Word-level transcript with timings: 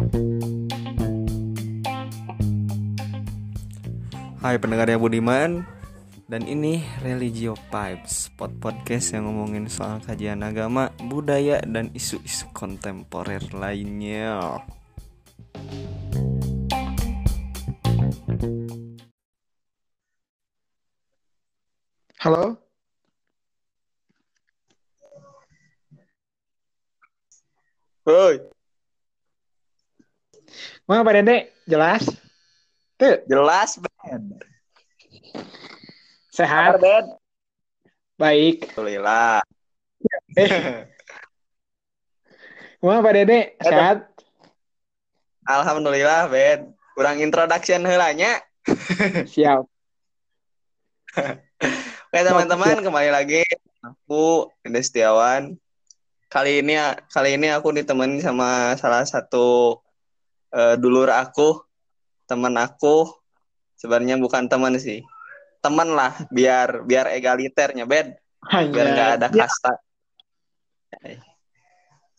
Hai 0.00 0.08
pendengar 4.56 4.88
yang 4.88 5.04
budiman 5.04 5.68
Dan 6.24 6.48
ini 6.48 6.80
Religio 7.04 7.52
Pipes 7.68 8.32
Spot 8.32 8.48
podcast 8.48 9.12
yang 9.12 9.28
ngomongin 9.28 9.68
soal 9.68 10.00
kajian 10.00 10.40
agama, 10.40 10.88
budaya, 11.04 11.60
dan 11.68 11.92
isu-isu 11.92 12.48
kontemporer 12.56 13.44
lainnya 13.52 14.64
Halo? 22.24 22.56
Woi, 28.08 28.59
Mana 30.90 31.06
Pak 31.06 31.22
Dede? 31.22 31.54
Jelas? 31.70 32.02
Tuh, 32.98 33.22
jelas 33.30 33.78
Ben. 33.78 34.42
sehat? 36.34 36.74
Kabar 36.74 36.82
Ben? 36.82 37.04
Baik. 38.18 38.74
Alhamdulillah. 38.74 39.38
Eh, 40.34 40.50
mana 42.82 43.06
Pak 43.06 43.12
Dede? 43.14 43.54
Sehat? 43.62 44.02
Alhamdulillah 45.46 46.26
Ben. 46.26 46.74
Kurang 46.98 47.22
introduction 47.22 47.86
heulanya. 47.86 48.42
Siap. 49.30 49.62
Oke 52.10 52.18
teman-teman 52.18 52.82
kembali 52.82 53.14
lagi 53.14 53.46
aku 53.78 54.50
Dede 54.66 54.82
Setiawan. 54.82 55.54
Kali 56.26 56.66
ini 56.66 56.74
kali 57.14 57.38
ini 57.38 57.46
aku 57.54 57.78
ditemani 57.78 58.18
sama 58.18 58.74
salah 58.74 59.06
satu 59.06 59.78
eh, 60.54 60.74
dulur 60.78 61.10
aku, 61.10 61.62
teman 62.26 62.54
aku. 62.58 63.10
Sebenarnya 63.80 64.20
bukan 64.20 64.44
teman 64.46 64.76
sih. 64.76 65.00
Teman 65.64 65.96
lah, 65.96 66.16
biar 66.28 66.84
biar 66.84 67.08
egaliternya 67.16 67.88
Ben. 67.88 68.12
biar 68.40 68.86
nggak 68.96 69.10
ada 69.20 69.28
kasta. 69.28 69.72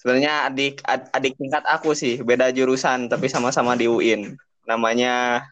Sebenarnya 0.02 0.50
adik 0.50 0.82
ad- 0.82 1.10
adik 1.14 1.38
tingkat 1.38 1.62
aku 1.70 1.94
sih, 1.94 2.22
beda 2.26 2.50
jurusan 2.50 3.06
tapi 3.06 3.30
sama-sama 3.30 3.78
di 3.78 3.86
UIN. 3.86 4.34
Namanya 4.66 5.46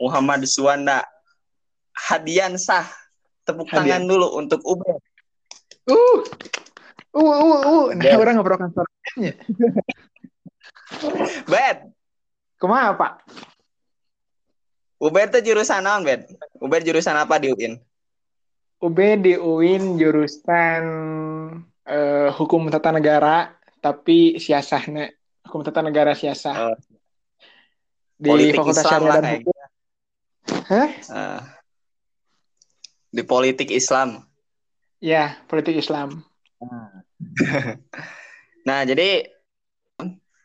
Muhammad 0.00 0.44
Suwanda 0.48 1.04
Hadian 1.92 2.56
Sah. 2.56 2.88
Tepuk 3.44 3.68
Hadian. 3.68 4.00
tangan 4.00 4.02
dulu 4.08 4.40
untuk 4.40 4.64
Ubed. 4.64 5.00
Uh, 5.84 6.24
uh, 7.16 7.20
uh, 7.20 7.60
uh. 7.60 7.86
Nah, 7.96 8.16
orang 8.16 8.40
ngobrolkan 8.40 8.72
suaranya. 8.72 9.32
Bed, 11.46 11.90
Kumaha, 12.60 12.96
Pak? 12.98 13.12
Ubed 15.00 15.32
tuh 15.32 15.40
jurusan 15.40 15.80
naon, 15.80 16.04
Bed? 16.04 16.28
Ubed 16.60 16.84
jurusan 16.84 17.16
apa 17.16 17.40
di 17.40 17.48
UIN? 17.48 17.80
UB 18.80 18.98
di 19.20 19.36
UIN 19.36 19.96
jurusan 19.96 20.82
eh, 21.84 22.28
hukum 22.32 22.68
tata 22.68 22.92
negara, 22.92 23.52
tapi 23.80 24.36
siasahnya 24.40 25.12
hukum 25.48 25.64
tata 25.64 25.80
negara 25.84 26.12
siasah. 26.16 26.56
Oh, 26.56 26.76
di 28.20 28.28
politik 28.28 28.56
Fakultas 28.60 28.84
Islam 28.84 29.00
Syariah 29.00 29.08
lah 29.08 29.16
dan 29.20 29.32
Hukum. 29.40 29.56
Hah? 30.70 30.90
Eh, 30.92 31.40
di 33.10 33.22
politik 33.24 33.68
Islam. 33.72 34.08
Ya, 35.00 35.40
politik 35.48 35.80
Islam. 35.80 36.24
Nah, 38.60 38.84
jadi 38.84 39.24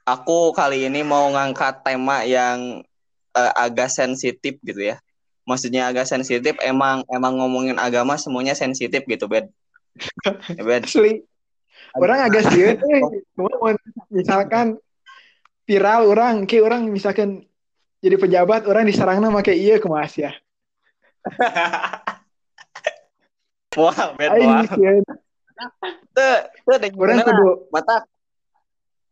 aku 0.06 0.54
kali 0.54 0.86
ini 0.86 1.02
mau 1.02 1.28
ngangkat 1.34 1.82
tema 1.82 2.22
yang 2.24 2.86
eh, 3.34 3.52
agak 3.58 3.90
sensitif 3.90 4.62
gitu 4.62 4.94
ya. 4.94 5.02
Maksudnya 5.46 5.90
agak 5.90 6.10
sensitif, 6.10 6.58
emang 6.62 7.06
emang 7.10 7.38
ngomongin 7.38 7.78
agama 7.78 8.18
semuanya 8.18 8.58
sensitif 8.58 9.06
gitu, 9.06 9.30
Bed. 9.30 9.50
Ya, 10.58 10.64
Bed. 10.66 10.86
Asli. 10.90 11.22
Orang 11.98 12.20
agak 12.22 12.50
euy. 12.50 12.78
Cuma 13.38 13.52
mun 13.62 13.78
misalkan 14.10 14.82
viral 15.70 16.10
orang, 16.10 16.50
ke 16.50 16.62
orang 16.62 16.90
misalkan 16.90 17.46
jadi 18.02 18.18
pejabat, 18.18 18.66
orang 18.70 18.90
diserangna 18.90 19.30
make 19.30 19.54
iya 19.54 19.78
kumaha 19.82 20.10
ya. 20.14 20.32
Wah, 23.76 24.16
Aing 24.16 24.48
wah. 24.48 24.64
Tuh, 26.16 26.38
tuh 26.64 26.92
Orang 26.96 27.20
kudu 27.28 27.68
matak 27.76 28.08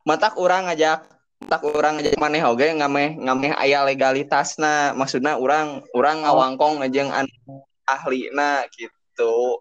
matak 0.03 0.35
orang 0.39 0.67
ngajak 0.67 1.07
matak 1.43 1.61
orang 1.63 1.99
ngajak 1.99 2.15
maneh 2.19 2.43
oge 2.43 2.67
ngameh 2.71 3.19
ngameh 3.19 3.51
aya 3.59 3.83
legalitasna 3.83 4.95
maksudna 4.95 5.35
orang 5.39 5.83
orang 5.91 6.23
Oh. 6.23 6.31
ngawangkong 6.31 6.83
ngajeng 6.83 7.11
anu 7.11 7.63
ahlina 7.87 8.63
gitu 8.75 9.59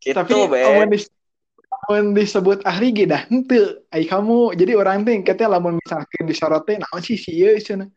gitu 0.00 0.16
tapi 0.16 0.34
amun 1.72 2.12
disebut 2.12 2.62
ahli 2.68 2.92
ge 2.92 3.08
dah 3.08 3.24
henteu 3.26 3.80
ai 3.90 4.04
kamu. 4.04 4.54
Jadi 4.54 4.72
orang 4.76 5.08
teh 5.08 5.16
katanya 5.24 5.58
lamun 5.58 5.80
misalkan 5.80 6.28
disorot 6.28 6.62
teh 6.68 6.76
naon 6.76 7.00
sih 7.00 7.16
si 7.16 7.32
ieu 7.32 7.56
cenah. 7.58 7.88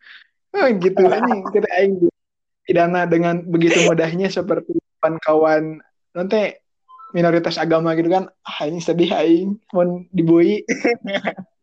Oh, 0.55 0.67
gitu 0.79 1.03
anjing 1.11 1.43
kita 1.51 1.69
aing 1.75 1.93
pidana 2.65 3.05
dengan 3.05 3.43
begitu 3.45 3.83
mudahnya 3.85 4.31
seperti 4.31 4.73
kawan-kawan 4.97 5.83
nanti 6.15 6.57
minoritas 7.13 7.61
agama 7.61 7.93
gitu 7.93 8.09
kan 8.09 8.31
ah 8.41 8.59
ini 8.65 8.81
sedih 8.81 9.11
aing 9.13 9.59
mun 9.75 10.09
dibui 10.09 10.65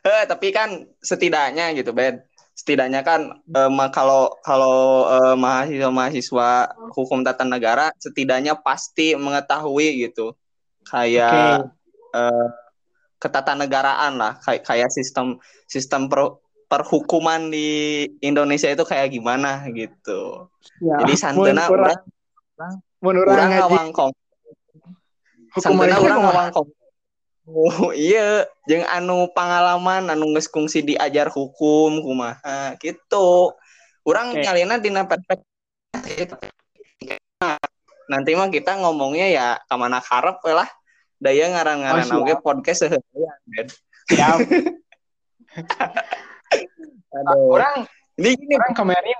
Eh, 0.00 0.24
tapi 0.24 0.48
kan 0.48 0.88
setidaknya 1.04 1.76
gitu, 1.76 1.92
Ben. 1.92 2.24
Setidaknya 2.56 3.04
kan 3.04 3.40
eh, 3.44 3.70
kalau 3.92 4.32
kalau 4.40 5.08
eh, 5.12 5.36
mahasiswa-mahasiswa 5.36 6.48
hukum 6.96 7.20
tata 7.20 7.44
negara 7.44 7.92
setidaknya 8.00 8.56
pasti 8.56 9.12
mengetahui 9.16 10.08
gitu. 10.08 10.32
Kayak 10.88 11.68
eh, 12.16 12.48
ketatanegaraan 13.20 14.16
lah, 14.16 14.32
kayak 14.40 14.64
kayak 14.64 14.88
sistem 14.88 15.36
sistem 15.68 16.08
per- 16.08 16.40
perhukuman 16.70 17.52
di 17.52 18.06
Indonesia 18.24 18.72
itu 18.72 18.86
kayak 18.88 19.12
gimana 19.12 19.68
gitu. 19.74 20.48
Ya, 20.80 21.04
Jadi 21.04 21.14
santena 21.18 21.68
urang 21.68 22.00
urang 23.04 23.50
ngaji 23.52 23.60
ngawangkong. 23.60 24.12
Santena 25.60 25.96
kumaha? 25.98 26.22
ngawangkong. 26.24 26.68
Oh 27.50 27.90
iya, 27.90 28.46
jeung 28.70 28.86
anu 28.86 29.26
pengalaman 29.34 30.06
anu 30.06 30.30
geus 30.38 30.46
kungsi 30.46 30.86
diajar 30.86 31.26
hukum 31.26 31.98
kumaha 31.98 32.78
gitu. 32.78 33.50
Urang 34.06 34.32
Oke. 34.32 34.46
nyalina 34.46 34.78
dina 34.78 35.02
perspektif 35.04 36.38
nanti 38.10 38.34
mah 38.34 38.50
kita 38.50 38.78
ngomongnya 38.78 39.26
ya 39.30 39.46
ke 39.66 39.74
mana 39.74 39.98
karep 39.98 40.38
lah. 40.46 40.70
Daya 41.20 41.52
ngaran-ngaran 41.52 42.08
Oh, 42.16 42.24
oge 42.24 42.34
podcast 42.40 42.86
seheueuyan. 42.86 43.38
Ben. 43.50 43.68
Siap. 44.08 44.38
Aduh. 47.10 47.58
orang 47.58 47.84
Ini 48.20 48.36
gini, 48.36 48.52
orang 48.56 48.76
kemarin 48.76 49.18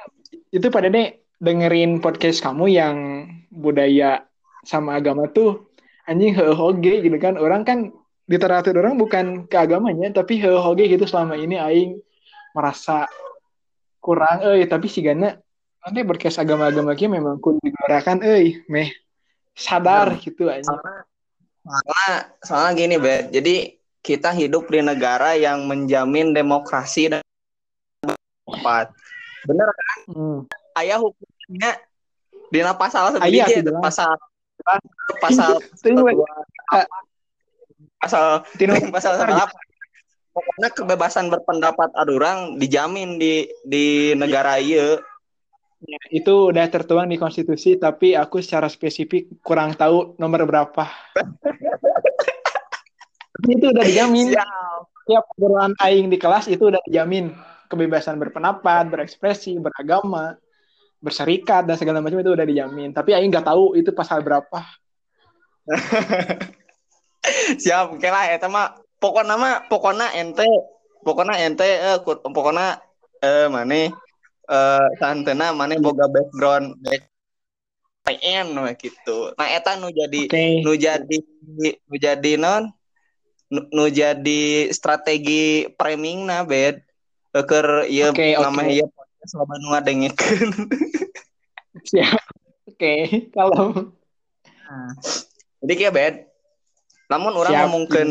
itu 0.52 0.66
pada 0.68 0.92
deh 0.92 1.24
dengerin 1.40 2.04
podcast 2.04 2.44
kamu 2.44 2.68
yang 2.68 2.96
budaya 3.48 4.28
sama 4.60 5.00
agama 5.00 5.24
tuh 5.32 5.72
anjing 6.04 6.36
heuh 6.36 6.52
oge 6.52 7.00
gitu 7.00 7.16
kan 7.16 7.40
orang 7.40 7.64
kan 7.64 7.78
literatur 8.30 8.78
orang 8.78 8.94
bukan 8.94 9.50
ke 9.50 9.56
agamanya 9.58 10.14
tapi 10.14 10.38
heuh 10.38 10.62
oge 10.62 10.86
gitu 10.86 11.02
selama 11.04 11.34
ini 11.34 11.58
aing 11.58 11.98
merasa 12.54 13.10
kurang 13.98 14.46
euy 14.46 14.64
tapi 14.70 14.86
si 14.86 15.02
Gana 15.02 15.34
nanti 15.82 16.00
podcast 16.06 16.38
agama-agama 16.38 16.94
kia 16.94 17.10
memang 17.10 17.42
kudu 17.42 17.58
digunakan 17.58 18.22
euy 18.22 18.62
meh 18.70 18.94
sadar 19.58 20.14
gitu 20.22 20.46
anjing 20.46 20.78
soalnya 21.64 22.14
soalnya 22.40 22.70
gini, 22.76 22.96
Ben. 22.96 23.28
Jadi 23.28 23.76
kita 24.00 24.32
hidup 24.32 24.72
di 24.72 24.80
negara 24.80 25.36
yang 25.36 25.68
menjamin 25.68 26.32
demokrasi 26.32 27.12
dan 27.12 27.22
tepat. 28.48 28.92
Bener 29.44 29.68
Hmm. 30.10 30.44
ayah 30.80 30.98
hukumnya 31.00 31.78
di 32.50 32.60
pasal 32.74 33.14
jelas. 33.20 33.80
pasal 33.80 34.12
pasal 35.22 35.50
Teuing 35.80 36.02
we. 36.02 36.12
pasal 36.16 36.24
Tinu 36.24 36.26
pasal 36.66 37.09
apa 38.00 39.52
pokoknya 40.30 40.70
kebebasan 40.72 41.28
berpendapat 41.28 41.90
adurang 41.98 42.56
dijamin 42.56 43.20
di 43.20 43.44
di 43.60 44.16
negara 44.16 44.56
ieu. 44.56 44.96
Itu 46.12 46.52
udah 46.52 46.68
tertuang 46.68 47.08
di 47.08 47.16
konstitusi 47.16 47.80
tapi 47.80 48.12
aku 48.12 48.44
secara 48.44 48.68
spesifik 48.68 49.40
kurang 49.40 49.72
tahu 49.72 50.12
nomor 50.20 50.44
berapa. 50.44 50.84
Itu 53.48 53.72
udah 53.72 53.84
dijamin. 53.88 54.36
Tiap 55.08 55.24
obrolan 55.40 55.72
aing 55.80 56.12
di 56.12 56.20
kelas 56.20 56.52
itu 56.52 56.68
udah 56.68 56.84
dijamin. 56.84 57.32
Kebebasan 57.72 58.20
berpendapat 58.20 58.92
berekspresi 58.92 59.56
beragama 59.56 60.36
berserikat 61.00 61.64
dan 61.64 61.80
segala 61.80 62.04
macam 62.04 62.20
itu 62.20 62.36
udah 62.36 62.44
dijamin. 62.44 62.92
Tapi 62.92 63.16
aing 63.16 63.32
nggak 63.32 63.48
tahu 63.48 63.72
itu 63.80 63.96
pasal 63.96 64.20
berapa 64.20 64.60
siap 67.62 67.96
oke 67.96 68.08
lah 68.08 68.24
eta 68.30 68.46
mah 68.46 68.76
pokoknya 69.00 69.34
mah 69.36 69.66
pokoknya 69.66 70.12
ente 70.16 70.46
pokoknya 71.04 71.34
ente 71.44 71.66
eh, 71.66 71.98
pokoknya 72.04 72.80
eh 73.20 73.46
mana 73.48 73.88
eh 74.50 74.86
santena 75.00 75.52
mana 75.56 75.78
boga 75.78 76.06
background 76.10 76.76
back 76.84 77.08
PN 78.04 78.56
gitu 78.80 79.32
nah 79.36 79.48
eta 79.48 79.76
nu 79.76 79.92
jadi 79.92 80.26
Oke. 80.26 80.44
nu 80.64 80.72
jadi 80.76 81.16
nu 81.86 81.96
jadi 81.96 82.32
non 82.40 82.72
nu, 83.50 83.60
nu 83.70 83.84
jadi 83.90 84.70
strategi 84.72 85.68
framing 85.76 86.24
na 86.26 86.42
bed 86.46 86.80
ieu 87.86 88.10
Oke, 88.10 88.34
oke. 88.36 88.42
nama 88.42 88.62
ieu 88.66 88.86
podcast 88.90 89.32
loba 89.38 89.54
nu 89.60 89.66
ngadengikeun 89.76 90.50
Siap. 91.70 92.18
Oke, 92.66 93.28
kalau 93.30 93.94
jadi 95.60 95.72
kayak 95.76 95.94
bed 95.94 96.14
namun 97.10 97.34
orang 97.34 97.52
Siap. 97.52 97.62
ngomongin 97.66 98.08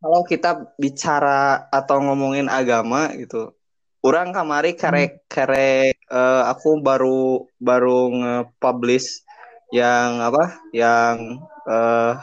kalau 0.00 0.20
kita 0.24 0.50
bicara 0.76 1.66
atau 1.72 2.00
ngomongin 2.04 2.46
agama 2.46 3.08
gitu 3.16 3.52
orang 4.00 4.32
kamari 4.32 4.76
karek 4.76 5.24
karek 5.28 5.96
eh, 5.96 6.42
aku 6.48 6.80
baru 6.80 7.44
baru 7.56 8.00
nge-publish 8.12 9.24
yang 9.72 10.20
apa 10.20 10.60
yang 10.72 11.40
eh 11.68 12.14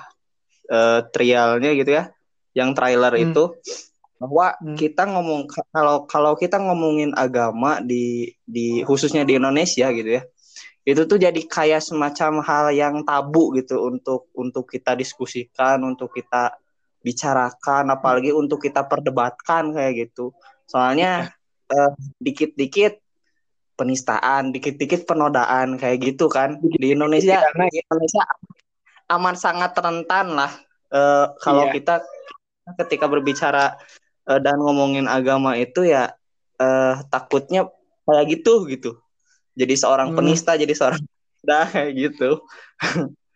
eh, 0.69 0.99
trialnya 1.13 1.71
gitu 1.73 1.91
ya 1.91 2.13
yang 2.57 2.73
trailer 2.73 3.13
Hmm. 3.13 3.29
itu 3.29 3.43
bahwa 4.17 4.57
Hmm. 4.57 4.73
kita 4.73 5.05
ngomong 5.05 5.45
kalau 5.69 6.09
kalau 6.09 6.33
kita 6.33 6.57
ngomongin 6.57 7.13
agama 7.13 7.77
di 7.79 8.33
di 8.49 8.81
khususnya 8.81 9.21
di 9.21 9.37
Indonesia 9.37 9.93
gitu 9.93 10.17
ya 10.17 10.25
itu 10.87 11.03
tuh 11.03 11.19
jadi 11.19 11.35
kayak 11.35 11.83
semacam 11.83 12.39
hal 12.47 12.65
yang 12.71 12.95
tabu 13.03 13.51
gitu 13.59 13.91
untuk 13.91 14.31
untuk 14.31 14.71
kita 14.71 14.95
diskusikan 14.95 15.83
untuk 15.83 16.15
kita 16.15 16.55
bicarakan 17.03 17.91
apalagi 17.91 18.31
untuk 18.31 18.63
kita 18.63 18.87
perdebatkan 18.87 19.75
kayak 19.75 20.07
gitu. 20.07 20.31
Soalnya 20.63 21.35
eh, 21.67 21.91
dikit-dikit 22.23 23.03
penistaan 23.75 24.55
dikit-dikit 24.55 25.03
penodaan 25.03 25.75
kayak 25.75 26.07
gitu 26.07 26.31
kan. 26.31 26.55
Di 26.63 26.95
Indonesia 26.95 27.43
di 27.43 27.83
Indonesia 27.83 28.23
aman 29.11 29.35
sangat 29.35 29.75
rentan 29.75 30.39
lah. 30.39 30.51
Eh, 30.87 31.25
kalau 31.43 31.67
Iya. 31.67 31.75
kita 31.75 31.95
ketika 32.79 33.11
berbicara 33.11 33.75
eh, 34.23 34.39
dan 34.39 34.55
ngomongin 34.63 35.11
agama 35.11 35.59
itu 35.59 35.83
ya 35.83 36.15
eh, 36.63 36.95
takutnya 37.11 37.67
kayak 38.07 38.39
gitu 38.39 38.63
gitu 38.71 39.03
jadi 39.57 39.73
seorang 39.73 40.13
Hmm. 40.13 40.17
penista 40.21 40.53
jadi 40.53 40.69
seorang 40.77 41.01
dah 41.49 41.65
kayak 41.65 41.91
gitu 41.97 42.45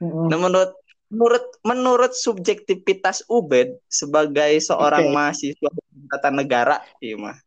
Mm-mm. 0.01 0.29
Nah, 0.29 0.38
menurut 0.38 0.71
menurut 1.12 1.45
menurut 1.62 2.13
subjektivitas 2.18 3.21
Ubed 3.29 3.77
sebagai 3.85 4.57
seorang 4.63 5.12
Oke. 5.12 5.13
mahasiswa 5.13 5.69
tata 6.09 6.33
negara, 6.33 6.81
iya 6.97 7.19
mah. 7.19 7.38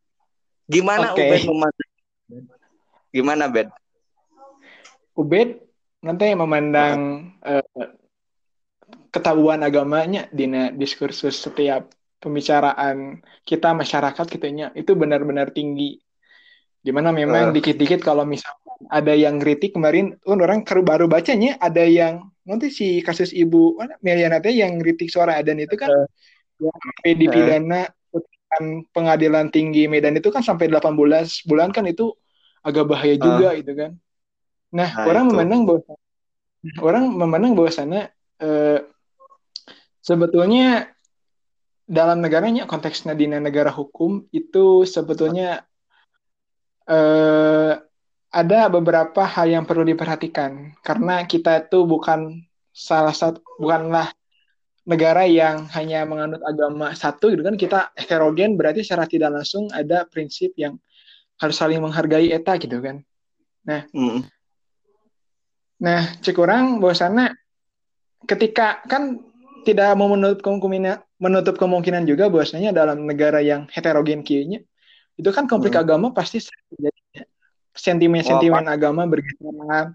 Gimana 0.69 1.17
Oke. 1.17 1.25
Ubed 1.25 1.43
memandang? 1.51 1.91
Gimana 3.11 3.45
Bed? 3.51 3.69
Ubed 5.19 5.49
nanti 6.05 6.31
memandang 6.37 7.33
eh, 7.43 7.65
ketahuan 9.09 9.65
agamanya 9.65 10.29
di 10.29 10.45
diskursus 10.77 11.41
setiap 11.41 11.91
pembicaraan 12.21 13.25
kita 13.49 13.73
masyarakat 13.73 14.27
kitanya 14.29 14.71
itu 14.77 14.93
benar-benar 14.93 15.51
tinggi. 15.51 16.04
Di 16.85 16.93
mana 16.93 17.09
memang 17.11 17.49
Eh. 17.49 17.55
dikit-dikit 17.57 18.05
kalau 18.05 18.29
misalkan 18.29 18.61
ada 18.93 19.17
yang 19.17 19.41
kritik 19.41 19.73
kemarin, 19.73 20.21
kan 20.21 20.37
orang 20.37 20.61
baru 20.85 21.09
bacanya 21.09 21.57
ada 21.57 21.81
yang 21.81 22.29
nanti 22.45 22.69
si 22.69 23.01
kasus 23.01 23.33
ibu 23.33 23.81
mana 23.81 23.97
Meliana 24.05 24.37
teh 24.37 24.53
yang 24.53 24.77
kritik 24.77 25.09
suara 25.09 25.41
adan 25.41 25.57
itu 25.65 25.81
kan 25.81 25.89
yang 26.61 26.77
sampai 26.77 27.11
dipidana 27.17 27.81
putusan 28.13 28.85
pengadilan 28.93 29.49
tinggi 29.49 29.89
Medan 29.89 30.21
itu 30.21 30.29
kan 30.29 30.45
sampai 30.45 30.69
18 30.69 31.41
bulan 31.49 31.73
kan 31.73 31.89
itu 31.89 32.13
agak 32.61 32.85
bahaya 32.85 33.17
juga 33.17 33.57
gitu 33.57 33.73
kan. 33.73 33.91
Nah, 34.77 34.89
Nah, 34.93 35.09
orang 35.09 35.25
itu. 35.25 35.31
memandang 35.33 35.61
bahwa 35.65 35.81
orang 36.85 37.05
memandang 37.17 37.53
bahwasannya 37.57 38.03
eh, 38.45 38.79
sebetulnya 40.01 40.93
dalam 41.85 42.21
negaranya 42.21 42.69
konteksnya 42.69 43.17
di 43.17 43.25
negara 43.29 43.73
hukum 43.73 44.29
itu 44.33 44.85
sebetulnya 44.85 45.65
eh, 46.89 47.73
ada 48.35 48.61
beberapa 48.67 49.23
hal 49.23 49.47
yang 49.47 49.65
perlu 49.65 49.87
diperhatikan. 49.87 50.75
Karena 50.83 51.23
kita 51.25 51.69
itu 51.69 51.87
bukan 51.87 52.43
salah 52.75 53.15
satu 53.15 53.39
bukanlah 53.63 54.11
negara 54.85 55.25
yang 55.25 55.71
hanya 55.73 56.03
menganut 56.05 56.43
agama 56.43 56.91
satu 56.93 57.31
gitu 57.31 57.47
kan. 57.47 57.55
Kita 57.55 57.95
heterogen 57.95 58.59
berarti 58.59 58.83
secara 58.83 59.07
tidak 59.07 59.31
langsung 59.39 59.71
ada 59.71 60.03
prinsip 60.05 60.53
yang 60.59 60.77
harus 61.39 61.57
saling 61.57 61.79
menghargai 61.79 62.35
eta 62.35 62.59
gitu 62.59 62.83
kan. 62.83 63.07
Mm. 63.65 64.27
Nah, 65.81 66.03
cek 66.21 66.37
orang 66.37 66.83
bahwasannya 66.83 67.35
ketika 68.29 68.85
kan 68.87 69.21
tidak 69.65 69.97
mau 69.97 70.13
menutup 70.13 70.45
kemungkinan 70.45 71.01
menutup 71.17 71.57
kemungkinan 71.57 72.05
juga 72.05 72.29
bahwasanya 72.29 72.77
dalam 72.77 73.09
negara 73.09 73.41
yang 73.41 73.65
heterogen 73.73 74.21
kayaknya 74.21 74.61
itu 75.15 75.31
kan 75.31 75.47
konflik 75.47 75.75
Hmm. 75.75 75.85
agama 75.87 76.07
pasti 76.11 76.43
terjadi 76.43 77.27
sentimen-sentimen 77.75 78.67
agama 78.67 79.03
bergeseran 79.07 79.95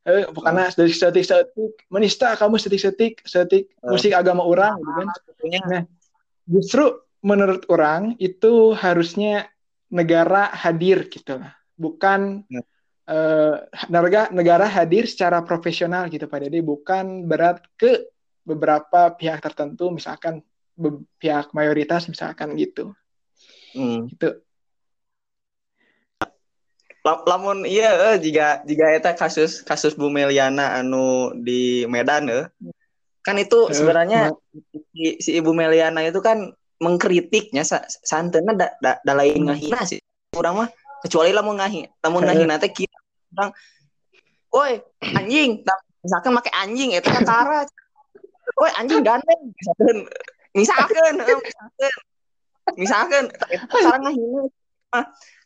eh 0.00 0.24
pokoknya 0.32 0.72
setik 0.72 0.96
setik 0.96 1.24
setik 1.28 1.72
menista 1.92 2.32
kamu 2.32 2.56
setik 2.56 2.80
setik 3.22 3.64
Hmm. 3.84 3.92
musik 3.92 4.16
agama 4.16 4.40
orang 4.42 4.80
gitu 4.80 4.92
kan. 4.96 5.06
Tentunya. 5.28 5.60
Justru 6.48 6.84
menurut 7.20 7.68
orang 7.68 8.16
itu 8.16 8.72
harusnya 8.72 9.52
negara 9.92 10.48
hadir 10.48 11.04
gitu 11.12 11.36
lah. 11.36 11.52
Bukan 11.76 12.48
Ya. 12.48 12.64
eh, 13.10 13.56
negara 13.92 14.32
negara 14.32 14.66
hadir 14.66 15.04
secara 15.04 15.44
profesional 15.44 16.08
gitu 16.08 16.24
Pak 16.24 16.48
Dede. 16.48 16.64
Bukan 16.64 17.28
berat 17.28 17.60
ke 17.76 18.08
beberapa 18.40 19.12
pihak 19.12 19.44
tertentu 19.44 19.92
misalkan 19.92 20.40
be- 20.72 21.04
pihak 21.20 21.52
mayoritas 21.52 22.08
misalkan 22.08 22.56
gitu. 22.56 22.96
Mm. 23.76 24.08
gitu. 24.16 24.28
La- 24.32 24.40
lamun 27.04 27.64
iya 27.64 28.12
eh, 28.12 28.16
jika 28.20 28.60
jika 28.68 28.84
eta 28.92 29.10
kasus 29.16 29.64
kasus 29.64 29.96
Bu 29.96 30.12
Meliana 30.12 30.76
anu 30.76 31.32
di 31.32 31.88
Medan 31.88 32.28
eh. 32.28 32.44
kan 33.24 33.36
itu 33.40 33.68
Eh, 33.68 33.76
sebenarnya 33.76 34.32
si, 34.92 35.16
si 35.20 35.30
Ibu 35.40 35.52
Meliana 35.56 36.04
itu 36.04 36.20
kan 36.20 36.52
mengkritiknya 36.80 37.64
sa, 37.64 37.84
santena 38.04 38.56
da, 38.56 38.68
da, 38.80 38.92
da 39.00 39.12
lain 39.16 39.48
ngahina 39.48 39.84
sih 39.84 40.00
orang 40.36 40.64
mah 40.64 40.68
kecuali 41.04 41.32
lamun 41.32 41.56
ngahi 41.60 41.88
lamun 42.04 42.24
Eh. 42.24 42.26
ngahina 42.28 42.60
teh 42.60 42.72
kita 42.72 42.96
orang 43.36 43.50
woi 44.52 44.80
anjing 45.16 45.64
misalkan 46.04 46.32
make 46.36 46.52
anjing 46.52 46.92
eta 46.92 47.08
kan 47.12 47.24
tara 47.24 47.60
woi 48.60 48.70
anjing 48.76 49.00
gandeng 49.00 49.40
misalkan 49.56 49.96
misalkan 50.52 51.12
misalkan 51.16 51.44
misalkan 52.76 53.24
sekarang 53.72 54.02
ngahina 54.04 54.42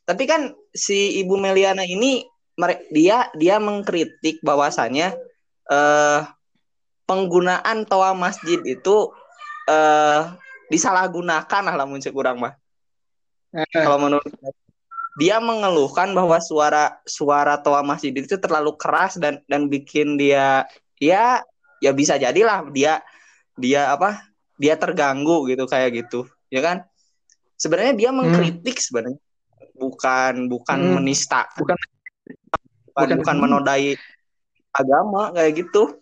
tapi 0.04 0.28
kan 0.28 0.52
si 0.76 1.20
Ibu 1.24 1.40
Meliana 1.40 1.82
ini 1.84 2.24
dia 2.92 3.32
dia 3.34 3.56
mengkritik 3.58 4.38
bahwasannya 4.44 5.16
eh 5.72 6.20
penggunaan 7.08 7.88
toa 7.88 8.12
masjid 8.12 8.60
itu 8.68 9.10
eh 9.68 10.22
disalahgunakan 10.68 11.62
lah 11.64 11.74
lamun 11.76 12.00
cek 12.00 12.12
urang 12.12 12.40
mah. 12.40 12.54
Eh, 13.54 13.64
Kalau 13.72 13.96
menurut 14.00 14.28
dia 15.14 15.38
mengeluhkan 15.38 16.10
bahwa 16.12 16.36
suara 16.42 16.98
suara 17.06 17.56
toa 17.60 17.80
masjid 17.80 18.10
itu 18.10 18.36
terlalu 18.36 18.74
keras 18.76 19.16
dan 19.16 19.40
dan 19.46 19.70
bikin 19.70 20.18
dia 20.18 20.66
ya 20.98 21.40
ya 21.78 21.90
bisa 21.94 22.20
jadilah 22.20 22.68
dia 22.74 23.00
dia 23.56 23.88
apa? 23.88 24.20
Dia 24.60 24.76
terganggu 24.76 25.48
gitu 25.48 25.64
kayak 25.64 26.04
gitu. 26.04 26.28
Ya 26.52 26.60
kan? 26.60 26.84
Sebenarnya 27.56 27.94
dia 27.96 28.10
mengkritik 28.12 28.76
sebenarnya 28.82 29.23
bukan 29.74 30.46
bukan 30.46 30.78
Hmm. 30.80 30.94
menista. 31.02 31.50
Bukan- 31.58 31.76
bukan, 31.76 32.58
bukan- 32.94 33.18
bukan 33.20 33.36
menodai 33.42 33.98
agama 34.70 35.34
kayak 35.34 35.52
gitu. 35.58 35.98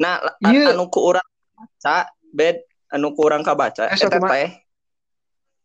Nah, 0.00 0.16
Iya. 0.40 0.72
anu 0.72 0.88
ku 0.88 1.12
urang 1.12 1.28
baca, 1.52 2.08
bed 2.32 2.64
anu 2.88 3.12
ku 3.12 3.20
urang 3.28 3.44
kabaca 3.44 3.84
Eh, 3.92 4.00
eta 4.00 4.16
teh 4.16 4.48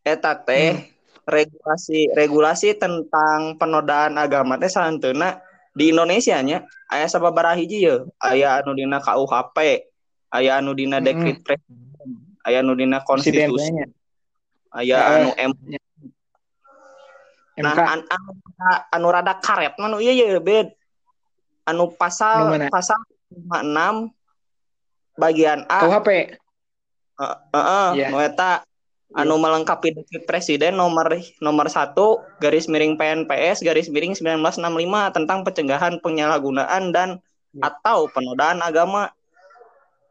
eta 0.04 0.32
teh 0.44 0.66
Hmm. 0.76 0.84
regulasi 1.24 2.12
regulasi 2.12 2.76
tentang 2.76 3.56
penodaan 3.56 4.20
agama 4.20 4.60
teh 4.60 4.68
salanteuna 4.68 5.40
di 5.72 5.88
Indonesia 5.88 6.36
nya 6.40 6.62
aya 6.88 7.08
sababaraha 7.08 7.56
hiji 7.56 7.88
ye 7.88 7.94
aya 8.20 8.60
anu 8.60 8.76
dina 8.76 9.00
KUHP 9.00 9.56
aya 10.30 10.60
anu 10.60 10.76
dina 10.76 11.00
Hmm. 11.00 11.06
dekret 11.08 11.40
presiden 11.40 12.10
aya 12.44 12.60
anu 12.60 12.76
dina 12.76 13.00
konstitusi 13.02 13.72
aya 14.74 14.96
Eh, 14.96 15.06
anu 15.22 15.30
M 15.36 15.52
Nah, 17.56 17.72
an, 17.72 18.04
anu, 18.04 18.30
anu 18.92 19.06
rada 19.08 19.32
karet 19.40 19.72
anu 19.80 19.96
iya 19.96 20.12
ya 20.12 20.36
bed. 20.36 20.76
Anu 21.64 21.88
Nu 21.88 21.96
pasal 21.96 22.52
mana? 22.52 22.68
pasal 22.68 23.00
56 23.32 24.12
bagian 25.16 25.64
A 25.72 25.80
KUHP. 25.88 26.36
Heeh, 27.16 27.36
heeh, 27.56 27.88
Iya. 27.96 28.06
nu 28.12 28.20
eta 28.20 28.60
anu 29.16 29.40
melengkapi 29.40 29.88
dekret 29.96 30.28
presiden 30.28 30.76
nomor 30.76 31.08
nomor 31.40 31.72
1 31.72 31.96
garis 32.44 32.68
miring 32.68 33.00
PNPS 33.00 33.64
garis 33.64 33.88
miring 33.88 34.12
1965 34.12 35.16
tentang 35.16 35.40
pencegahan 35.40 35.96
penyalahgunaan 36.04 36.92
dan 36.92 37.24
Iya. 37.56 37.72
atau 37.72 38.04
penodaan 38.12 38.60
agama. 38.60 39.08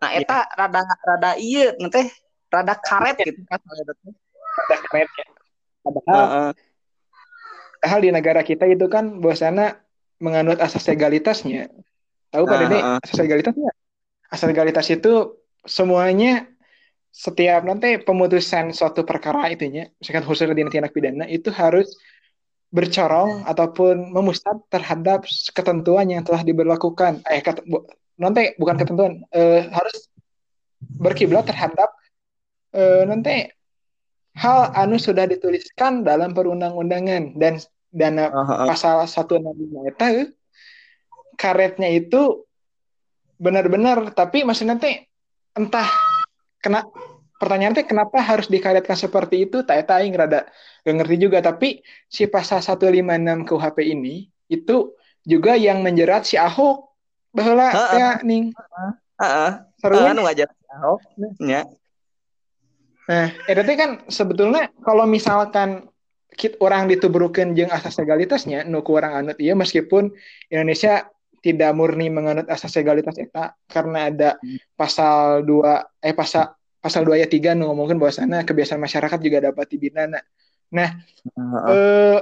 Nah, 0.01 0.09
eta 0.17 0.50
rada 0.57 0.81
rada 1.05 1.31
ieu 1.38 1.77
teh 1.93 2.09
rada 2.50 2.74
karet 2.74 3.21
gitu 3.21 3.45
kan 3.45 3.62
Ada 4.55 4.75
keretnya. 4.88 5.25
Padahal, 5.85 6.24
Heeh. 6.25 6.51
padahal 7.81 8.00
di 8.01 8.09
negara 8.09 8.41
kita 8.41 8.65
itu 8.65 8.85
kan 8.89 9.21
bahwasana 9.21 9.77
menganut 10.17 10.57
asas 10.57 10.88
legalitasnya. 10.89 11.69
Tahu 12.33 12.43
Pak 12.47 12.57
Dede 12.65 12.79
ah. 12.81 12.97
asas 13.03 13.19
legalitasnya? 13.21 13.71
Asas 14.31 14.47
legalitas 14.50 14.88
itu 14.89 15.38
semuanya 15.62 16.50
setiap 17.15 17.63
nanti 17.63 17.95
pemutusan 18.01 18.75
suatu 18.75 19.07
perkara 19.07 19.47
itunya, 19.47 19.88
misalkan 20.01 20.27
khususnya 20.27 20.51
di 20.51 20.67
tindak 20.67 20.91
pidana 20.91 21.24
itu 21.29 21.47
harus 21.47 21.95
bercorong 22.75 23.47
ataupun 23.47 24.12
memusat 24.12 24.67
terhadap 24.67 25.24
ketentuan 25.55 26.12
yang 26.12 26.27
telah 26.27 26.43
diberlakukan. 26.43 27.24
Eh, 27.24 27.39
ket- 27.39 27.63
bu- 27.63 27.88
nanti 28.19 28.51
bukan 28.59 28.75
ketentuan, 28.75 29.24
eh, 29.31 29.63
harus 29.71 30.12
berkiblat 31.00 31.47
terhadap 31.47 31.95
eh, 32.75 33.07
nanti 33.07 33.47
hal 34.36 34.75
anu 34.75 35.00
sudah 35.00 35.25
dituliskan 35.25 36.04
dalam 36.04 36.36
perundang-undangan 36.36 37.39
dan 37.39 37.63
dana 37.96 38.27
Heeh. 38.27 38.68
pasal 38.68 39.08
165 39.08 39.92
eta 39.92 40.08
karetnya 41.39 41.89
itu 41.96 42.44
benar-benar 43.39 44.12
tapi 44.12 44.44
maksudnya 44.44 44.75
teh 44.75 45.08
entah 45.56 45.88
kena 46.60 46.84
pertanyaan 47.39 47.75
teh 47.75 47.88
kenapa 47.88 48.20
harus 48.20 48.51
dikaretkan 48.51 48.96
seperti 49.00 49.48
itu 49.48 49.63
tak 49.63 49.88
eta 49.88 50.04
aing 50.04 50.15
rada 50.15 50.48
gak 50.84 50.96
ngerti 50.96 51.15
juga 51.20 51.39
tapi 51.39 51.84
si 52.12 52.27
pasal 52.27 52.60
156 52.60 53.48
KUHP 53.48 53.77
ini 53.88 54.27
itu 54.51 54.96
juga 55.24 55.56
yang 55.56 55.80
menjerat 55.80 56.27
si 56.27 56.36
Ahok 56.36 56.92
bahwa 57.32 57.72
ya 57.96 58.20
ning 58.24 58.51
Heeh. 59.15 59.51
serunya 59.80 60.12
Heeh, 60.12 60.15
nu 60.15 60.22
ngajar 60.24 60.48
Ahok 60.75 61.00
nya. 61.39 61.63
Nah, 63.05 63.29
eta 63.45 63.62
teh 63.62 63.77
kan 63.77 64.01
sebetulnya 64.09 64.74
kalau 64.81 65.05
misalkan 65.05 65.85
kit 66.35 66.57
orang 66.59 66.89
dituburukeun 66.89 67.55
jeung 67.55 67.71
asas 67.71 67.95
legalitasnya 68.01 68.67
nu 68.67 68.83
ku 68.83 68.97
urang 68.97 69.15
anut 69.15 69.38
ieu 69.39 69.55
meskipun 69.55 70.12
Indonesia 70.51 71.07
tidak 71.39 71.71
murni 71.77 72.09
menganut 72.09 72.50
asas 72.50 72.74
legalitas 72.75 73.15
eta 73.21 73.53
karena 73.69 74.09
ada 74.09 74.29
pasal 74.74 75.45
2 75.45 76.01
eh 76.01 76.17
pasal 76.17 76.57
pasal 76.81 77.05
2 77.05 77.21
ayat 77.21 77.29
3 77.29 77.53
nu 77.53 77.69
ngomongkeun 77.69 78.01
bahwasana 78.01 78.41
kebiasaan 78.43 78.81
masyarakat 78.81 79.19
juga 79.21 79.53
dapat 79.53 79.65
dibinana. 79.69 80.19
Nah, 80.74 80.89
Heeh. 81.29 81.71
eh, 81.71 82.19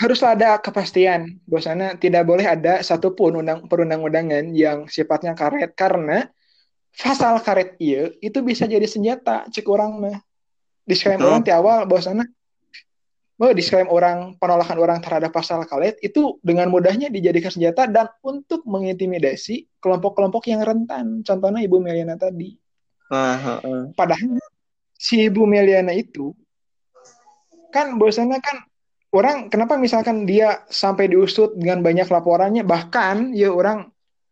haruslah 0.00 0.32
ada 0.32 0.56
kepastian 0.58 1.36
bahwasana 1.44 2.00
tidak 2.00 2.24
boleh 2.24 2.48
ada 2.48 2.80
satupun 2.80 3.44
undang 3.44 3.68
perundang-undangan 3.68 4.56
yang 4.56 4.88
sifatnya 4.88 5.36
karet 5.36 5.76
karena 5.76 6.32
pasal 6.98 7.38
karet 7.40 7.78
iya 7.78 8.10
itu 8.18 8.42
bisa 8.42 8.66
jadi 8.66 8.84
senjata 8.84 9.46
cek 9.48 9.66
orang 9.70 9.90
mah. 10.02 10.18
Disclaimer 10.88 11.28
orang 11.28 11.44
di 11.44 11.52
awal 11.52 11.84
bahwasana 11.84 12.24
bahwa 13.38 13.52
disclaimer 13.54 13.92
orang 13.94 14.18
penolakan 14.42 14.78
orang 14.82 14.98
terhadap 14.98 15.30
pasal 15.30 15.62
karet 15.62 15.94
itu 16.02 16.42
dengan 16.42 16.66
mudahnya 16.74 17.06
dijadikan 17.06 17.54
senjata 17.54 17.86
dan 17.86 18.10
untuk 18.26 18.66
mengintimidasi 18.66 19.70
kelompok-kelompok 19.78 20.50
yang 20.50 20.64
rentan. 20.66 21.22
Contohnya 21.22 21.62
Ibu 21.62 21.78
Meliana 21.78 22.18
tadi. 22.18 22.58
Heeh. 23.14 23.94
Padahal 23.94 24.42
si 24.98 25.30
Ibu 25.30 25.46
Meliana 25.46 25.94
itu 25.94 26.34
kan 27.70 27.94
bahwasannya 27.94 28.42
kan 28.42 28.66
orang 29.14 29.48
kenapa 29.48 29.78
misalkan 29.78 30.26
dia 30.26 30.66
sampai 30.66 31.06
diusut 31.06 31.54
dengan 31.54 31.80
banyak 31.80 32.10
laporannya 32.10 32.66
bahkan 32.66 33.32
ya 33.32 33.54
orang 33.54 33.88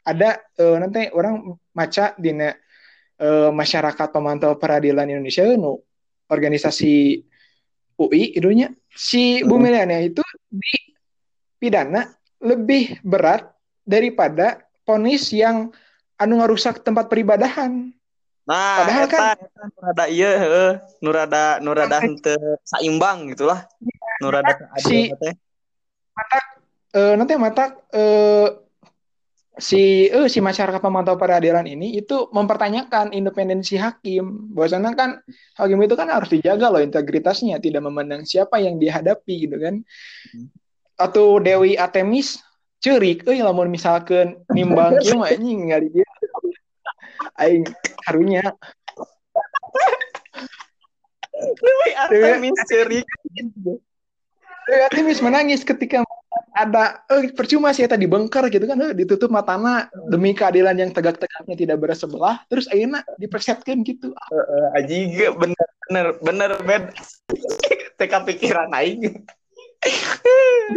ada 0.07 0.39
eh, 0.55 0.77
nanti 0.79 1.11
orang 1.11 1.59
maca 1.75 2.15
di 2.15 2.31
eh, 2.31 3.51
masyarakat 3.51 4.09
pemantau 4.15 4.55
peradilan 4.55 5.11
Indonesia 5.11 5.43
nu 5.59 5.83
organisasi 6.31 7.23
UI 7.97 8.37
idunya 8.39 8.71
si 8.93 9.41
Hmm. 9.43 9.59
Meliana 9.59 9.99
itu 9.99 10.23
dipidana 10.49 12.13
lebih 12.39 13.01
berat 13.03 13.51
daripada 13.83 14.63
ponis 14.85 15.33
yang 15.33 15.73
anu 16.17 16.39
ngarusak 16.41 16.81
tempat 16.85 17.09
peribadahan. 17.11 17.91
Nah, 18.47 18.79
Padahal 18.79 19.05
eta, 19.05 19.11
kan- 19.11 19.39
eta 19.43 19.63
nu 19.67 19.79
rada 19.83 20.05
ieu 20.07 20.31
heeh, 20.31 20.73
nu 21.03 21.11
rada 21.11 21.43
nu 21.59 21.71
rada 21.75 21.99
henteu 21.99 22.39
saimbang 22.63 23.27
gitulah. 23.35 23.67
Nu 24.23 24.31
rada 24.31 24.55
Si- 24.79 25.11
teh. 25.11 25.35
eh 26.97 27.13
nanti 27.19 27.35
mata 27.37 27.75
eh 27.93 28.49
si 29.57 30.13
eh 30.13 30.29
si 30.29 30.45
masyarakat 30.45 30.85
pemantau 30.85 31.17
peradilan 31.17 31.65
ini 31.65 31.97
itu 31.97 32.29
mempertanyakan 32.29 33.17
independensi 33.17 33.81
hakim. 33.81 34.53
Bahwasanya 34.53 34.93
kan 34.93 35.11
hakim 35.57 35.81
itu 35.81 35.97
kan 35.97 36.09
harus 36.13 36.29
dijaga 36.29 36.69
loh 36.69 36.85
integritasnya, 36.85 37.57
tidak 37.61 37.83
memandang 37.85 38.29
siapa 38.29 38.61
yang 38.61 38.77
dihadapi 38.77 39.49
gitu 39.49 39.57
kan. 39.57 39.81
Hmm. 40.33 40.49
Atau 40.97 41.41
Dewi 41.41 41.77
Atemis 41.77 42.41
cerik 42.81 43.25
euy 43.25 43.41
lamun 43.41 43.73
misalkan 43.73 44.37
nimbang 44.53 44.97
kieu 45.03 45.17
mah 45.17 45.33
anjing 45.33 45.73
ngali 45.73 45.89
dia. 45.91 46.09
Aing 47.41 47.65
karunya 48.05 48.45
Dewi 51.37 51.91
Artemis 51.97 52.59
cerik. 52.69 53.07
Dewi 54.67 54.81
Atemis 54.89 55.21
menangis 55.21 55.65
ketika 55.65 56.05
ada 56.57 57.05
eh 57.13 57.29
percuma 57.37 57.69
sih 57.77 57.85
tadi 57.85 58.09
bengkar 58.09 58.49
gitu 58.49 58.65
kan 58.65 58.81
eh, 58.81 58.97
ditutup 58.97 59.29
matana 59.29 59.93
demi 60.09 60.33
keadilan 60.33 60.73
yang 60.73 60.89
tegak-tegaknya 60.89 61.53
tidak 61.53 61.77
bersebelah 61.77 62.41
terus 62.49 62.65
akhirnya 62.73 63.05
dipersetkan 63.21 63.85
gitu 63.85 64.17
Heeh, 64.33 64.67
anjing 64.81 65.13
bener 65.37 65.69
bener 65.87 66.07
bener 66.25 66.51
bed. 66.65 66.85
Teka 68.01 68.25
pikiran 68.29 68.73
aing. 68.77 69.25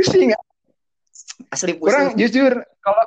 sih 0.04 0.22
nggak 0.32 0.44
Asli 1.50 1.80
orang 1.80 2.14
pusing. 2.14 2.20
jujur 2.20 2.54
kalau 2.84 3.06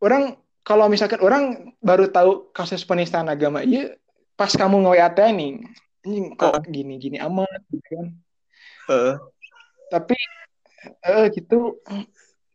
orang 0.00 0.22
kalau 0.62 0.86
misalkan 0.86 1.20
orang 1.22 1.74
baru 1.82 2.06
tahu 2.10 2.50
kasus 2.54 2.86
penistaan 2.86 3.26
agama 3.26 3.60
iya 3.62 3.94
pas 4.38 4.50
kamu 4.54 4.86
nge 4.86 4.90
WA 4.94 5.26
nih 5.34 5.52
anjing 6.06 6.26
kok 6.38 6.54
gini-gini 6.70 7.18
amat 7.20 7.60
gitu 7.70 7.86
kan 7.90 8.06
Heeh. 8.86 9.14
tapi 9.90 10.14
eh 11.02 11.26
gitu 11.34 11.80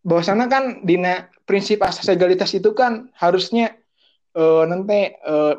bahwasanya 0.02 0.46
kan 0.50 0.64
dina 0.82 1.30
prinsip 1.46 1.84
asas 1.86 2.10
legalitas 2.10 2.52
itu 2.58 2.74
kan 2.74 3.12
harusnya 3.18 3.76
eh, 4.34 4.64
nanti 4.66 5.14
eh, 5.14 5.56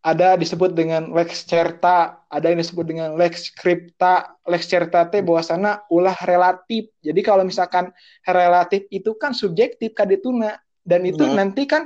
ada 0.00 0.32
disebut 0.40 0.72
dengan 0.72 1.12
lex 1.12 1.44
certa, 1.44 2.24
ada 2.32 2.46
yang 2.48 2.56
disebut 2.64 2.88
dengan 2.88 3.20
lex 3.20 3.52
scripta. 3.52 4.32
Lex 4.48 4.64
certa 4.64 5.04
teh 5.12 5.20
bahwasana 5.20 5.84
ulah 5.92 6.16
relatif. 6.24 6.88
Jadi 7.04 7.20
kalau 7.20 7.44
misalkan 7.44 7.92
relatif 8.24 8.88
itu 8.88 9.12
kan 9.20 9.36
subjektif 9.36 9.92
kadituna 9.92 10.56
dan 10.80 11.04
itu 11.04 11.20
Hmm. 11.20 11.36
nanti 11.36 11.68
kan 11.68 11.84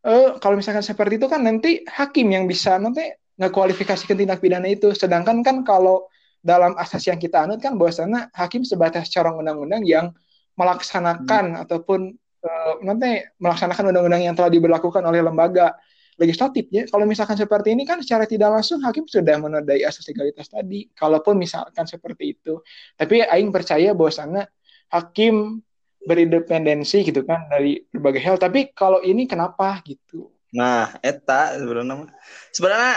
eh, 0.00 0.32
kalau 0.40 0.56
misalkan 0.56 0.80
seperti 0.80 1.20
itu 1.20 1.28
kan 1.28 1.44
nanti 1.44 1.84
hakim 1.84 2.32
yang 2.32 2.48
bisa 2.48 2.80
nanti 2.80 3.04
ngekualifikasikan 3.36 4.16
tindak 4.16 4.40
pidana 4.40 4.72
itu. 4.72 4.96
Sedangkan 4.96 5.44
kan 5.44 5.60
kalau 5.60 6.08
dalam 6.46 6.78
asas 6.78 7.02
yang 7.10 7.18
kita 7.18 7.42
anut 7.42 7.58
kan 7.58 7.74
bahwasanya 7.74 8.30
hakim 8.30 8.62
sebatas 8.62 9.10
corong 9.10 9.42
undang-undang 9.42 9.82
yang 9.82 10.14
melaksanakan 10.54 11.66
ataupun 11.66 12.14
eh, 12.46 12.74
nanti 12.86 13.26
melaksanakan 13.42 13.90
undang-undang 13.90 14.22
yang 14.22 14.38
telah 14.38 14.46
diberlakukan 14.46 15.02
oleh 15.02 15.26
lembaga 15.26 15.74
legislatif 16.16 16.70
ya. 16.72 16.86
Kalau 16.88 17.04
misalkan 17.04 17.36
seperti 17.36 17.74
ini 17.74 17.82
kan 17.82 18.00
secara 18.00 18.24
tidak 18.24 18.48
langsung 18.54 18.80
hakim 18.80 19.04
sudah 19.04 19.36
menodai 19.36 19.84
asas 19.84 20.06
legalitas 20.08 20.48
tadi. 20.48 20.88
Kalaupun 20.94 21.36
misalkan 21.36 21.84
seperti 21.84 22.38
itu. 22.38 22.62
Tapi 22.96 23.26
aing 23.26 23.52
percaya 23.52 23.92
bahwasanya 23.92 24.48
hakim 24.94 25.60
berindependensi 26.06 27.02
gitu 27.04 27.26
kan 27.26 27.50
dari 27.52 27.84
berbagai 27.92 28.22
hal. 28.22 28.36
Tapi 28.40 28.72
kalau 28.72 29.02
ini 29.04 29.28
kenapa 29.28 29.82
gitu? 29.84 30.32
Nah, 30.56 30.94
eta 31.04 31.58
sebenarnya 31.58 32.08
sebenarnya 32.54 32.94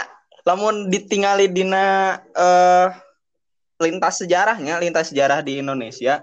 lamun 0.48 0.88
ditingali 0.88 1.52
dina 1.52 2.16
eh 2.32 3.09
lintas 3.80 4.20
sejarahnya, 4.20 4.76
lintas 4.78 5.08
sejarah 5.10 5.40
di 5.40 5.58
Indonesia, 5.58 6.22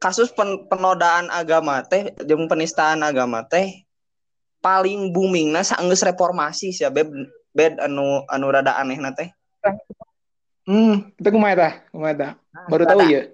kasus 0.00 0.32
pen- 0.32 0.64
penodaan 0.66 1.28
agama 1.28 1.84
teh 1.84 2.16
jeung 2.24 2.48
penistaan 2.48 3.04
agama 3.04 3.44
teh 3.44 3.84
paling 4.58 5.14
booming 5.14 5.54
nah 5.54 5.62
saenggeus 5.62 6.02
reformasi 6.02 6.74
sia 6.74 6.90
beb 6.90 7.12
bed 7.54 7.78
anu 7.78 8.24
anu 8.26 8.46
rada 8.48 8.80
aneh 8.80 8.96
teh. 9.14 9.28
Hmm, 10.68 11.12
itu 11.16 11.28
kumaha 11.28 11.54
tah? 11.54 11.72
Kumaha 11.92 12.14
tah? 12.16 12.32
Baru 12.68 12.84
tahu 12.88 13.04
ya. 13.06 13.28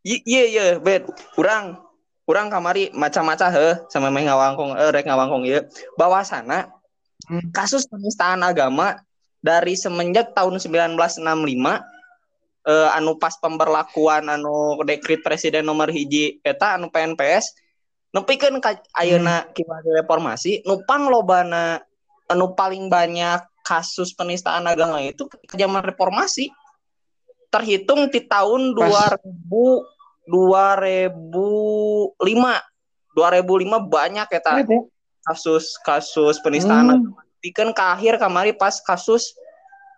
Iya 0.00 0.18
iya 0.24 0.42
iya 0.48 0.64
bed 0.80 1.06
urang 1.38 1.78
kurang 2.24 2.46
kamari 2.46 2.94
macam-macam 2.94 3.48
he 3.50 3.68
sama 3.90 4.08
main 4.08 4.30
ngawangkong 4.30 4.78
eh 4.78 4.88
rek 4.94 5.04
ngawangkong 5.06 5.44
ya 5.46 5.66
bahwasana 5.98 6.70
Hmm. 7.28 7.52
kasus 7.52 7.84
penistaan 7.86 8.40
agama 8.40 8.96
dari 9.38 9.76
semenjak 9.76 10.32
tahun 10.32 10.56
1965 10.56 10.98
eh, 12.66 12.88
anu 12.96 13.16
pas 13.16 13.36
pemberlakuan 13.40 14.26
anu 14.28 14.80
dekret 14.84 15.24
presiden 15.24 15.64
nomor 15.64 15.88
hiji 15.88 16.40
eta 16.44 16.76
anu 16.76 16.92
PNPS 16.92 17.54
nepikeun 18.10 18.58
ka 18.58 18.74
ayeuna 18.98 19.46
kiwari 19.54 20.02
reformasi 20.02 20.66
nupang 20.66 21.06
lobana 21.06 21.78
anu 22.30 22.54
paling 22.54 22.90
banyak 22.90 23.42
kasus 23.70 24.10
penistaan 24.16 24.66
agama 24.66 24.98
itu 25.04 25.30
ke 25.30 25.54
zaman 25.54 25.82
reformasi. 25.84 26.50
Terhitung 27.50 28.10
di 28.10 28.22
tahun 28.26 28.74
Pas. 28.78 29.18
2000 29.18 29.86
2005 30.30 32.14
2005 33.18 33.90
banyak 33.90 34.28
eta 34.30 34.62
kasus 35.26 35.74
kasus 35.82 36.38
penistaan 36.38 36.86
Hmm. 36.86 36.94
agama. 36.94 37.22
Pikeun 37.42 37.72
ke 37.74 37.82
akhir 37.82 38.20
kamari 38.22 38.52
pas 38.54 38.78
kasus 38.78 39.34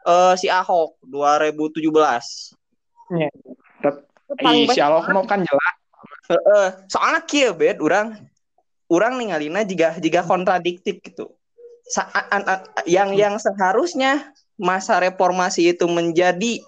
eh, 0.05 0.35
si 0.39 0.47
Ahok 0.51 0.99
2017 1.05 2.57
Ih, 4.41 4.65
si 4.73 4.81
Allah 4.81 5.05
mau 5.13 5.25
kan 5.29 5.45
jelas. 5.45 5.75
Heeh, 6.33 6.67
soalnya 6.89 7.21
kieu 7.29 7.53
bed 7.53 7.83
urang 7.85 8.17
urang 8.89 9.21
ningalina 9.21 9.61
jika 9.67 10.01
jika 10.01 10.25
kontradiktif 10.25 11.05
gitu. 11.05 11.29
Sa- 11.85 12.09
a- 12.09 12.29
a- 12.33 12.47
a- 12.65 12.87
yang 12.89 13.13
yang 13.13 13.37
seharusnya 13.37 14.33
masa 14.57 14.97
reformasi 15.03 15.77
itu 15.77 15.85
menjadi 15.85 16.63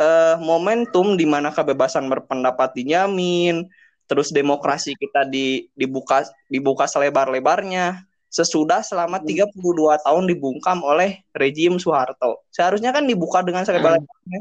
eh, 0.00 0.36
momentum 0.40 1.12
di 1.18 1.28
mana 1.28 1.52
kebebasan 1.52 2.08
berpendapat 2.08 2.72
dijamin, 2.72 3.68
terus 4.08 4.32
demokrasi 4.32 4.96
kita 4.96 5.28
di, 5.28 5.68
dibuka 5.76 6.24
dibuka 6.48 6.88
selebar-lebarnya 6.88 8.00
sesudah 8.30 8.80
selama 8.80 9.18
32 9.18 9.58
tahun 10.00 10.24
dibungkam 10.24 10.78
oleh 10.80 11.18
rejim 11.34 11.76
Soeharto. 11.76 12.46
Seharusnya 12.48 12.94
kan 12.94 13.02
dibuka 13.02 13.42
dengan 13.42 13.66
selebar-lebarnya. 13.66 14.40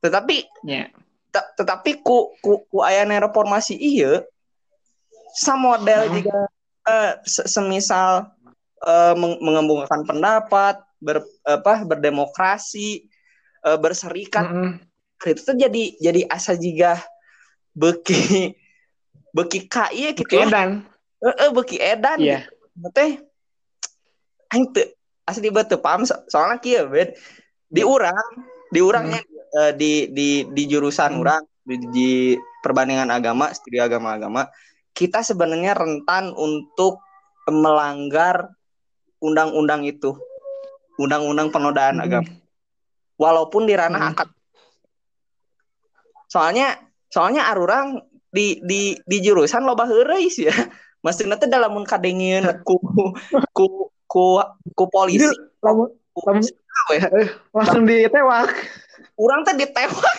Tetapi 0.00 0.36
Ya. 0.64 0.88
Te- 1.28 1.48
tetapi 1.60 2.00
ku 2.00 2.32
ku, 2.40 2.64
ku 2.66 2.80
ayana 2.80 3.20
reformasi 3.20 3.76
iya 3.76 4.24
sama 5.36 5.76
model 5.76 6.08
Hmm. 6.08 6.14
juga 6.16 6.36
eh, 6.88 7.12
se- 7.28 7.44
semisal 7.44 8.32
eh, 8.80 9.12
meng- 9.12 9.36
mengembangkan 9.44 10.08
pendapat 10.08 10.80
ber 10.98 11.20
apa 11.44 11.84
berdemokrasi 11.84 13.04
eh, 13.60 13.78
berserikat 13.78 14.48
Mm-mm. 14.48 14.80
itu 15.20 15.40
tuh 15.44 15.52
jadi 15.52 15.82
jadi 16.00 16.24
asa 16.32 16.56
juga 16.56 16.96
beki 17.76 18.56
beki 19.30 19.68
KI 19.68 20.16
gitu 20.16 20.32
ya 20.32 20.48
Edan. 20.48 20.70
Eh, 21.20 21.34
eh, 21.44 21.50
beki 21.52 21.76
edan 21.76 22.18
Iya. 22.18 22.38
gitu. 22.40 22.50
Teh 22.94 23.18
aing 24.54 24.66
teu 24.72 24.86
asli 25.28 25.50
teu 25.50 25.78
paham 25.82 26.06
so- 26.06 26.22
soalnya 26.30 26.62
kieu 26.62 26.86
bet. 26.88 27.18
Di 27.68 27.84
urang 27.84 28.26
di 28.72 28.80
urangnya 28.80 29.20
eh, 29.58 29.72
di 29.76 30.08
di 30.12 30.28
di 30.48 30.62
jurusan 30.68 31.18
Hmm. 31.18 31.20
urang 31.20 31.42
di, 31.68 31.76
di 31.92 32.10
perbandingan 32.64 33.12
agama 33.12 33.52
studi 33.52 33.76
agama-agama 33.76 34.48
kita 34.96 35.20
sebenarnya 35.22 35.76
rentan 35.78 36.32
untuk 36.34 36.98
melanggar 37.46 38.50
undang-undang 39.22 39.86
itu. 39.86 40.16
Undang-undang 40.98 41.54
penodaan 41.54 42.02
Mm-mm. 42.02 42.06
agama. 42.10 42.30
Walaupun 43.14 43.70
di 43.70 43.74
ranah 43.78 44.02
Hmm. 44.02 44.10
akad. 44.16 44.28
Soalnya 46.26 46.74
soalnya 47.08 47.46
arurang 47.48 48.02
di 48.28 48.60
di 48.60 48.98
di 49.06 49.16
jurusan 49.24 49.64
loba 49.64 49.88
heureuy 49.88 50.28
sih 50.28 50.50
ya 50.50 50.56
maksudnya 51.00 51.38
teh 51.38 51.46
dalam 51.46 51.72
kadengin 51.86 52.44
ku 52.66 52.76
ku 53.54 53.66
ku 54.06 54.24
ku 54.74 54.84
polisi. 54.90 55.26
Lamun- 55.62 55.92
lamun- 56.26 56.54
we, 56.88 56.98
langsung 57.52 57.84
ditewak. 57.84 58.48
urang 59.18 59.42
teh 59.42 59.54
ditewak 59.54 60.18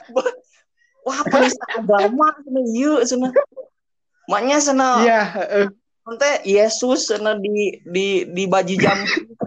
wah 1.08 1.20
penista 1.32 1.64
agama 1.74 2.36
cenah 2.44 2.66
ieu 2.76 3.00
cenah 3.02 3.32
maknya 4.28 4.60
cenah 4.60 4.96
Iya, 5.02 5.22
heeh. 5.40 5.66
teh 6.20 6.36
Yesus 6.46 7.08
cenah 7.08 7.40
di 7.40 7.80
di 7.88 8.28
di 8.28 8.44
baji 8.46 8.76
jam. 8.76 9.00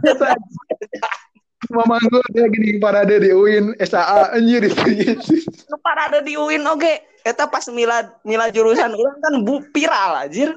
Mamanggo 1.73 2.19
dia 2.35 2.51
gini 2.51 2.77
parade 2.77 3.23
di 3.23 3.31
UIN 3.31 3.73
SAA 3.79 4.35
anjir 4.35 4.67
itu 4.67 4.83
Yesus. 4.93 5.47
parade 5.81 6.21
di 6.27 6.35
UIN 6.35 6.67
oge 6.67 7.01
eta 7.23 7.47
pas 7.47 7.63
mila 7.71 8.03
mila 8.27 8.51
jurusan 8.51 8.93
urang 8.93 9.17
kan 9.23 9.35
bu 9.47 9.63
viral 9.71 10.27
anjir 10.27 10.51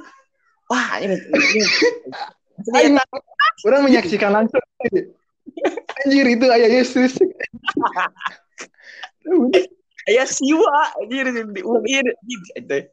wah 0.67 0.97
ini, 0.99 1.15
ini. 1.15 1.61
Aing- 2.71 2.95
Eta- 2.95 3.23
Orang 3.65 3.81
menyaksikan 3.83 4.31
langsung. 4.31 4.61
Anjir 6.01 6.25
itu 6.27 6.45
ayah 6.47 6.69
Yesus. 6.69 7.17
Aya 10.05 10.23
siwa 10.23 10.93
anjir 11.01 11.25
di 11.33 11.61
UIN 11.61 12.05
itu 12.05 12.47
aing 12.55 12.85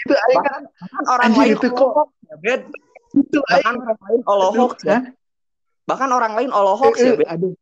Bahkan, 0.00 0.62
bahkan 0.64 1.04
orang 1.08 1.30
lain 1.36 1.54
itu 1.56 1.68
kok- 1.70 2.08
ya, 2.40 2.56
itu 3.12 3.38
Bahkan 3.42 3.74
orang 3.76 3.98
lain 4.00 4.20
olohok 4.24 4.72
ya. 4.80 4.98
Bahkan 5.84 6.08
orang 6.08 6.32
lain 6.36 6.50
olohok 6.50 6.94
ya, 6.96 7.04
Eh, 7.04 7.16
Bet. 7.18 7.28
aduh. 7.28 7.52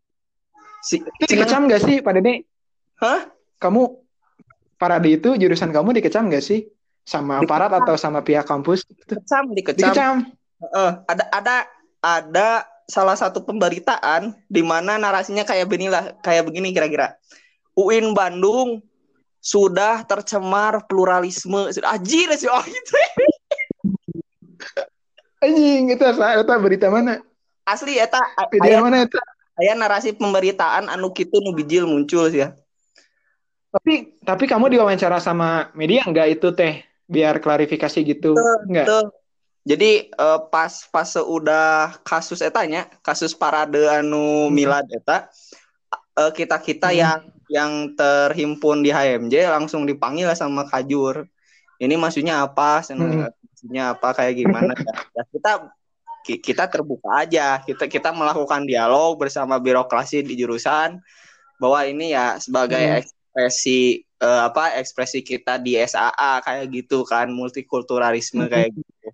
Si, 0.78 1.02
Itu 1.02 1.35
dikecam 1.35 1.66
gak 1.66 1.83
sih 1.83 1.98
Pak 1.98 2.12
Dede? 2.14 2.46
Hah? 3.02 3.26
Kamu 3.59 3.83
parade 4.78 5.11
itu 5.11 5.35
jurusan 5.35 5.74
kamu 5.74 5.98
dikecam 5.98 6.31
gak 6.31 6.42
sih? 6.42 6.66
Sama 7.09 7.40
aparat 7.40 7.73
atau 7.73 7.97
sama 7.97 8.21
pihak 8.21 8.44
kampus? 8.44 8.85
Dikecam, 8.85 9.57
dikecam. 9.57 9.81
Dikecam. 9.81 10.16
Heeh, 10.61 10.90
ada 11.09 11.25
ada 11.33 11.57
ada 12.05 12.49
salah 12.85 13.16
satu 13.16 13.40
pemberitaan 13.40 14.37
di 14.44 14.61
mana 14.61 15.01
narasinya 15.01 15.49
kayak 15.49 15.73
beginilah, 15.73 16.21
kayak 16.21 16.44
begini 16.44 16.77
kira-kira. 16.77 17.16
UIN 17.73 18.12
Bandung 18.12 18.85
sudah 19.40 20.05
tercemar 20.05 20.85
pluralisme. 20.85 21.73
Anjir 21.88 22.29
sih 22.37 22.53
oh 22.53 22.64
itu. 22.68 22.94
Anjing, 25.49 25.94
itu? 25.94 26.05
Itu 26.05 26.53
berita 26.61 26.92
mana? 26.92 27.25
Asli 27.64 27.97
eta 27.97 28.18
aya, 28.37 28.85
mana 28.85 29.09
itu? 29.09 29.16
aya 29.61 29.73
narasi 29.79 30.12
pemberitaan 30.12 30.90
anu 30.90 31.12
kitu 31.14 31.38
nu 31.40 31.57
bijil 31.57 31.87
muncul 31.87 32.29
sih 32.29 32.42
ya. 32.44 32.53
Tapi 33.68 34.18
tapi 34.25 34.44
kamu 34.49 34.73
diwawancara 34.73 35.21
sama 35.21 35.71
media 35.73 36.03
enggak 36.09 36.37
itu 36.37 36.51
teh? 36.53 36.83
Biar 37.09 37.40
klarifikasi 37.40 37.99
gitu. 38.05 38.37
Enggak. 38.68 38.87
Tuh. 38.87 39.07
Jadi 39.64 40.09
eh, 40.09 40.40
pas 40.49 40.73
pas 40.88 41.05
seudah 41.05 41.97
kasus 42.01 42.40
etanya, 42.40 42.88
kasus 43.01 43.33
parade 43.33 43.85
anu 43.85 44.49
milad 44.49 44.85
eta 44.88 45.29
eh, 46.14 46.33
kita-kita 46.33 46.88
Hmm. 46.88 46.97
yang 46.97 47.21
yang 47.49 47.73
terhimpun 47.92 48.81
di 48.81 48.92
HMJ 48.92 49.49
langsung 49.49 49.85
dipanggil 49.85 50.29
sama 50.33 50.64
Kajur. 50.64 51.25
Ini 51.81 51.97
maksudnya 51.97 52.44
apa? 52.44 52.81
Hmm. 52.85 53.29
Maksudnya 53.29 53.92
apa 53.92 54.09
kayak 54.12 54.35
gimana 54.37 54.73
ya? 55.16 55.23
Kita 55.29 55.53
ki- 56.25 56.40
kita 56.40 56.64
terbuka 56.68 57.25
aja. 57.25 57.61
Kita 57.61 57.88
kita 57.88 58.12
melakukan 58.12 58.64
dialog 58.64 59.16
bersama 59.16 59.57
birokrasi 59.57 60.21
di 60.21 60.37
jurusan 60.37 60.97
bahwa 61.57 61.85
ini 61.85 62.12
ya 62.12 62.37
sebagai 62.40 62.81
Hmm. 62.81 63.01
ekspresi 63.05 64.08
eh, 64.18 64.40
apa 64.46 64.78
ekspresi 64.78 65.22
kita 65.22 65.59
di 65.59 65.78
SAA 65.78 66.42
kayak 66.42 66.66
gitu 66.74 67.07
kan 67.07 67.31
multikulturalisme 67.31 68.46
kayak 68.50 68.74
gitu. 68.74 69.09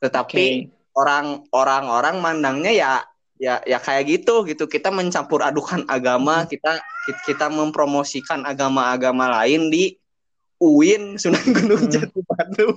Tetapi 0.00 0.70
orang 0.96 1.44
orang-orang 1.52 2.18
mandangnya 2.18 2.72
ya 2.72 2.92
ya 3.40 3.60
ya 3.64 3.78
kayak 3.80 4.06
gitu 4.08 4.46
gitu. 4.46 4.70
Kita 4.70 4.88
mencampur 4.94 5.42
adukan 5.42 5.84
agama 5.90 6.44
kita 6.46 6.78
ki- 7.06 7.34
kita 7.34 7.50
mempromosikan 7.50 8.44
agama-agama 8.46 9.28
lain 9.42 9.68
di 9.72 9.96
UIN 10.60 11.16
Sunan 11.16 11.40
Gunung 11.56 11.88
Hmm. 11.88 11.92
Jati 11.92 12.20
Bandung. 12.24 12.76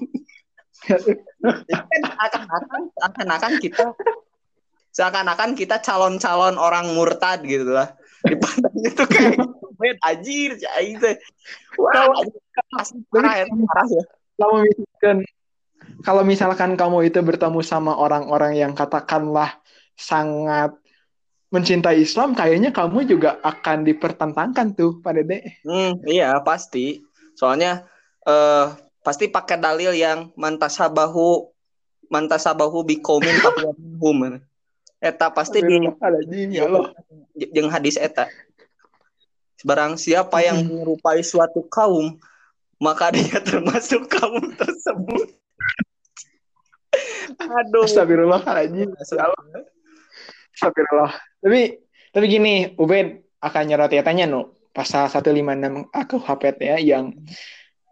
Kan 0.84 2.04
akan-akan 2.20 2.82
akan-akan 3.00 3.54
kita 3.64 3.96
seakan-akan 4.94 5.56
kita 5.56 5.80
calon-calon 5.80 6.60
orang 6.60 6.92
murtad 6.94 7.42
gitu 7.44 7.72
lah 7.72 7.96
dipandangnya 8.24 8.90
tuh 8.96 9.08
kayak 9.12 9.36
gitu, 9.36 9.66
bet 9.80 9.98
anjir 10.04 10.52
cai 10.60 10.90
teh 10.96 11.16
wah 11.76 12.08
asli 12.80 13.00
parah 13.12 13.34
ya 13.44 13.46
parah 13.48 13.88
ya 13.92 14.04
kalau 14.40 14.58
misalkan 14.64 15.18
kalau 16.04 16.24
misalkan 16.24 16.72
kamu 16.80 17.12
itu 17.12 17.20
bertemu 17.20 17.60
sama 17.64 17.96
orang-orang 17.96 18.56
yang 18.56 18.72
katakanlah 18.72 19.60
sangat 20.00 20.74
mencintai 21.54 22.02
Islam, 22.02 22.34
kayaknya 22.34 22.74
kamu 22.74 23.06
juga 23.06 23.38
akan 23.46 23.86
dipertentangkan 23.86 24.74
tuh, 24.74 25.06
Pak 25.06 25.12
Dede. 25.14 25.62
Hmm, 25.62 26.02
iya 26.10 26.42
pasti. 26.42 27.06
Soalnya 27.38 27.86
eh 28.26 28.74
pasti 29.06 29.30
pakai 29.30 29.62
dalil 29.62 29.94
yang 29.94 30.34
mantasabahu 30.34 31.54
mantasabahu 32.10 32.82
bikomin 32.90 33.38
minhum. 33.38 34.42
Eta 35.04 35.28
pasti 35.36 35.60
di 35.60 35.84
ya 36.56 36.64
jeung 37.52 37.68
hadis 37.68 38.00
eta. 38.00 38.32
Barang 39.68 40.00
siapa 40.00 40.40
yang 40.44 40.64
Hmm. 40.64 40.68
menyerupai 40.72 41.20
suatu 41.24 41.64
kaum, 41.68 42.20
maka 42.80 43.12
dia 43.12 43.40
termasuk 43.48 44.08
kaum 44.08 44.44
tersebut. 44.56 45.28
Aduh. 47.40 47.84
Astagfirullahaladzim. 47.84 48.92
Ya. 48.96 49.28
Astagfirullah. 50.56 51.12
Tapi 51.44 51.84
tapi 52.16 52.26
gini, 52.32 52.54
Ubed 52.80 53.28
akan 53.44 53.64
nyerot 53.68 53.92
ya 53.92 54.04
tanya 54.08 54.24
nu 54.24 54.56
pasal 54.72 55.12
156 55.12 55.92
aku 55.92 56.16
HP 56.24 56.42
ya 56.64 56.78
yang 56.80 57.12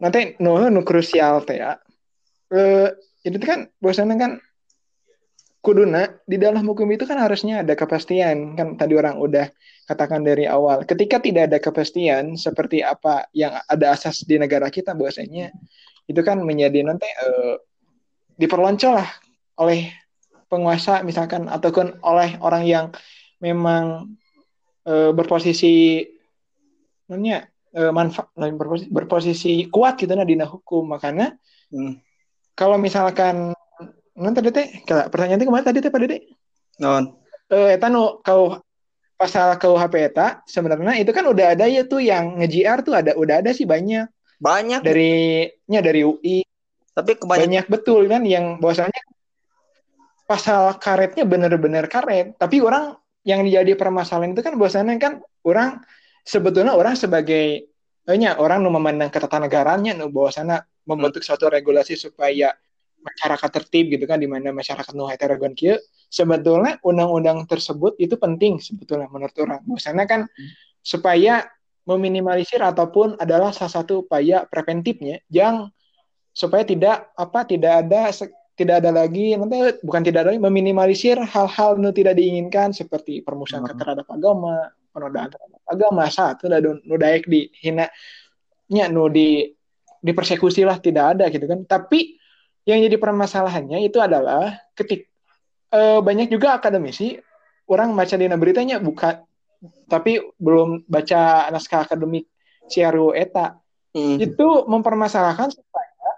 nanti 0.00 0.40
nu 0.40 0.56
nu 0.72 0.80
krusial 0.80 1.44
teh 1.44 1.60
ya. 1.60 1.76
Eh 2.52 2.88
itu 3.24 3.36
kan 3.40 3.68
bosannya 3.80 4.16
kan 4.16 4.32
kuduna 5.62 6.10
di 6.26 6.36
dalam 6.42 6.66
hukum 6.66 6.90
itu 6.90 7.06
kan 7.06 7.22
harusnya 7.22 7.62
ada 7.62 7.78
kepastian. 7.78 8.58
Kan 8.58 8.74
tadi 8.74 8.98
orang 8.98 9.16
udah 9.16 9.46
katakan 9.86 10.26
dari 10.26 10.44
awal. 10.44 10.82
Ketika 10.82 11.22
tidak 11.22 11.48
ada 11.48 11.58
kepastian 11.62 12.34
seperti 12.34 12.82
apa 12.82 13.30
yang 13.30 13.54
ada 13.70 13.94
asas 13.94 14.26
di 14.26 14.36
negara 14.36 14.66
kita 14.68 14.92
bahwasanya 14.92 15.54
itu 16.10 16.20
kan 16.26 16.42
menjadi 16.42 16.82
nanti 16.82 17.06
eh, 17.06 17.56
diperloncol 18.34 18.98
lah 18.98 19.08
oleh 19.62 19.94
penguasa 20.50 21.00
misalkan 21.06 21.46
ataupun 21.46 22.02
oleh 22.02 22.36
orang 22.42 22.66
yang 22.66 22.86
memang 23.38 24.12
eh, 24.82 25.14
berposisi 25.14 26.02
namanya 27.06 27.46
eh, 27.70 27.92
manfaat 27.94 28.34
berposisi, 28.34 28.88
berposisi 28.90 29.52
kuat 29.70 29.94
gitu 29.94 30.10
nah 30.18 30.26
di 30.26 30.34
hukum. 30.36 30.90
Makanya 30.98 31.38
Hmm. 31.72 31.96
kalau 32.52 32.76
misalkan 32.76 33.56
nanti 34.16 34.36
tadi 34.40 34.50
teh 34.52 34.66
kalau 34.84 35.08
pertanyaan 35.08 35.40
itu 35.40 35.46
ke 35.48 35.52
mana 35.52 35.64
tadi 35.64 35.78
teh 35.80 35.90
Pak 35.92 36.00
Dede? 36.04 36.18
Non. 36.80 37.16
Eh 37.48 37.76
eta 37.76 37.88
nu 37.88 38.20
kau 38.20 38.60
pasal 39.16 39.54
KUHP 39.54 39.94
eta 40.12 40.42
sebenarnya 40.50 40.98
itu 40.98 41.14
kan 41.14 41.22
udah 41.22 41.54
ada 41.54 41.70
ya 41.70 41.86
tuh 41.86 42.02
yang 42.02 42.42
nge-JR 42.42 42.82
tuh 42.82 42.98
ada 42.98 43.14
udah 43.14 43.38
ada 43.38 43.54
sih 43.54 43.62
banyak 43.62 44.10
Banyak. 44.42 44.82
dari 44.82 45.46
nya 45.70 45.78
dari 45.78 46.02
UI 46.02 46.42
Tapi 46.92 47.16
kebanyakan 47.16 47.40
banyak 47.46 47.66
betul 47.70 48.10
kan 48.10 48.26
yang 48.26 48.58
bahwasanya 48.58 49.00
pasal 50.26 50.76
karetnya 50.82 51.22
bener-bener 51.22 51.86
karet 51.86 52.34
tapi 52.36 52.58
orang 52.58 52.98
yang 53.22 53.46
jadi 53.46 53.78
permasalahan 53.78 54.34
itu 54.34 54.42
kan 54.42 54.58
bahwasanya 54.58 54.98
kan 54.98 55.22
orang 55.46 55.78
sebetulnya 56.26 56.74
orang 56.74 56.98
sebagai 56.98 57.70
eh, 58.10 58.16
nya 58.18 58.34
orang 58.36 58.60
nu 58.66 58.74
memandang 58.74 59.08
ketatanegaranya 59.14 59.94
nu 59.94 60.10
bahwasanya 60.10 60.66
membentuk 60.82 61.22
suatu 61.22 61.46
regulasi 61.46 61.94
supaya 61.94 62.50
masyarakat 63.02 63.50
tertib 63.50 63.90
gitu 63.90 64.06
kan 64.06 64.22
di 64.22 64.30
mana 64.30 64.54
masyarakat 64.54 64.94
nu 64.94 65.10
heterogen 65.10 65.52
kieu 65.58 65.76
sebetulnya 66.06 66.78
undang-undang 66.86 67.44
tersebut 67.50 67.98
itu 67.98 68.14
penting 68.16 68.62
sebetulnya 68.62 69.10
menurut 69.10 69.34
orang. 69.42 69.60
Bahwasanya 69.66 70.04
kan 70.06 70.20
supaya 70.80 71.46
meminimalisir 71.82 72.62
ataupun 72.62 73.18
adalah 73.18 73.50
salah 73.50 73.82
satu 73.82 74.06
upaya 74.06 74.46
preventifnya 74.46 75.18
yang 75.26 75.66
supaya 76.30 76.62
tidak 76.62 77.10
apa 77.18 77.42
tidak 77.44 77.84
ada 77.84 78.08
tidak 78.54 78.84
ada 78.84 78.90
lagi 78.94 79.34
nanti 79.34 79.82
bukan 79.82 80.02
tidak 80.06 80.24
ada 80.24 80.28
lagi 80.32 80.40
meminimalisir 80.40 81.18
hal-hal 81.18 81.76
nu 81.82 81.90
tidak 81.90 82.14
diinginkan 82.14 82.70
seperti 82.70 83.20
permusuhan 83.26 83.66
Hmm. 83.66 83.74
terhadap 83.76 84.06
agama 84.06 84.70
penodaan 84.94 85.28
terhadap 85.32 85.60
agama 85.66 86.04
satu 86.06 86.46
nu 86.46 86.78
nu 86.86 86.94
daek 86.94 87.26
dihina 87.26 87.90
nya 88.70 88.86
nu 88.86 89.10
di 89.10 89.50
dipersekusi 90.02 90.66
lah 90.66 90.82
tidak 90.82 91.16
ada 91.16 91.24
gitu 91.30 91.46
kan. 91.46 91.62
Tapi 91.62 92.18
yang 92.68 92.78
jadi 92.78 92.96
permasalahannya 92.98 93.82
itu 93.86 93.98
adalah 93.98 94.58
ketik 94.78 95.10
eh, 95.72 96.00
banyak 96.00 96.30
juga 96.30 96.58
akademisi 96.58 97.18
orang 97.66 97.94
baca 97.94 98.14
di 98.14 98.26
beritanya 98.28 98.78
buka 98.78 99.22
tapi 99.86 100.18
belum 100.38 100.84
baca 100.90 101.48
naskah 101.50 101.86
akademik 101.86 102.26
CRU 102.66 103.14
eta 103.14 103.62
Hmm. 103.92 104.16
itu 104.16 104.48
mempermasalahkan 104.64 105.52
supaya 105.52 106.16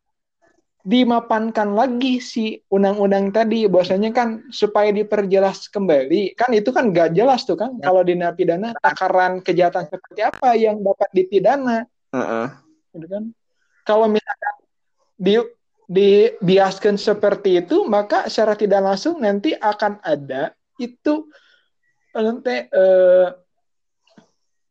dimapankan 0.87 1.75
lagi 1.75 2.23
si 2.23 2.63
undang-undang 2.71 3.35
tadi 3.35 3.67
bahwasanya 3.67 4.15
kan 4.15 4.47
supaya 4.55 4.95
diperjelas 4.95 5.67
kembali 5.75 6.39
kan 6.39 6.55
itu 6.55 6.71
kan 6.71 6.95
gak 6.95 7.19
jelas 7.19 7.43
tuh 7.43 7.59
kan 7.59 7.75
Ya. 7.83 7.91
kalau 7.91 8.07
di 8.07 8.15
pidana 8.15 8.79
takaran 8.79 9.43
kejahatan 9.43 9.91
seperti 9.91 10.23
apa 10.23 10.55
yang 10.55 10.87
dapat 10.87 11.11
dipidana 11.11 11.83
Heeh. 12.15 12.47
gitu 12.95 13.07
kan 13.11 13.25
kalau 13.83 14.07
misalkan 14.07 14.55
di 15.19 15.35
dibiaskan 15.85 16.97
seperti 16.97 17.61
itu 17.61 17.85
maka 17.85 18.27
secara 18.33 18.57
tidak 18.57 18.81
langsung 18.81 19.21
nanti 19.21 19.53
akan 19.53 20.01
ada 20.01 20.57
itu 20.81 21.29
nanti 22.15 22.71
eh, 22.71 23.29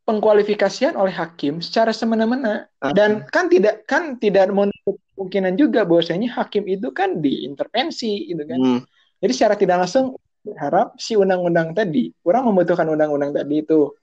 pengkualifikasian 0.04 1.00
oleh 1.00 1.16
hakim 1.16 1.64
secara 1.64 1.96
semena-mena. 1.96 2.68
Dan 2.92 3.24
kan 3.32 3.48
tidak 3.48 3.88
kan 3.88 4.20
tidak 4.20 4.52
menutup 4.52 5.00
kemungkinan 5.16 5.56
juga 5.56 5.88
bahwasanya 5.88 6.44
hakim 6.44 6.68
itu 6.68 6.92
kan 6.92 7.24
diintervensi 7.24 8.34
gitu 8.34 8.44
kan. 8.44 8.60
Hmm. 8.60 8.82
jadi 9.24 9.32
secara 9.32 9.56
tidak 9.56 9.88
langsung 9.88 10.20
berharap 10.44 11.00
si 11.00 11.16
undang-undang 11.16 11.72
tadi 11.72 12.12
orang 12.28 12.52
membutuhkan 12.52 12.84
undang-undang 12.92 13.32
tadi 13.32 13.64
itu 13.64 13.96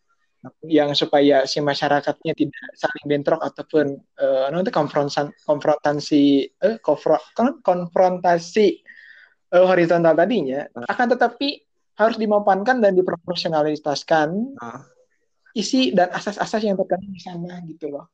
yang 0.64 0.96
supaya 0.96 1.44
si 1.44 1.60
masyarakatnya 1.60 2.32
tidak 2.32 2.64
saling 2.72 3.04
bentrok 3.04 3.40
ataupun 3.44 3.92
eh, 4.16 4.46
nanti 4.48 4.72
konfrontan 4.72 5.36
konfrontasi 5.44 6.48
eh, 6.56 6.76
kon- 6.80 7.60
konfrontasi 7.60 8.66
eh, 9.52 9.64
horizontal 9.68 10.16
tadinya 10.16 10.64
akan 10.88 11.06
tetapi 11.12 11.48
harus 12.00 12.16
dimapankan 12.16 12.80
dan 12.80 12.96
diproporsionalitaskan 12.96 14.56
Ah. 14.56 14.80
isi 15.52 15.92
dan 15.92 16.08
asas-asas 16.08 16.64
yang 16.64 16.80
terkandung 16.80 17.12
di 17.12 17.20
sana 17.20 17.60
gitu 17.68 17.92
loh. 17.92 18.08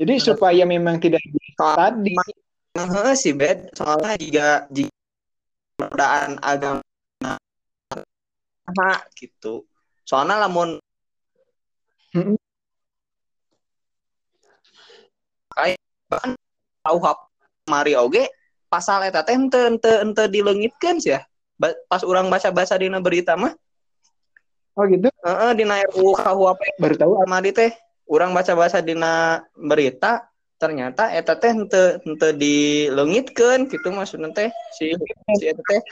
Jadi 0.00 0.16
supaya 0.22 0.64
memang 0.64 0.96
tidak 0.96 1.20
Soal- 1.58 1.76
tadi 1.76 2.16
Heeh 2.78 3.14
sih 3.18 3.34
bed. 3.34 3.74
Soalnya 3.74 4.14
jika 4.16 4.48
jika 4.70 4.94
perbedaan 5.76 6.38
agama 6.38 6.80
nah, 8.72 8.98
gitu. 9.18 9.66
Soalnya 10.06 10.46
lamun 10.46 10.78
Mm-mm. 12.18 12.36
kayak 15.58 15.78
bahkan 16.06 16.32
tahu 16.86 16.98
hap 17.02 17.18
mari 17.66 17.98
oge 17.98 18.30
pasal 18.70 19.02
eta 19.02 19.26
teh 19.26 19.34
ente 19.34 19.58
ente 19.58 19.92
ente 20.04 20.24
dileungitkeun 20.30 21.02
sih 21.02 21.18
ya. 21.18 21.20
Ba- 21.58 21.74
pas 21.90 22.06
orang 22.06 22.30
baca-baca 22.30 22.78
dina 22.78 23.02
berita 23.02 23.34
mah. 23.34 23.50
Oh 24.78 24.86
gitu? 24.86 25.10
Heeh 25.26 25.50
dina 25.58 25.82
RUU 25.90 26.14
KUHP 26.14 26.62
baru 26.78 26.94
tahu. 26.94 27.12
Mari 27.26 27.50
teh 27.50 27.70
orang 28.06 28.30
baca-baca 28.30 28.78
dina 28.78 29.42
berita 29.58 30.30
ternyata 30.58 31.10
eta 31.10 31.34
teh 31.34 31.50
henteu 31.50 31.98
henteu 32.06 32.30
dileungitkeun 32.34 33.66
gitu 33.66 33.88
maksudna 33.90 34.30
teh 34.30 34.54
si 34.78 34.94
si 35.40 35.44
eta 35.50 35.62
teh. 35.66 35.82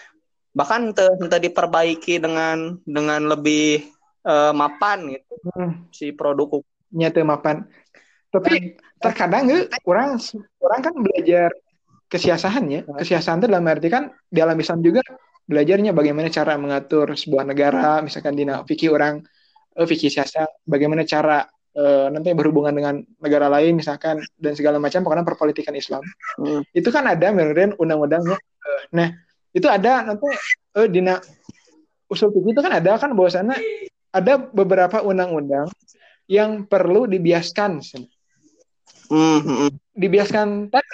Bahkan 0.55 0.93
henteu 0.93 1.11
henteu 1.19 1.43
diperbaiki 1.43 2.23
dengan 2.23 2.79
dengan 2.87 3.27
lebih 3.27 3.96
eh, 4.27 4.53
mapan 4.53 4.99
gitu 5.15 5.33
Hmm. 5.55 5.87
si 5.95 6.11
produk 6.11 6.49
hukum. 6.59 6.67
nyata 6.91 7.23
mapan 7.23 7.57
tapi 8.31 8.75
terkadang 8.99 9.47
eh, 9.51 9.67
orang 9.87 10.19
orang 10.59 10.81
kan 10.83 10.95
belajar 10.97 11.51
kesiasahannya 12.07 12.87
kesiasaan 12.87 13.43
itu 13.43 13.49
dalam 13.51 13.67
arti 13.67 13.89
kan 13.91 14.11
dalam 14.31 14.55
Islam 14.59 14.79
juga 14.83 15.03
belajarnya 15.47 15.91
bagaimana 15.95 16.31
cara 16.31 16.55
mengatur 16.59 17.15
sebuah 17.15 17.47
negara 17.47 18.03
misalkan 18.03 18.35
di 18.35 18.47
fikih 18.47 18.91
orang 18.95 19.23
eh, 19.75 19.87
fikih 19.87 20.11
siasat 20.11 20.63
bagaimana 20.67 21.03
cara 21.07 21.43
eh, 21.75 22.07
nanti 22.11 22.31
berhubungan 22.35 22.75
dengan 22.75 22.95
negara 23.19 23.47
lain 23.51 23.79
misalkan 23.79 24.23
dan 24.39 24.53
segala 24.55 24.79
macam 24.79 25.03
pokoknya 25.03 25.27
perpolitikan 25.27 25.75
Islam 25.75 26.03
Hmm. 26.39 26.63
itu 26.71 26.89
kan 26.91 27.07
ada 27.07 27.31
menurut 27.35 27.75
undang-undangnya 27.79 28.39
nah 28.95 29.09
itu 29.57 29.67
ada 29.67 30.07
nanti 30.07 30.27
eh, 30.79 30.89
dina 30.91 31.19
usul 32.07 32.31
fikih 32.31 32.55
itu 32.55 32.61
kan 32.63 32.73
ada 32.79 32.95
kan 32.99 33.11
bahwasannya 33.17 33.59
ada 34.17 34.41
beberapa 34.41 35.05
undang-undang 35.05 35.69
yang 36.25 36.65
perlu 36.65 37.05
dibiaskan 37.05 37.85
Hmm, 39.07 39.39
hmm, 39.39 39.57
hmm. 39.63 39.71
dibiaskan 39.95 40.67
tadi 40.67 40.91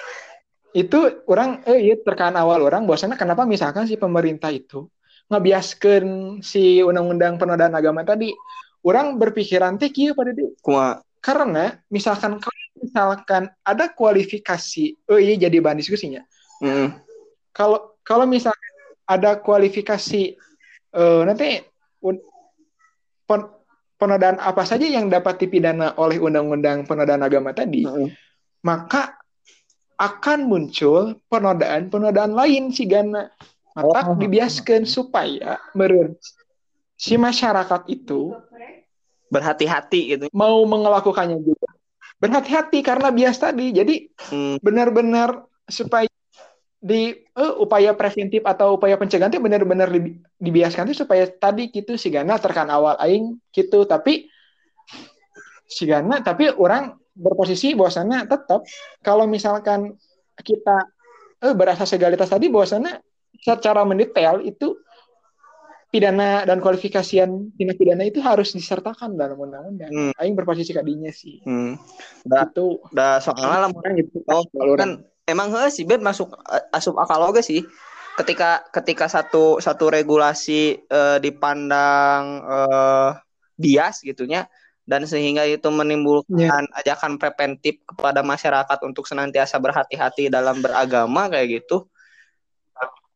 itu 0.76 1.24
orang 1.28 1.64
eh 1.64 1.80
iya 1.80 1.96
terkaan 1.96 2.37
awal 2.37 2.61
orang 2.61 2.85
bahwasanya 2.85 3.16
kenapa 3.16 3.48
misalkan 3.48 3.88
si 3.88 3.96
pemerintah 3.96 4.52
itu 4.52 4.85
ngebiaskan 5.32 6.04
si 6.44 6.85
undang-undang 6.85 7.40
penodaan 7.40 7.72
agama 7.72 8.04
tadi 8.04 8.37
orang 8.85 9.16
berpikiran 9.16 9.80
teh 9.80 9.88
kieu 9.88 10.12
pada 10.12 10.37
dia 10.37 10.52
Kumaha? 10.61 11.00
karena 11.24 11.80
misalkan 11.88 12.37
kalau 12.37 12.64
misalkan 12.76 13.42
ada 13.64 13.88
kualifikasi 13.88 15.08
oh 15.08 15.16
iya 15.16 15.48
jadi 15.48 15.56
bahan 15.62 15.80
diskusinya 15.80 16.20
Hmm. 16.62 16.94
kalau 17.50 17.96
kalau 18.06 18.22
misalkan 18.22 18.72
ada 19.02 19.35
kualifikasi 19.35 20.22
eh, 20.94 21.22
nanti 21.26 21.58
pen- 23.33 23.49
penodaan 23.97 24.37
apa 24.37 24.61
saja 24.62 24.85
yang 24.85 25.09
dapat 25.09 25.40
dipidana 25.40 25.97
oleh 25.97 26.21
undang-undang 26.21 26.85
penodaan 26.85 27.25
agama 27.25 27.57
tadi 27.57 27.88
Hmm. 27.88 28.12
maka 28.61 29.16
akan 29.97 30.45
muncul 30.45 31.16
penodaan-penodaan 31.31 32.35
lain 32.35 32.68
si 32.68 32.85
Gana. 32.85 33.31
Maka 33.73 34.12
Oh. 34.12 34.18
dibiaskan 34.18 34.85
supaya 34.85 35.57
meren 35.73 36.18
si 36.92 37.14
masyarakat 37.16 37.88
itu 37.88 38.35
Berhati-hati 39.31 40.01
gitu. 40.12 40.25
mau 40.35 40.61
melakukannya 40.62 41.40
juga. 41.40 41.71
Berhati-hati 42.18 42.85
karena 42.85 43.09
bias 43.09 43.38
tadi. 43.38 43.73
Jadi 43.73 44.12
Hmm. 44.29 44.61
benar-benar 44.61 45.40
supaya 45.64 46.05
di 46.83 47.14
eh, 47.14 47.55
upaya 47.62 47.95
preventif 47.95 48.42
atau 48.42 48.75
upaya 48.75 48.99
pencegahan 48.99 49.31
itu 49.31 49.38
benar-benar 49.38 49.87
di, 49.87 50.18
dibiaskan 50.42 50.90
tuh 50.90 51.07
supaya 51.07 51.31
tadi 51.31 51.71
gitu 51.71 51.95
si 51.95 52.11
Gana 52.11 52.42
terkan 52.42 52.66
awal 52.75 52.99
aing 52.99 53.38
gitu 53.55 53.87
tapi 53.87 54.27
si 55.62 55.87
Gana 55.87 56.18
tapi 56.27 56.51
orang 56.51 56.99
berposisi 57.14 57.79
bahwasannya 57.79 58.27
tetap 58.27 58.66
kalau 58.99 59.31
misalkan 59.31 59.95
kita 60.42 60.90
eh, 61.38 61.55
berasas 61.55 61.87
legalitas 61.95 62.27
tadi 62.27 62.51
bahwasannya 62.51 62.99
secara 63.38 63.87
mendetail 63.87 64.42
itu 64.42 64.75
pidana 65.92 66.42
dan 66.49 66.59
kualifikasian 66.59 67.53
tindak 67.55 67.77
pidana 67.77 68.09
itu 68.09 68.18
harus 68.25 68.57
disertakan 68.57 69.12
dalam 69.12 69.37
undang-undang. 69.37 69.92
Hmm. 69.92 70.12
Aing 70.16 70.33
berposisi 70.33 70.73
kadinya 70.73 71.12
sih. 71.12 71.45
Hmm. 71.45 71.77
Da, 72.25 72.49
Itu 72.49 72.81
da 72.88 73.21
soalnya 73.21 73.68
lah 73.68 73.71
orang 73.71 74.01
gitu. 74.01 74.25
Oh, 74.25 74.40
kan 74.73 75.05
emang 75.33 75.49
heh, 75.57 75.73
si 75.73 75.83
bed 75.88 76.05
masuk 76.05 76.37
eh, 76.53 76.77
asup 76.77 77.01
akal 77.01 77.25
oge 77.33 77.40
sih. 77.40 77.64
Ketika 78.12 78.68
ketika 78.68 79.09
satu 79.09 79.57
satu 79.59 79.88
regulasi 79.88 80.85
eh, 80.85 81.18
dipandang 81.18 82.25
eh, 82.45 83.11
bias 83.57 84.05
gitunya 84.05 84.45
dan 84.83 85.07
sehingga 85.07 85.47
itu 85.47 85.71
menimbulkan 85.71 86.66
ajakan 86.83 87.16
preventif 87.16 87.81
kepada 87.87 88.21
masyarakat 88.21 88.79
untuk 88.83 89.07
senantiasa 89.07 89.57
berhati-hati 89.62 90.29
dalam 90.29 90.61
beragama 90.61 91.31
kayak 91.33 91.62
gitu. 91.62 91.87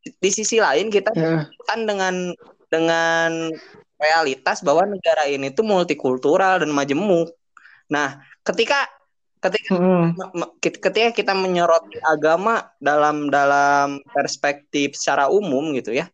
Di 0.07 0.31
sisi 0.31 0.63
lain 0.63 0.87
kita 0.87 1.11
Ya. 1.19 1.51
kan 1.67 1.83
dengan 1.83 2.31
dengan 2.71 3.51
realitas 3.99 4.63
bahwa 4.63 4.87
negara 4.87 5.27
ini 5.27 5.51
tuh 5.51 5.67
multikultural 5.67 6.63
dan 6.63 6.71
majemuk. 6.71 7.35
Nah, 7.91 8.23
ketika 8.47 8.87
ketika 9.41 9.77
kit- 10.59 10.81
ketika 10.81 11.11
kita 11.13 11.33
menyoroti 11.37 12.01
agama 12.03 12.67
dalam 12.81 13.29
dalam 13.29 14.01
perspektif 14.11 14.97
secara 14.97 15.29
umum 15.29 15.77
gitu 15.77 15.93
ya 15.93 16.09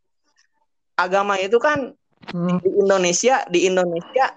agama 0.99 1.39
itu 1.41 1.57
kan 1.59 1.95
Mm. 2.31 2.63
di 2.63 2.71
Indonesia 2.79 3.43
di 3.51 3.67
Indonesia 3.67 4.31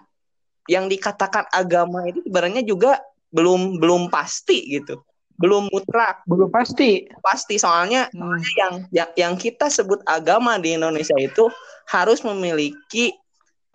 yang 0.65 0.89
dikatakan 0.89 1.45
agama 1.53 2.09
itu 2.09 2.25
sebenarnya 2.25 2.65
juga 2.65 2.97
belum 3.29 3.77
belum 3.77 4.09
pasti 4.09 4.73
gitu 4.73 5.05
belum 5.37 5.69
mutlak 5.69 6.25
belum 6.25 6.49
pasti. 6.49 7.05
pasti 7.21 7.61
soalnya 7.61 8.09
Mm. 8.09 8.39
yang 8.57 8.73
yang 8.89 9.09
yang 9.13 9.33
kita 9.37 9.69
sebut 9.69 10.01
agama 10.09 10.57
di 10.57 10.73
Indonesia 10.73 11.13
itu 11.21 11.45
harus 11.85 12.25
memiliki 12.25 13.13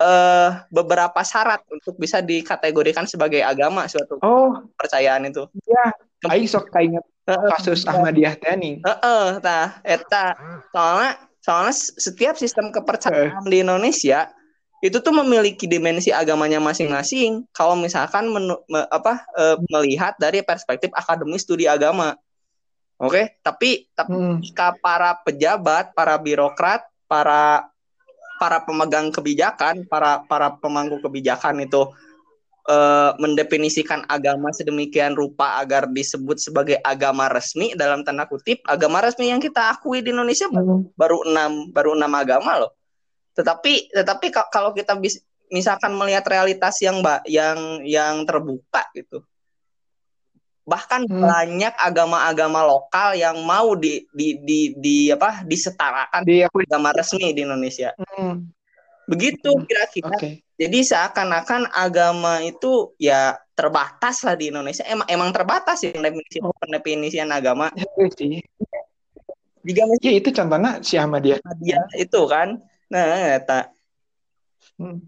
eh, 0.01 0.49
beberapa 0.73 1.21
syarat 1.21 1.61
untuk 1.69 1.93
bisa 2.01 2.19
dikategorikan 2.25 3.05
sebagai 3.05 3.45
agama 3.45 3.85
suatu 3.85 4.17
Oh, 4.25 4.65
kepercayaan 4.73 5.29
itu 5.29 5.45
aing 6.25 6.49
sok 6.49 6.73
kainget 6.73 7.05
kasus 7.25 7.85
Ahmadiyah 7.87 8.35
teh 8.35 8.53
nih. 8.57 8.81
Heeh, 8.81 9.27
tah, 9.39 9.79
eta 9.85 10.35
soalnya 10.73 11.11
soalnya 11.39 11.73
setiap 11.73 12.35
sistem 12.35 12.73
kepercayaan 12.73 13.45
di 13.47 13.61
Indonesia 13.63 14.29
itu 14.81 14.97
tuh 14.97 15.13
memiliki 15.13 15.69
dimensi 15.69 16.09
agamanya 16.09 16.57
masing-masing. 16.57 17.45
Kalau 17.53 17.77
misalkan 17.77 18.25
menu- 18.27 18.61
me- 18.65 18.89
apa 18.89 19.21
eh, 19.37 19.57
melihat 19.69 20.17
dari 20.17 20.41
perspektif 20.41 20.89
akademis 20.97 21.45
studi 21.45 21.69
agama, 21.69 22.17
oke? 22.97 23.37
Tapi 23.45 23.87
tapi 23.93 24.11
Mm. 24.17 24.41
jika 24.41 24.73
para 24.81 25.15
pejabat, 25.21 25.93
para 25.93 26.17
birokrat, 26.17 26.81
para 27.05 27.70
para 28.41 28.65
pemegang 28.65 29.13
kebijakan, 29.13 29.85
para 29.85 30.25
para 30.25 30.57
pemangku 30.57 30.97
kebijakan 31.05 31.61
itu 31.61 31.85
eh, 32.65 33.11
mendefinisikan 33.21 34.09
agama 34.09 34.49
sedemikian 34.49 35.13
rupa 35.13 35.61
agar 35.61 35.85
disebut 35.85 36.41
sebagai 36.41 36.81
agama 36.81 37.29
resmi 37.29 37.77
dalam 37.77 38.01
tanda 38.01 38.25
kutip 38.25 38.65
agama 38.65 39.05
resmi 39.05 39.29
yang 39.29 39.37
kita 39.37 39.77
akui 39.77 40.01
di 40.01 40.09
Indonesia 40.09 40.49
Mm. 40.49 40.97
baru 40.97 41.21
enam 41.29 41.69
baru 41.69 41.93
enam 41.93 42.11
agama 42.17 42.65
loh. 42.65 42.73
Tetapi 43.37 43.93
tetapi 43.93 44.27
ka- 44.33 44.49
kalau 44.49 44.73
kita 44.73 44.97
bis, 44.97 45.21
misalkan 45.53 45.93
melihat 45.93 46.25
realitas 46.25 46.81
yang 46.81 46.99
yang 47.29 47.85
yang 47.85 48.25
terbuka 48.25 48.89
gitu. 48.97 49.21
Bahkan 50.61 51.09
Hmm. 51.09 51.25
banyak 51.25 51.73
agama-agama 51.73 52.61
lokal 52.61 53.17
yang 53.17 53.41
mau 53.41 53.73
di 53.73 54.05
di 54.13 54.37
di, 54.45 54.59
di 54.77 54.95
apa 55.09 55.41
disetarakan 55.41 56.21
Di 56.21 56.45
agama 56.45 56.93
resmi 56.93 57.33
di 57.33 57.41
Indonesia. 57.41 57.91
Mm. 57.97 58.45
Begitu 59.09 59.49
Hmm. 59.51 59.65
kira-kira. 59.65 60.13
Oke. 60.13 60.29
Jadi 60.55 60.79
seakan-akan 60.85 61.73
agama 61.73 62.45
itu 62.45 62.93
ya 63.01 63.33
terbatas 63.57 64.21
lah 64.21 64.37
di 64.37 64.53
Indonesia. 64.53 64.85
Emang 64.85 65.09
emang 65.09 65.29
terbatas 65.33 65.81
ya 65.81 65.89
definisi 65.91 66.37
Oh. 66.39 66.53
pendefinisian 66.55 67.33
agama. 67.33 67.73
Ya, 67.97 68.07
sih. 68.13 68.41
Jika 69.61 69.81
Ya 70.01 70.13
itu 70.13 70.29
contohnya 70.29 70.81
si 70.81 70.97
Ahmadiyah. 70.97 71.37
dia 71.61 71.81
itu 71.93 72.21
kan. 72.25 72.61
Nah, 72.89 73.37
eta. 73.37 73.69
Hmm. 74.77 75.01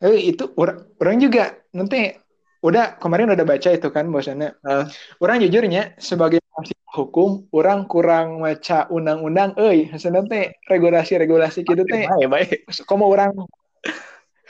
Eh, 0.00 0.32
itu 0.32 0.48
orang, 0.56 0.88
orang 0.96 1.16
juga 1.20 1.44
nanti 1.70 2.16
udah 2.60 3.00
kemarin 3.00 3.32
udah 3.32 3.46
baca 3.48 3.68
itu 3.72 3.88
kan 3.88 4.04
bahwasannya 4.12 4.52
Eh. 4.60 4.84
orang 5.24 5.40
jujurnya 5.40 5.96
sebagai 5.96 6.40
hukum 6.90 7.46
orang 7.54 7.86
kurang 7.86 8.42
baca 8.42 8.90
undang-undang 8.90 9.56
euy 9.56 9.88
hasilnya 9.88 10.26
teh 10.26 10.52
regulasi-regulasi 10.68 11.64
gitu 11.64 11.82
teh. 11.86 12.04
Baik, 12.04 12.28
baik. 12.28 12.58
komo 12.84 13.08
orang 13.08 13.32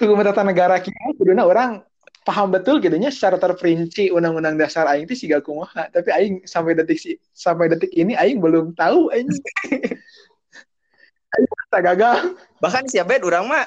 hukum 0.00 0.18
tata 0.24 0.42
negara 0.42 0.80
kita 0.80 1.14
kuduna 1.20 1.44
orang 1.46 1.84
paham 2.24 2.52
betul 2.52 2.80
gitu 2.82 2.96
nya 2.96 3.12
secara 3.12 3.40
terperinci 3.40 4.12
undang-undang 4.12 4.56
dasar 4.56 4.88
aing 4.88 5.06
itu 5.06 5.14
siga 5.14 5.38
kumaha. 5.44 5.86
Tapi 5.92 6.08
aing 6.10 6.34
sampai 6.48 6.74
detik 6.74 6.98
si 6.98 7.14
sampai 7.36 7.70
detik 7.70 7.92
ini 7.94 8.16
aing 8.16 8.40
belum 8.40 8.74
tahu 8.74 9.12
aing. 9.14 9.28
Aing 11.30 11.46
tak 11.70 11.86
gagal. 11.86 12.34
Bahkan 12.58 12.90
siapa 12.90 13.22
orang 13.22 13.46
mah 13.46 13.62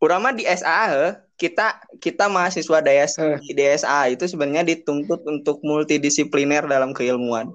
orang 0.00 0.20
mah 0.20 0.34
di 0.34 0.44
SA 0.44 1.16
kita 1.36 1.80
kita 2.00 2.32
mahasiswa 2.32 2.80
DSA, 2.80 3.36
Eh. 3.36 3.40
di 3.44 3.52
DSA 3.52 4.08
itu 4.08 4.24
sebenarnya 4.24 4.64
dituntut 4.64 5.20
untuk 5.28 5.60
multidisipliner 5.60 6.64
dalam 6.64 6.96
keilmuan. 6.96 7.52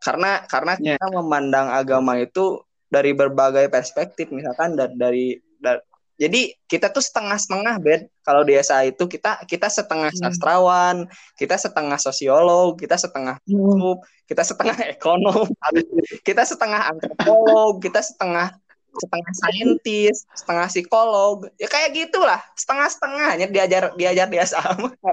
Karena 0.00 0.40
karena 0.46 0.78
Ya. 0.80 0.96
kita 0.96 1.06
memandang 1.12 1.68
agama 1.68 2.16
itu 2.16 2.62
dari 2.88 3.12
berbagai 3.12 3.68
perspektif 3.68 4.32
misalkan 4.32 4.72
dari 4.72 4.94
dari, 4.96 5.24
da- 5.60 5.84
jadi 6.18 6.50
kita 6.64 6.88
tuh 6.90 7.04
setengah-setengah 7.04 7.74
bed 7.78 8.00
kalau 8.24 8.42
di 8.42 8.56
SA 8.56 8.88
itu 8.88 9.04
kita 9.04 9.44
kita 9.44 9.68
setengah 9.68 10.08
Hmm. 10.08 10.20
sastrawan, 10.24 10.96
kita 11.36 11.60
setengah 11.60 11.98
sosiolog, 12.00 12.80
kita 12.80 12.96
setengah 12.96 13.36
hukum, 13.44 14.00
kita 14.24 14.42
setengah 14.42 14.76
ekonom, 14.96 15.44
kita 16.26 16.42
setengah 16.42 16.88
antropolog, 16.88 17.78
kita 17.84 18.00
setengah 18.00 18.56
setengah 18.98 19.32
saintis, 19.34 20.26
setengah 20.34 20.66
psikolog, 20.66 21.46
ya 21.56 21.70
kayak 21.70 21.94
gitulah, 21.94 22.42
setengah-setengahnya 22.58 23.46
diajar 23.48 23.94
diajar 23.94 24.26
dia 24.26 24.44
sama 24.44 24.92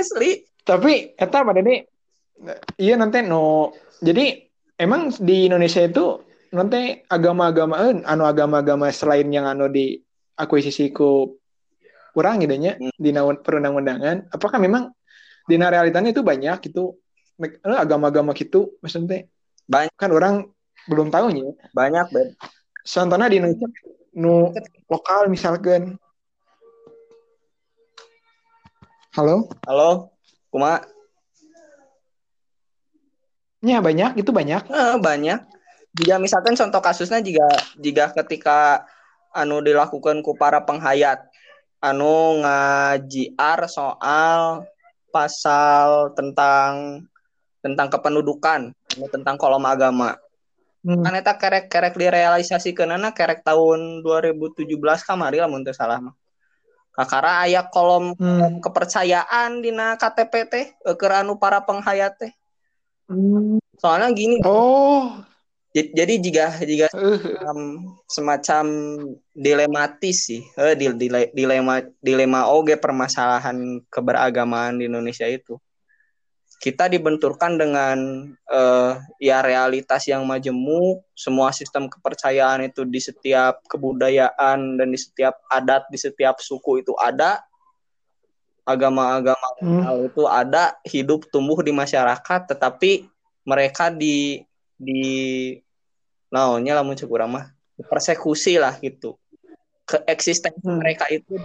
asli. 0.00 0.46
Tapi 0.66 1.14
eta 1.14 1.46
pada 1.46 1.62
nih 1.62 1.86
iya 2.76 2.94
nanti 2.98 3.24
no 3.24 3.72
jadi 4.02 4.44
emang 4.76 5.12
di 5.16 5.48
Indonesia 5.48 5.80
itu 5.84 6.20
nanti 6.52 7.00
agama-agama 7.08 7.74
eh, 7.86 7.94
anu 8.04 8.24
agama-agama 8.28 8.92
selain 8.92 9.28
yang 9.32 9.48
anu 9.48 9.72
di 9.72 9.96
akuisisi 10.36 10.92
ku 10.92 11.36
kurang 12.12 12.40
gitu 12.40 12.56
nya 12.56 12.76
Hmm. 12.76 12.92
di 12.96 13.10
perundang-undangan 13.14 14.32
apakah 14.32 14.58
memang 14.60 14.92
di 15.46 15.54
realitanya 15.56 16.10
itu 16.12 16.24
banyak 16.24 16.58
itu 16.72 16.96
eh, 17.44 17.76
agama-agama 17.76 18.32
gitu 18.36 18.76
maksudnya 18.80 19.28
Banyak. 19.66 19.92
kan 19.98 20.10
orang 20.14 20.34
belum 20.86 21.10
tahu 21.10 21.26
nya 21.34 21.46
Banyak, 21.74 22.06
Ben. 22.10 22.28
contohnya 22.82 23.26
di 23.26 23.36
Indonesia 23.42 23.68
nu 24.16 24.54
lokal 24.88 25.28
misalkan 25.28 25.98
halo 29.12 29.48
Halo, 29.66 30.12
Kuma. 30.48 30.80
ya 33.60 33.82
banyak 33.82 34.20
itu 34.20 34.30
banyak 34.30 34.62
Eh, 34.68 34.96
banyak. 35.00 35.40
Jika 35.96 36.20
misalkan 36.20 36.54
contoh 36.54 36.80
kasusnya 36.84 37.24
jika 37.24 37.48
jika 37.80 38.12
ketika 38.22 38.84
anu 39.32 39.64
dilakukan 39.64 40.20
ku 40.20 40.36
para 40.36 40.60
penghayat 40.62 41.24
anu 41.80 42.44
ngajiar 42.44 43.64
soal 43.66 44.68
pasal 45.08 46.12
tentang 46.12 47.00
tentang 47.64 47.88
kependudukan, 47.88 48.70
anu 48.70 49.06
tentang 49.08 49.40
kolom 49.40 49.64
agama. 49.64 50.14
Hmm. 50.86 51.02
Kan 51.02 51.18
eta 51.18 51.34
kerek-kerek 51.34 51.98
direalisasikeun 51.98 52.94
kerek 53.10 53.42
tahun 53.42 54.06
2017 54.06 54.70
kamari 55.02 55.42
lamun 55.42 55.66
teu 55.66 55.74
salah 55.74 55.98
mah. 55.98 56.14
Kakara 56.94 57.42
aya 57.42 57.66
kolom 57.66 58.14
Hmm. 58.14 58.62
kepercayaan 58.62 59.66
dina 59.66 59.98
KTP 59.98 60.32
teh 60.46 60.66
eh, 60.70 60.94
keur 60.94 61.12
anu 61.12 61.42
para 61.42 61.58
penghayat 61.66 62.14
teh. 62.14 62.32
Hmm. 63.10 63.58
Soalnya 63.82 64.14
gini, 64.14 64.38
Oh, 64.46 65.20
jadi 65.74 66.16
jika 66.22 66.56
jika 66.64 66.88
eh, 66.94 67.20
semacam, 68.08 68.64
dilematis 69.36 70.30
sih, 70.30 70.40
eh, 70.56 70.72
dil- 70.78 70.96
dile- 70.96 71.34
dilema 71.36 71.82
dilema 72.00 72.48
oge 72.48 72.78
permasalahan 72.80 73.82
keberagamaan 73.90 74.78
di 74.80 74.86
Indonesia 74.88 75.26
itu. 75.28 75.58
Kita 76.56 76.88
dibenturkan 76.88 77.60
dengan 77.60 78.28
uh, 78.48 78.96
ya 79.20 79.44
realitas 79.44 80.08
yang 80.08 80.24
majemuk, 80.24 81.04
semua 81.12 81.52
sistem 81.52 81.84
kepercayaan 81.86 82.64
itu 82.64 82.88
di 82.88 82.96
setiap 82.96 83.60
kebudayaan 83.68 84.80
dan 84.80 84.88
di 84.88 84.96
setiap 84.96 85.36
adat, 85.52 85.84
di 85.92 86.00
setiap 86.00 86.40
suku 86.40 86.80
itu 86.80 86.96
ada. 86.96 87.44
Agama-agama 88.66 89.48
hmm. 89.62 90.10
itu 90.10 90.26
ada, 90.26 90.74
hidup 90.82 91.30
tumbuh 91.30 91.62
di 91.62 91.70
masyarakat, 91.70 92.50
tetapi 92.50 93.06
mereka 93.46 93.94
di 93.94 94.42
di 94.74 95.04
naonnya 96.34 96.74
lah 96.74 96.82
muncul 96.82 97.06
mah 97.30 97.54
persekusi 97.86 98.58
lah 98.58 98.74
gitu. 98.82 99.14
Keeksistensi 99.86 100.66
hmm. 100.66 100.82
mereka 100.82 101.06
itu 101.14 101.38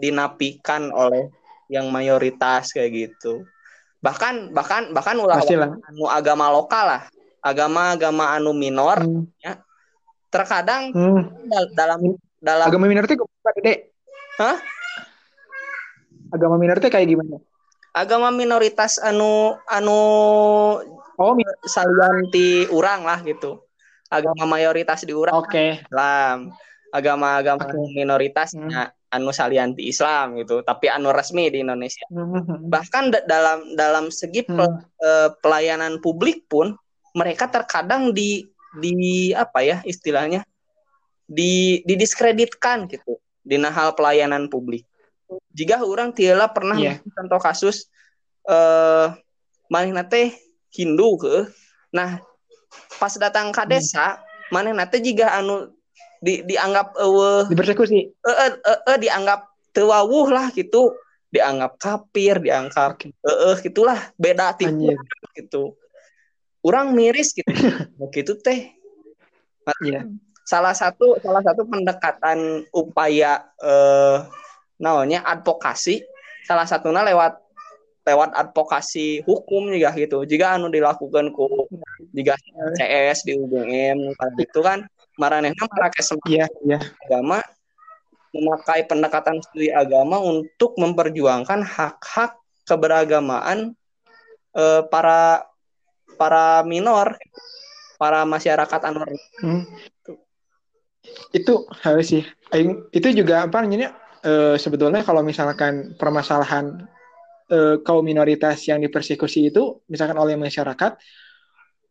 dinapikan 0.00 0.88
oleh 0.88 1.28
yang 1.68 1.92
mayoritas 1.92 2.72
kayak 2.72 3.12
gitu 3.12 3.44
bahkan 4.04 4.52
bahkan 4.52 4.92
bahkan 4.92 5.16
ulah 5.16 5.40
anu 5.40 6.04
agama 6.12 6.52
lokal 6.52 6.84
lah 6.84 7.02
agama-agama 7.40 8.36
anu 8.36 8.52
minor 8.52 9.00
hmm. 9.00 9.24
ya 9.40 9.56
terkadang 10.28 10.92
hmm. 10.92 11.48
dalam 11.72 12.12
dalam 12.36 12.68
agama 12.68 12.84
minor 12.84 13.08
itu 13.08 13.16
gede 13.56 13.96
Hah? 14.36 14.60
agama 16.36 16.60
minor 16.60 16.76
itu 16.84 16.92
kayak 16.92 17.08
gimana 17.08 17.40
agama 17.96 18.28
minoritas 18.28 19.00
anu 19.00 19.56
anu 19.72 20.00
oh 21.16 21.32
salianti 21.64 22.68
urang 22.68 23.08
lah 23.08 23.24
gitu 23.24 23.64
agama 24.12 24.44
mayoritas 24.44 25.08
di 25.08 25.16
urang 25.16 25.32
oke 25.32 25.48
okay. 25.48 25.80
Islam 25.80 26.52
agama-agama 26.92 27.72
okay. 27.72 27.88
minoritasnya 27.96 28.92
hmm 28.92 29.03
anu 29.14 29.30
salianti 29.30 29.86
Islam 29.86 30.34
gitu, 30.42 30.66
tapi 30.66 30.90
anu 30.90 31.14
resmi 31.14 31.46
di 31.54 31.62
Indonesia. 31.62 32.02
Hmm. 32.10 32.66
Bahkan 32.66 33.14
dalam 33.30 33.78
dalam 33.78 34.10
segi 34.10 34.42
hmm. 34.42 35.38
pelayanan 35.38 36.02
publik 36.02 36.50
pun 36.50 36.74
mereka 37.14 37.46
terkadang 37.46 38.10
di 38.10 38.42
di 38.82 39.30
apa 39.30 39.62
ya 39.62 39.78
istilahnya 39.86 40.42
di 41.24 41.80
didiskreditkan 41.86 42.90
gitu 42.90 43.22
di 43.46 43.54
hal 43.62 43.94
pelayanan 43.94 44.50
publik. 44.50 44.82
Jika 45.54 45.80
orang 45.86 46.10
tiala 46.10 46.50
pernah 46.50 46.76
yeah. 46.76 46.98
contoh 47.14 47.38
kasus 47.38 47.86
eh 48.44 49.08
uh, 49.70 50.06
teh 50.10 50.34
Hindu 50.74 51.16
ke, 51.22 51.46
nah 51.94 52.18
pas 52.98 53.14
datang 53.14 53.54
ke 53.54 53.62
desa, 53.70 54.18
hmm. 54.18 54.50
mana 54.50 54.74
nate 54.74 54.98
jika 54.98 55.38
anu 55.38 55.70
di 56.24 56.40
dianggap 56.40 56.96
uh, 56.96 57.44
dipersekusi. 57.44 58.08
Uh, 58.24 58.32
uh, 58.32 58.50
uh, 58.64 58.80
uh, 58.88 58.96
dianggap 58.96 59.44
tewawuh 59.76 60.32
lah 60.32 60.48
gitu. 60.56 60.96
Dianggap 61.28 61.76
kafir 61.76 62.40
dianggap 62.40 62.96
okay. 62.96 63.12
uh, 63.20 63.52
uh, 63.52 63.54
gitulah. 63.60 64.00
Beda 64.16 64.56
tipe 64.56 64.96
gitu. 65.36 65.76
Orang 66.64 66.96
miris 66.96 67.36
gitu. 67.36 67.52
Begitu 68.00 68.40
teh. 68.40 68.72
Yeah. 69.80 70.04
salah 70.44 70.76
satu 70.76 71.16
salah 71.24 71.40
satu 71.40 71.64
pendekatan 71.64 72.68
upaya 72.68 73.48
uh, 73.64 74.28
namanya 74.76 75.24
advokasi. 75.24 76.04
Salah 76.44 76.68
satunya 76.68 77.00
lewat 77.00 77.40
lewat 78.04 78.36
advokasi 78.36 79.24
hukum 79.24 79.72
juga 79.72 79.96
gitu. 79.96 80.28
Jika 80.28 80.60
anu 80.60 80.68
dilakukan 80.68 81.32
ku 81.32 81.48
jika 82.12 82.36
CS 82.76 83.24
di 83.24 83.32
UGM 83.40 84.12
itu 84.36 84.60
kan 84.60 84.84
maranehna 85.20 85.64
memakai 85.66 86.02
semangat 86.02 86.50
yeah, 86.64 86.78
yeah. 86.78 86.82
agama 87.08 87.38
memakai 88.34 88.82
pendekatan 88.90 89.38
studi 89.46 89.70
agama 89.70 90.18
untuk 90.18 90.74
memperjuangkan 90.74 91.62
hak-hak 91.62 92.34
keberagamaan 92.66 93.78
eh, 94.58 94.82
para 94.90 95.46
para 96.16 96.62
minor 96.66 97.18
para 97.98 98.26
masyarakat 98.26 98.80
anor 98.84 99.08
hmm. 99.42 99.62
itu 101.34 101.54
harus 101.82 102.06
sih 102.10 102.22
itu 102.94 103.08
juga 103.14 103.46
apa 103.46 103.62
namanya 103.62 103.94
e, 104.22 104.58
sebetulnya 104.58 105.02
kalau 105.02 105.22
misalkan 105.22 105.94
permasalahan 105.98 106.86
e, 107.50 107.82
kaum 107.82 108.02
minoritas 108.02 108.62
yang 108.66 108.82
dipersekusi 108.82 109.50
itu 109.50 109.82
misalkan 109.90 110.18
oleh 110.18 110.38
masyarakat 110.38 110.98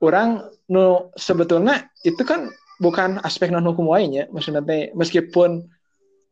orang 0.04 0.44
no 0.72 1.14
sebetulnya 1.16 1.88
itu 2.04 2.20
kan 2.24 2.52
bukan 2.84 3.24
aspek 3.24 3.48
non 3.48 3.64
hukum 3.64 3.88
lainnya 3.88 4.28
maksudnya 4.36 4.60
meskipun 4.92 5.64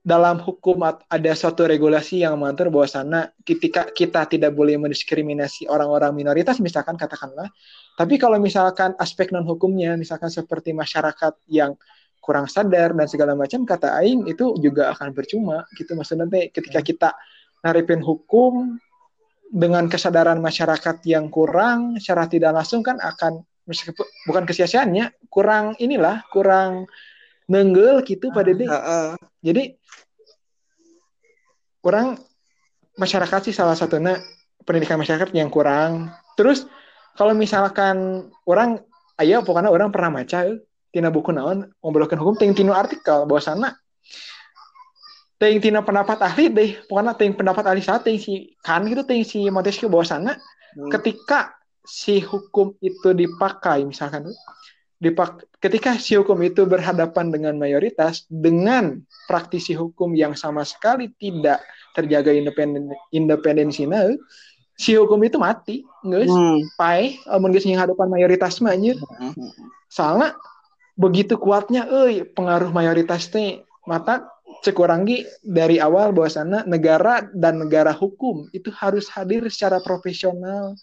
dalam 0.02 0.42
hukum 0.42 0.82
ada 0.84 1.32
suatu 1.38 1.64
regulasi 1.64 2.26
yang 2.26 2.36
mengatur 2.36 2.74
bahwa 2.74 2.90
sana 2.90 3.20
ketika 3.46 3.88
kita 3.94 4.26
tidak 4.26 4.52
boleh 4.52 4.76
mendiskriminasi 4.76 5.70
orang-orang 5.72 6.12
minoritas 6.12 6.60
misalkan 6.60 7.00
katakanlah 7.00 7.48
tapi 7.96 8.20
kalau 8.20 8.36
misalkan 8.42 8.92
aspek 9.00 9.32
non 9.32 9.48
hukumnya 9.48 9.96
misalkan 9.96 10.28
seperti 10.28 10.76
masyarakat 10.76 11.38
yang 11.48 11.78
kurang 12.22 12.46
sadar 12.46 12.94
dan 12.94 13.08
segala 13.10 13.34
macam 13.34 13.66
kata 13.66 13.98
aing 14.02 14.30
itu 14.30 14.54
juga 14.62 14.94
akan 14.94 15.14
percuma 15.16 15.66
gitu 15.74 15.98
maksudnya 15.98 16.30
ketika 16.54 16.82
hmm. 16.82 16.88
kita 16.88 17.10
naripin 17.66 18.02
hukum 18.02 18.78
dengan 19.52 19.86
kesadaran 19.90 20.40
masyarakat 20.40 21.02
yang 21.06 21.28
kurang 21.28 21.98
secara 21.98 22.30
tidak 22.30 22.56
langsung 22.56 22.86
kan 22.86 23.02
akan 23.02 23.42
meskipun 23.72 24.04
bukan 24.28 24.44
kesia-siaannya 24.44 25.32
kurang 25.32 25.80
inilah 25.80 26.28
kurang 26.30 26.92
nenggel 27.48 28.04
gitu 28.04 28.30
pada 28.36 28.52
deh. 28.52 28.68
Uh, 28.68 28.76
uh. 28.76 29.08
Jadi 29.40 29.80
kurang 31.80 32.20
masyarakat 33.00 33.50
sih 33.50 33.56
salah 33.56 33.74
satunya 33.80 34.20
pendidikan 34.68 35.00
masyarakat 35.00 35.32
yang 35.34 35.50
kurang. 35.50 36.12
Terus 36.36 36.68
kalau 37.16 37.32
misalkan 37.32 38.28
orang 38.46 38.84
ayo 39.20 39.44
pokoknya 39.44 39.72
orang 39.72 39.90
pernah 39.90 40.22
baca 40.22 40.48
tina 40.92 41.08
buku 41.08 41.32
naon 41.32 41.72
ngobrolkan 41.80 42.20
hukum 42.20 42.36
ting 42.36 42.52
tinu 42.52 42.76
artikel 42.76 43.24
bahwa 43.24 43.42
sana 43.42 43.70
ting 45.40 45.58
tina 45.64 45.82
pendapat 45.82 46.20
ahli 46.20 46.52
deh 46.52 46.72
pokoknya 46.86 47.16
ting 47.16 47.32
pendapat 47.34 47.64
ahli 47.66 47.82
saat 47.82 48.04
ting 48.04 48.20
si 48.20 48.54
kan 48.60 48.84
gitu 48.86 49.02
ting 49.08 49.24
si 49.24 49.48
Montesquieu 49.48 49.88
bahwa 49.88 50.06
sana 50.06 50.32
hmm. 50.36 50.92
ketika 50.92 51.56
si 51.86 52.22
hukum 52.22 52.78
itu 52.82 53.14
dipakai 53.14 53.86
misalkan 53.86 54.30
dipak 55.02 55.50
ketika 55.58 55.98
si 55.98 56.14
hukum 56.14 56.38
itu 56.46 56.70
berhadapan 56.70 57.34
dengan 57.34 57.58
mayoritas 57.58 58.30
dengan 58.30 59.02
praktisi 59.26 59.74
hukum 59.74 60.14
yang 60.14 60.38
sama 60.38 60.62
sekali 60.62 61.10
tidak 61.18 61.58
terjaga 61.98 62.30
independen 62.30 62.94
independensinya 63.10 64.14
si 64.78 64.94
hukum 64.94 65.18
itu 65.26 65.42
mati 65.42 65.82
nggak 66.06 66.30
hmm. 66.30 66.78
pai 66.78 67.18
menggeus 67.42 67.66
hadapan 67.66 68.08
mayoritas 68.14 68.62
mah 68.62 68.78
hmm. 68.78 69.34
soalnya 69.90 70.38
begitu 70.94 71.34
kuatnya 71.42 71.90
eh 71.90 72.22
pengaruh 72.22 72.70
mayoritas 72.70 73.34
teh 73.34 73.66
mata 73.90 74.30
cekurangi 74.62 75.26
dari 75.42 75.82
awal 75.82 76.14
bahwasanya 76.14 76.70
negara 76.70 77.26
dan 77.34 77.66
negara 77.66 77.90
hukum 77.90 78.46
itu 78.54 78.70
harus 78.70 79.10
hadir 79.10 79.42
secara 79.50 79.82
profesional 79.82 80.78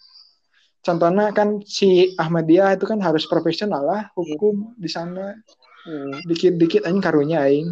contohnya 0.85 1.31
kan 1.35 1.61
si 1.65 2.13
Ahmadiyah 2.15 2.75
itu 2.75 2.85
kan 2.87 2.99
harus 2.99 3.27
profesional 3.27 3.83
lah 3.85 4.01
hukum 4.15 4.75
di 4.79 4.89
sana. 4.89 5.35
Hmm. 5.79 6.11
dikit-dikit 6.27 6.83
aing 6.83 6.99
karunya 6.99 7.39
aing. 7.47 7.71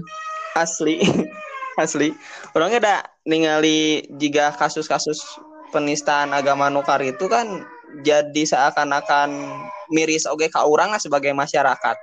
Asli 0.56 1.04
asli. 1.84 2.16
Orangnya 2.56 2.80
ada 2.82 2.96
ningali 3.28 4.08
jika 4.16 4.56
kasus-kasus 4.56 5.22
penistaan 5.70 6.32
agama 6.32 6.72
nukar 6.72 7.04
itu 7.04 7.28
kan 7.28 7.68
jadi 8.02 8.44
seakan-akan 8.48 9.30
miris 9.92 10.28
oke 10.28 10.48
ka 10.52 10.64
orang 10.64 10.96
sebagai 11.00 11.32
masyarakat 11.32 11.96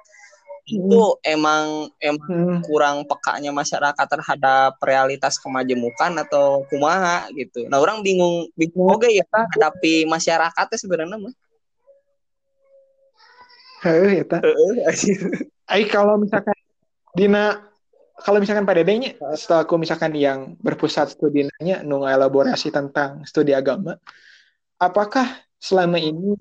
itu 0.64 0.96
hmm. 0.96 1.20
emang 1.28 1.92
emang 2.00 2.24
hmm. 2.24 2.60
kurang 2.64 3.04
pekanya 3.04 3.52
masyarakat 3.52 4.06
terhadap 4.08 4.80
realitas 4.80 5.36
kemajemukan 5.36 6.24
atau 6.24 6.64
kumaha 6.72 7.28
gitu. 7.36 7.68
Nah 7.68 7.84
orang 7.84 8.00
bingung 8.00 8.48
bingung 8.56 8.88
oke 8.88 9.08
ya 9.12 9.28
hadapi 9.28 10.08
masyarakatnya 10.08 10.78
sebenarnya 10.80 11.16
mah. 11.20 11.34
Heeh, 13.84 14.24
ya 14.24 14.24
Ai 15.68 15.84
kalau 15.84 16.16
misalkan 16.16 16.56
Dina 17.12 17.60
kalau 18.24 18.40
misalkan 18.40 18.64
pada 18.64 18.80
dedenya 18.80 19.20
setelah 19.36 19.68
aku 19.68 19.76
misalkan 19.76 20.16
yang 20.16 20.56
berpusat 20.64 21.12
studi 21.12 21.44
nanya 21.44 21.84
nu 21.84 22.08
elaborasi 22.08 22.72
tentang 22.72 23.26
studi 23.28 23.52
agama, 23.52 24.00
apakah 24.80 25.44
selama 25.60 26.00
ini 26.00 26.38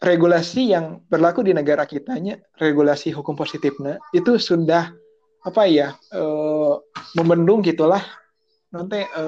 regulasi 0.00 0.76
yang 0.76 1.00
berlaku 1.08 1.40
di 1.40 1.56
negara 1.56 1.88
kitanya, 1.88 2.36
regulasi 2.60 3.12
hukum 3.16 3.32
positifnya 3.32 3.96
itu 4.12 4.36
sudah 4.36 4.92
apa 5.46 5.62
ya 5.70 5.96
e, 6.12 6.22
membendung 7.16 7.64
gitulah. 7.64 8.02
Nanti 8.72 9.00
e, 9.00 9.24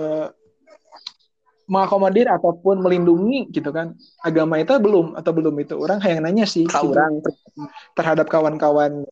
mengakomodir 1.69 2.29
ataupun 2.33 2.81
melindungi 2.81 3.49
gitu 3.53 3.69
kan. 3.73 3.97
Agama 4.25 4.61
itu 4.61 4.73
belum 4.77 5.17
atau 5.17 5.33
belum 5.37 5.55
itu. 5.61 5.77
Orang 5.77 6.01
yang 6.05 6.25
nanya 6.25 6.49
sih 6.49 6.65
gitu, 6.65 6.93
orang 6.93 7.21
terhadap 7.97 8.29
kawan-kawan. 8.29 9.05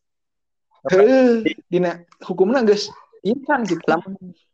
Dina 1.69 2.01
hukumnya 2.25 2.63
guys 2.65 2.89
kan 3.45 3.65
gitu. 3.65 3.83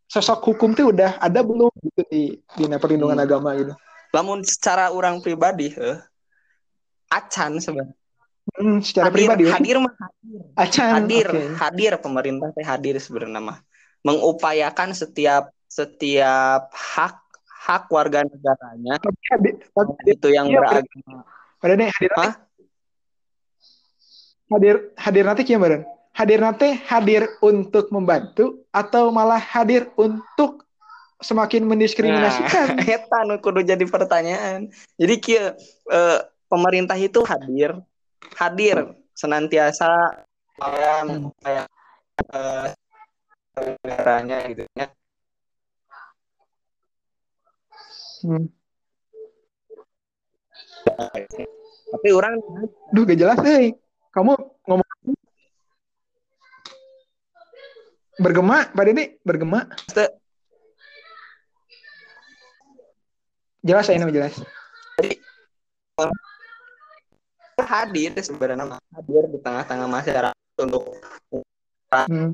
Sosok 0.10 0.54
hukum 0.54 0.78
tuh 0.78 0.93
udah 0.93 1.18
ada 1.18 1.41
belum 1.41 1.74
gitu 1.89 2.01
di 2.10 2.24
dina 2.54 2.78
perlindungan 2.78 3.18
hmm. 3.18 3.26
agama 3.26 3.49
gitu. 3.58 3.74
Lamun 4.14 4.45
secara 4.45 4.93
orang 4.93 5.26
pribadi 5.26 5.74
heh, 5.74 5.97
acan 7.14 7.61
sebenarnya 7.61 7.97
Hmm, 8.43 8.84
secara 8.84 9.07
hadir 9.07 9.24
pribadi 9.24 9.43
we. 9.47 9.51
hadir 9.55 9.76
mah 9.80 9.93
hadir 9.95 10.41
Acan. 10.59 10.91
hadir 10.99 11.28
oke. 11.32 11.43
hadir 11.64 11.91
pemerintah 11.95 12.51
teh 12.51 12.66
hadir 12.68 12.99
sebenarnya 12.99 13.39
mah 13.39 13.59
mengupayakan 14.03 14.91
setiap 14.91 15.47
setiap 15.64 16.68
hak 16.70 17.24
hak 17.47 17.88
warga 17.88 18.28
negaranya 18.28 18.99
hadir, 19.32 19.64
tapi 19.72 20.11
itu 20.11 20.28
yang 20.28 20.51
Iya, 20.51 20.59
beragama 20.59 21.24
pada 21.55 21.74
nih 21.80 21.88
hadir 21.88 22.11
Hah? 22.20 22.34
hadir 24.51 24.76
hadir 24.99 25.24
nanti 25.24 25.41
kieu 25.47 25.57
meureun? 25.57 25.84
Hadir 26.14 26.39
nanti 26.43 26.68
hadir 26.86 27.26
untuk 27.41 27.89
membantu 27.89 28.68
atau 28.70 29.09
malah 29.09 29.39
hadir 29.41 29.89
untuk 29.97 30.61
semakin 31.24 31.66
mendiskriminasikan? 31.66 32.78
Nah, 32.78 32.86
eta 32.99 33.20
kudu 33.41 33.66
jadi 33.66 33.82
pertanyaan. 33.88 34.70
Jadi 34.99 35.16
kieu 35.18 35.55
eh, 35.89 36.20
pemerintah 36.54 36.93
itu 36.93 37.26
hadir, 37.26 37.74
hadir 38.38 38.93
senantiasa 39.18 39.89
supaya 40.54 41.01
supaya 41.01 41.64
eh, 42.30 42.68
negaranya 43.82 44.38
gitu 44.54 44.70
ya. 44.78 44.88
Hmm. 48.22 48.45
Tapi 51.93 52.10
orang 52.14 52.38
Duh, 52.93 53.04
gak 53.10 53.18
jelas 53.18 53.41
euy. 53.41 53.74
Kamu 54.14 54.38
ngomong 54.70 54.86
bergema, 58.22 58.70
pada 58.70 58.93
nih 58.93 59.18
bergema. 59.26 59.66
Jelas 63.66 63.89
ya 63.89 63.97
ini 63.97 64.14
jelas. 64.14 64.38
Hadir 67.62 68.12
sebenarnya 68.18 68.82
hadir 68.93 69.24
di 69.30 69.38
tengah-tengah 69.41 69.88
masyarakat 69.89 70.58
untuk 70.62 70.97
Hmm. 71.93 72.34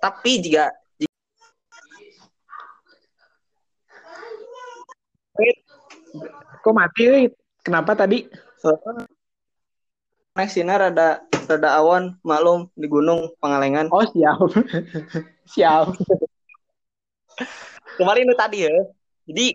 Tapi 0.00 0.30
jika 0.40 0.72
Kok 6.64 6.72
mati? 6.72 7.28
Kenapa 7.60 7.92
tadi? 7.92 8.24
Sinar 10.48 10.88
rada 10.88 11.20
rada 11.44 11.68
awan 11.76 12.16
maklum 12.24 12.72
di 12.72 12.88
gunung 12.88 13.36
Pangalengan. 13.36 13.92
Oh, 13.92 14.00
siap. 14.08 14.40
siap. 15.52 15.92
Kemarin 18.00 18.24
itu 18.24 18.34
tadi 18.40 18.58
ya. 18.64 18.72
Jadi 19.28 19.46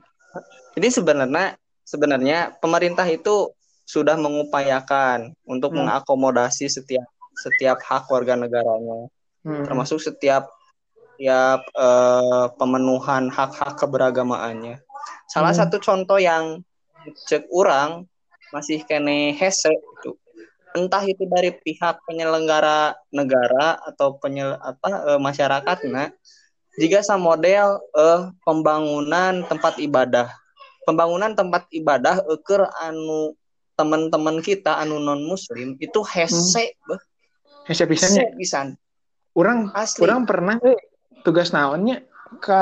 jadi 0.78 0.88
sebenarnya 0.94 1.58
sebenarnya 1.90 2.54
pemerintah 2.62 3.10
itu 3.10 3.50
sudah 3.90 4.14
mengupayakan 4.14 5.34
untuk 5.50 5.74
Hmm. 5.74 5.90
mengakomodasi 5.90 6.70
setiap 6.70 7.10
setiap 7.34 7.82
hak 7.82 8.06
warga 8.14 8.38
negaranya, 8.38 9.10
Hmm. 9.42 9.66
termasuk 9.66 9.98
setiap 9.98 10.54
setiap 11.18 11.66
eh, 11.76 12.46
pemenuhan 12.56 13.28
hak-hak 13.28 13.76
keberagamaannya. 13.82 14.80
Salah 15.26 15.52
Hmm. 15.52 15.62
satu 15.66 15.82
contoh 15.82 16.22
yang 16.22 16.62
cek 17.26 17.50
orang 17.50 18.06
masih 18.54 18.86
kene 18.86 19.34
hese 19.34 19.74
itu 19.74 20.12
entah 20.78 21.02
itu 21.02 21.26
dari 21.26 21.50
pihak 21.54 22.06
penyelenggara 22.06 22.94
negara 23.10 23.78
atau 23.90 24.16
penyel 24.22 24.54
apa 24.62 25.16
eh, 25.16 25.20
masyarakatnya 25.20 26.14
jika 26.78 27.02
sama 27.02 27.34
model 27.34 27.82
eh 27.98 28.22
pembangunan 28.46 29.44
tempat 29.50 29.82
ibadah 29.82 30.30
pembangunan 30.90 31.38
tempat 31.38 31.70
ibadah 31.70 32.26
eker 32.26 32.66
anu 32.82 33.38
teman-teman 33.78 34.42
kita 34.42 34.82
anu 34.82 34.98
non 34.98 35.22
muslim 35.22 35.78
itu 35.78 36.02
hese 36.02 36.74
beh, 36.90 37.02
Hese 37.70 37.86
hese 37.86 37.92
pisannya. 37.94 38.26
pisan. 38.34 38.68
Orang 39.38 39.70
asli. 39.78 40.10
orang 40.10 40.26
pernah 40.26 40.58
tugas 41.22 41.54
naonnya 41.54 42.02
ke 42.42 42.62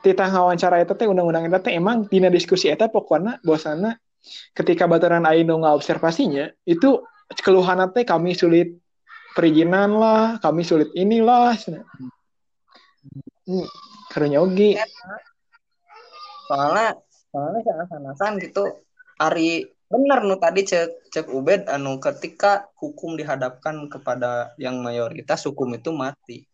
titah 0.00 0.32
ngawancara 0.32 0.80
eta 0.80 0.96
teh 0.96 1.04
undang-undang 1.04 1.52
eta 1.52 1.60
teh 1.60 1.76
emang 1.76 2.08
dina 2.08 2.32
diskusi 2.32 2.72
eta 2.72 2.88
pokoknya 2.88 3.44
bahwasana 3.44 4.00
ketika 4.56 4.88
baturan 4.88 5.28
aing 5.28 5.46
nu 5.46 5.60
observasinya 5.62 6.48
itu 6.64 7.04
keluhan 7.44 7.84
teh 7.92 8.08
kami 8.08 8.32
sulit 8.32 8.72
perizinan 9.36 9.94
lah, 9.94 10.40
kami 10.42 10.66
sulit 10.66 10.90
inilah. 10.98 11.54
Hmm, 13.46 14.34
oge. 14.42 14.74
soalnya 16.48 16.96
soalnya 17.32 17.60
seakan-akan 17.64 18.32
gitu 18.42 18.64
Ari 19.18 19.66
benar 19.88 20.22
nu 20.22 20.38
tadi 20.38 20.62
cek 20.62 21.10
cek 21.10 21.26
Ubed 21.32 21.66
anu 21.66 21.98
ketika 21.98 22.68
hukum 22.78 23.16
dihadapkan 23.18 23.88
kepada 23.90 24.52
yang 24.60 24.78
mayoritas 24.84 25.42
hukum 25.48 25.74
itu 25.74 25.90
mati 25.90 26.44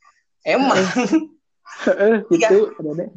emang 0.46 0.78
Heeh, 1.84 2.22
gitu. 2.30 2.70
Ada 2.78 2.92
deh. 3.02 3.08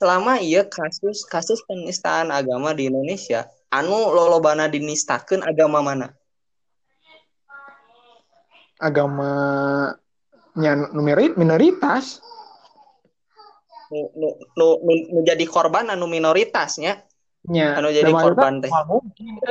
selama 0.00 0.40
iya 0.42 0.66
kasus 0.66 1.22
kasus 1.28 1.62
penistaan 1.68 2.32
agama 2.34 2.74
di 2.74 2.88
Indonesia 2.90 3.46
anu 3.70 4.10
lolobana 4.10 4.66
dinistakeun 4.66 5.44
agama 5.46 5.78
mana 5.84 6.10
Agamanya 8.82 9.94
numerit 10.90 11.38
minoritas. 11.38 12.18
Nu, 13.92 14.08
nu, 14.16 14.28
nu, 14.56 14.66
nu- 14.80 15.06
nu 15.12 15.18
jadi 15.20 15.44
korban 15.44 15.92
anu 15.92 16.08
minoritasnya 16.08 17.04
nya 17.52 17.76
anu 17.76 17.92
jadi 17.92 18.08
mayoritas 18.08 18.24
korban 18.24 18.54
teh 18.64 18.72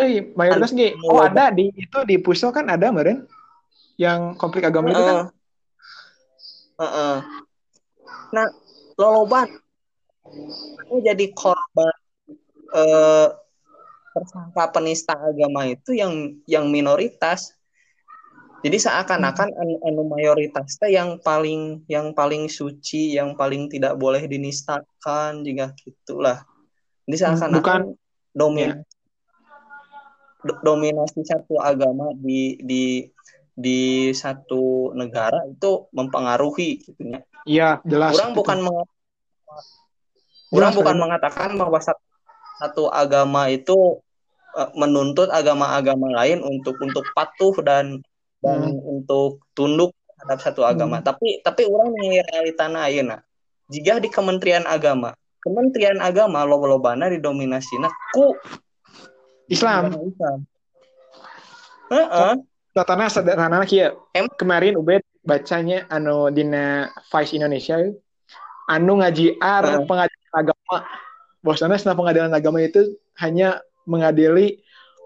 euy 0.01 0.13
mayoritas 0.33 0.71
ge 0.73 0.97
Anu 0.97 1.05
oh 1.05 1.21
loba. 1.21 1.29
ada 1.29 1.45
di 1.53 1.69
itu 1.77 1.99
di 2.09 2.15
Puso 2.17 2.49
kan 2.49 2.65
ada 2.65 2.89
meren 2.89 3.29
yang 4.01 4.33
konflik 4.33 4.65
agama 4.65 4.89
itu 4.89 5.03
kan 5.05 5.29
Heeh. 5.29 5.29
Heeh. 6.81 7.17
Nah, 8.33 8.47
loloban 8.97 9.47
anu 10.81 10.95
jadi 11.05 11.25
korban 11.37 11.93
eh 12.71 13.27
tersangka 14.11 14.63
penista 14.75 15.13
agama 15.15 15.69
itu 15.69 15.93
yang 15.93 16.41
yang 16.49 16.67
minoritas. 16.67 17.53
Jadi 18.62 18.78
seakan-akan 18.78 19.57
anu, 19.57 19.76
anu 19.82 20.01
mayoritas 20.05 20.78
teh 20.78 20.93
yang 20.93 21.18
paling 21.18 21.82
yang 21.89 22.14
paling 22.14 22.45
suci, 22.45 23.18
yang 23.18 23.34
paling 23.34 23.66
tidak 23.74 23.97
boleh 23.97 24.22
dinistakan 24.30 25.41
juga 25.41 25.74
gitulah. 25.82 26.45
Jadi 27.09 27.16
seakan-akan 27.18 27.57
bukan 27.57 27.82
domin 28.38 28.70
do- 30.45 30.62
dominasi 30.62 31.22
satu 31.26 31.57
agama 31.62 32.14
di 32.18 32.57
di 32.62 32.84
di 33.51 34.09
satu 34.14 34.93
negara 34.93 35.45
itu 35.45 35.86
mempengaruhi 35.93 36.82
gitu 36.82 37.01
ya. 37.01 37.20
iya 37.45 37.70
jelas 37.86 38.18
Orang 38.18 38.32
bukan 38.34 38.57
meng- 38.66 38.89
orang 40.51 40.74
bukan 40.76 40.95
Bang. 40.97 41.03
mengatakan 41.07 41.49
bahwa 41.55 41.80
satu, 41.80 42.03
satu 42.59 42.84
agama 42.89 43.51
itu 43.51 44.01
eh, 44.57 44.70
menuntut 44.76 45.30
agama-agama 45.30 46.12
lain 46.24 46.41
untuk 46.43 46.80
untuk 46.82 47.05
patuh 47.16 47.55
dan 47.64 48.01
dan 48.41 48.77
untuk 48.81 49.45
tunduk 49.53 49.93
terhadap 50.17 50.39
satu 50.41 50.61
agama. 50.65 50.99
Hmm. 50.99 51.05
Tapi 51.05 51.41
tapi 51.45 51.65
orang 51.69 51.93
mengenai 51.93 52.25
realita 52.33 52.65
ayeuna. 52.69 53.17
Jika 53.71 54.03
di 54.03 54.11
Kementerian 54.11 54.67
Agama, 54.67 55.15
Kementerian 55.39 56.03
Agama 56.03 56.43
loba-lobana 56.43 57.07
didominasina 57.07 57.87
ku 58.11 58.35
Islam 59.47 59.95
Islam. 59.95 60.39
Heeh. 61.91 62.33
Tatana 62.71 63.11
sederhana 63.11 63.63
kieu. 63.67 63.95
Em- 64.15 64.31
Kemarin 64.35 64.79
Ubed 64.79 65.03
bacanya 65.23 65.87
anu 65.91 66.31
dina 66.31 66.87
Vice 67.11 67.35
Indonesia 67.35 67.79
anu 68.67 68.99
ngajiar 68.99 69.63
Heeh. 69.67 69.85
pengadilan 69.87 70.33
agama. 70.35 70.77
Bahwasana 71.41 71.75
sana 71.81 71.97
pengadilan 71.97 72.31
agama 72.31 72.61
itu 72.61 72.95
hanya 73.17 73.59
mengadili 73.83 74.61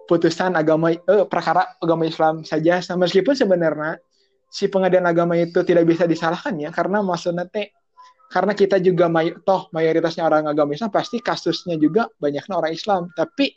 putusan 0.05 0.53
agama 0.53 0.93
eh, 0.93 1.25
perkara 1.25 1.77
agama 1.81 2.05
Islam 2.05 2.45
saja. 2.45 2.79
Nah, 2.93 2.97
meskipun 3.05 3.33
sebenarnya 3.33 3.97
si 4.47 4.69
pengadilan 4.69 5.09
agama 5.09 5.35
itu 5.35 5.65
tidak 5.65 5.83
bisa 5.89 6.05
disalahkannya 6.05 6.69
karena 6.71 7.01
maksudnya 7.01 7.49
teh 7.49 7.73
karena 8.29 8.57
kita 8.57 8.81
juga 8.81 9.05
may 9.05 9.33
toh 9.45 9.69
mayoritasnya 9.69 10.25
orang 10.25 10.49
agama 10.49 10.73
Islam 10.73 10.89
pasti 10.89 11.21
kasusnya 11.21 11.77
juga 11.77 12.09
banyaknya 12.21 12.55
orang 12.55 12.73
Islam. 12.73 13.01
Tapi 13.13 13.51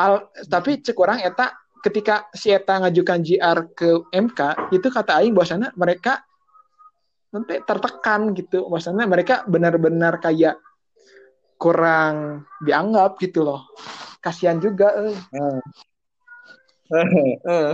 al 0.00 0.32
tapi 0.48 0.80
cek 0.80 0.96
orang 0.96 1.20
eta 1.24 1.52
ketika 1.84 2.28
si 2.32 2.52
eta 2.52 2.80
ngajukan 2.80 3.20
JR 3.24 3.58
ke 3.72 3.88
MK 4.12 4.72
itu 4.72 4.88
kata 4.88 5.20
aing 5.20 5.32
bahwasana 5.36 5.72
mereka 5.76 6.24
nanti 7.32 7.60
tertekan 7.64 8.32
gitu. 8.36 8.68
Bahwasana 8.68 9.04
mereka 9.04 9.44
benar-benar 9.48 10.20
kayak 10.20 10.60
kurang 11.60 12.48
dianggap 12.64 13.20
gitu 13.20 13.44
loh 13.44 13.68
kasihan 14.20 14.60
juga 14.60 14.92
eh. 15.08 15.16
Heeh. 16.90 17.68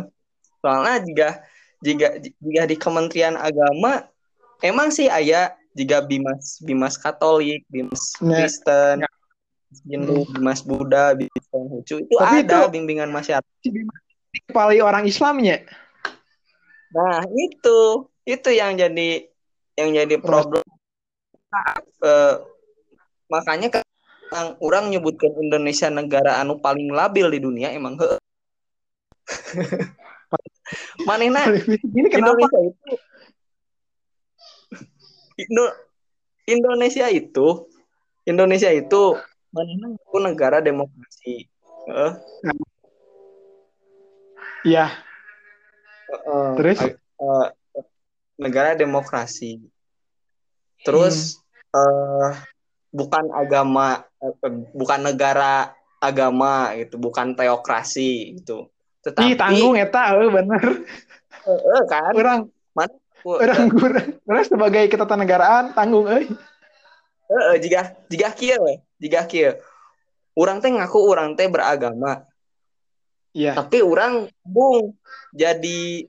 Soalnya 0.63 0.95
jika 1.05 1.29
jika 1.85 2.09
jika 2.21 2.63
di 2.67 2.77
Kementerian 2.77 3.37
Agama 3.37 4.07
emang 4.61 4.89
sih 4.91 5.07
aya 5.07 5.55
jika 5.77 6.01
bimas 6.01 6.59
bimas 6.65 6.97
Katolik, 6.97 7.63
bimas 7.69 8.17
Nah, 8.25 8.41
Kristen, 8.41 9.05
ya. 9.05 9.11
Hindu, 9.85 10.25
bimas 10.33 10.65
Buddha, 10.65 11.13
bimas 11.13 11.45
Konghucu 11.53 12.01
itu 12.01 12.15
Tapi 12.17 12.49
ada 12.49 12.65
itu- 12.65 12.73
bimbingan 12.73 13.13
masyarakat. 13.13 13.45
kepala 14.49 14.73
orang 14.81 15.05
Islamnya. 15.09 15.65
Nah, 16.93 17.25
itu 17.29 18.09
itu 18.25 18.51
yang 18.53 18.77
jadi 18.77 19.29
yang 19.77 19.91
jadi 19.93 20.17
problem. 20.21 20.65
Eh, 22.05 22.35
makanya 23.33 23.81
kan 23.81 23.85
orang, 24.33 24.49
orang 24.63 24.85
nyebutkan 24.95 25.33
Indonesia 25.39 25.89
negara 25.91 26.41
anu 26.43 26.59
paling 26.59 26.91
labil 26.91 27.31
di 27.31 27.41
dunia 27.43 27.71
emang 27.73 27.99
he. 27.99 28.09
Manehna 31.09 31.47
Ini 31.47 32.09
kenapa? 32.11 32.35
Indonesia 32.43 32.61
itu 32.67 32.93
Indo- 35.37 35.77
Indonesia 36.49 37.07
itu 37.13 37.47
Indonesia 38.27 38.71
itu 38.75 39.15
manehna 39.55 39.95
negara 40.27 40.59
demokrasi. 40.59 41.47
Heeh. 41.87 42.13
Iya, 44.67 44.91
Heeh. 46.11 46.49
terus 46.59 46.79
eh, 46.83 47.49
negara 48.35 48.75
demokrasi. 48.75 49.63
Terus 50.83 51.39
eh 51.71 52.33
bukan 52.97 53.29
agama 53.37 54.01
eh, 54.25 54.33
bukan 54.73 55.01
negara 55.05 55.77
agama 56.01 56.73
gitu, 56.81 56.97
bukan 56.97 57.37
teokrasi 57.37 58.41
gitu. 58.41 58.73
Tetapi 59.05 59.37
Ih, 59.37 59.39
tanggung 59.39 59.77
eta 59.77 60.17
eueuh 60.17 60.33
bener. 60.33 60.65
eh, 61.47 61.61
eh, 61.61 61.83
kan 61.85 62.13
Orang 62.17 62.41
orang 63.27 63.69
orang, 63.77 64.07
orang 64.25 64.45
sebagai 64.49 64.85
ketatanegaraan 64.89 65.77
tanggung 65.77 66.09
eh, 66.09 66.25
eh, 66.25 67.55
jika 67.61 67.93
jika 68.09 68.33
we, 68.65 68.81
jika 68.97 69.29
kieu. 69.29 69.53
Urang 70.37 70.61
teh 70.61 70.69
ngaku 70.69 70.99
urang 71.01 71.33
teh 71.33 71.49
beragama, 71.49 72.29
Iya. 73.37 73.53
tapi 73.53 73.85
orang 73.85 74.33
embung 74.49 74.97
jadi 75.37 76.09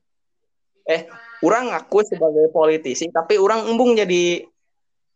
eh 0.87 1.01
orang 1.43 1.75
ngaku 1.75 1.99
sebagai 2.07 2.47
politisi 2.55 3.11
tapi 3.11 3.35
orang 3.35 3.67
embung 3.67 3.99
jadi 3.99 4.47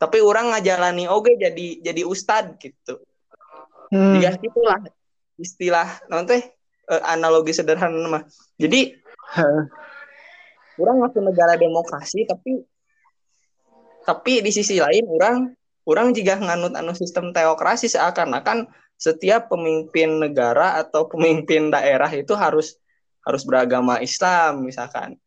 tapi 0.02 0.18
orang 0.18 0.50
ngajalani 0.50 1.06
oke 1.06 1.38
jadi 1.38 1.68
jadi 1.80 2.02
ustad 2.04 2.58
gitu 2.58 2.98
Hmm. 3.92 4.24
ya 4.24 4.32
gitulah 4.40 4.80
istilah 5.36 6.00
nanti 6.08 6.40
analogi 7.04 7.52
sederhana 7.52 8.08
mah 8.08 8.24
jadi 8.56 8.96
orang 10.80 10.96
ngaku 11.04 11.20
negara 11.20 11.60
demokrasi 11.60 12.24
tapi 12.24 12.64
tapi 14.02 14.40
di 14.40 14.50
sisi 14.50 14.80
lain 14.80 15.06
orang 15.12 15.52
orang 15.84 16.16
juga 16.16 16.40
nganut 16.40 16.72
anu 16.72 16.96
sistem 16.96 17.36
teokrasi 17.36 17.92
seakan-akan 17.92 18.64
setiap 18.96 19.52
pemimpin 19.52 20.24
negara 20.24 20.80
atau 20.80 21.12
pemimpin 21.12 21.68
daerah 21.68 22.08
itu 22.16 22.32
harus 22.32 22.80
harus 23.28 23.44
beragama 23.44 24.00
Islam 24.00 24.64
misalkan 24.64 25.20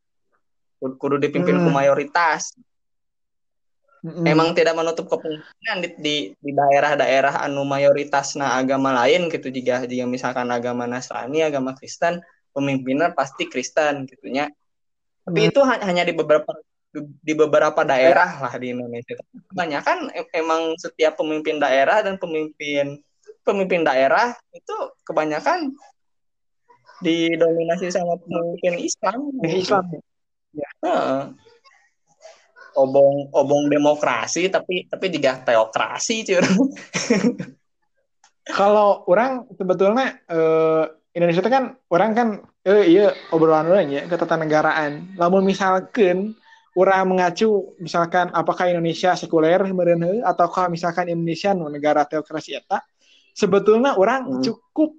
Kudu- 0.81 1.21
dipimpin 1.21 1.61
ku 1.61 1.69
Hmm. 1.69 1.77
mayoritas 1.85 2.57
Mm-mm. 4.05 4.29
emang 4.29 4.53
tidak 4.53 4.77
menutup 4.77 5.09
kemungkinan 5.09 5.77
di, 5.81 5.89
di, 5.97 6.17
di 6.37 6.51
daerah-daerah 6.53 7.41
anu 7.41 7.65
mayoritasna 7.65 8.61
agama 8.61 8.93
lain 8.93 9.33
gitu 9.33 9.49
jika 9.49 9.89
jika 9.89 10.05
misalkan 10.05 10.53
agama 10.53 10.85
Nasrani 10.85 11.41
agama 11.41 11.73
Kristen 11.73 12.21
pemimpinnya 12.53 13.17
pasti 13.17 13.49
Kristen 13.49 14.05
gitunya 14.05 14.53
tapi 15.25 15.41
Hmm. 15.41 15.49
itu 15.49 15.61
ha- 15.65 15.81
hanya 15.81 16.05
di 16.05 16.13
beberapa 16.13 16.53
di 16.95 17.33
beberapa 17.33 17.81
daerah 17.83 18.45
lah 18.45 18.55
di 18.61 18.77
Indonesia 18.77 19.17
kebanyakan 19.51 20.13
em- 20.13 20.31
emang 20.37 20.77
setiap 20.77 21.17
pemimpin 21.17 21.57
daerah 21.57 22.05
dan 22.05 22.21
pemimpin 22.21 23.01
pemimpin 23.41 23.89
daerah 23.89 24.37
itu 24.53 24.77
kebanyakan 25.03 25.73
didominasi 27.01 27.89
sama 27.89 28.21
pemimpin 28.21 28.79
Islam 28.79 29.33
Islam. 29.43 29.85
Heeh. 30.85 31.21
Obong 32.75 33.31
obong 33.33 33.71
demokrasi 33.71 34.51
tapi 34.51 34.87
tapi 34.91 35.07
juga 35.11 35.41
teokrasi 35.43 36.17
cuy 36.27 36.39
Kalau 38.45 39.09
orang 39.09 39.49
sebetulnya 39.57 40.21
eh, 40.29 40.85
Indonesia 41.17 41.41
itu 41.41 41.49
kan 41.49 41.81
orang 41.89 42.11
kan 42.13 42.29
eh 42.61 42.85
iya 42.93 43.09
obrolan 43.33 43.73
orang 43.73 43.89
ya 43.89 44.03
ketatanegaraan. 44.05 45.17
Lamun 45.17 45.49
misalkan 45.49 46.37
orang 46.77 47.09
mengacu 47.09 47.73
misalkan 47.81 48.29
apakah 48.37 48.69
Indonesia 48.69 49.17
sekuler 49.17 49.65
meureun 49.73 50.05
heuh, 50.05 50.21
ataukah 50.21 50.69
misalkan 50.69 51.09
Indonesia 51.09 51.57
negara 51.57 52.05
teokrasi 52.05 52.61
eta 52.61 52.85
sebetulnya 53.33 53.97
orang 53.97 54.29
Hmm. 54.29 54.43
cukup 54.45 54.93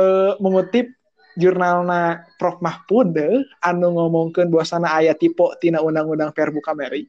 eh, 0.00 0.32
mengutip 0.40 0.88
jurnalna 1.36 2.28
Prof. 2.36 2.60
Mahfud 2.60 3.16
anu 3.62 3.86
ngomongkeun 3.96 4.52
bahwasana 4.52 4.92
aya 4.92 5.16
tipe 5.16 5.44
tina 5.58 5.80
undang-undang 5.80 6.32
Perbu 6.32 6.60
Kameri. 6.60 7.08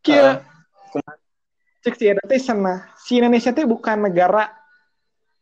Kieu 0.00 0.40
cek 1.80 1.96
si 1.96 2.12
teh 2.12 2.40
sana 2.40 2.92
si 3.00 3.16
Indonesia 3.16 3.56
teh 3.56 3.64
bukan 3.64 4.04
negara 4.04 4.52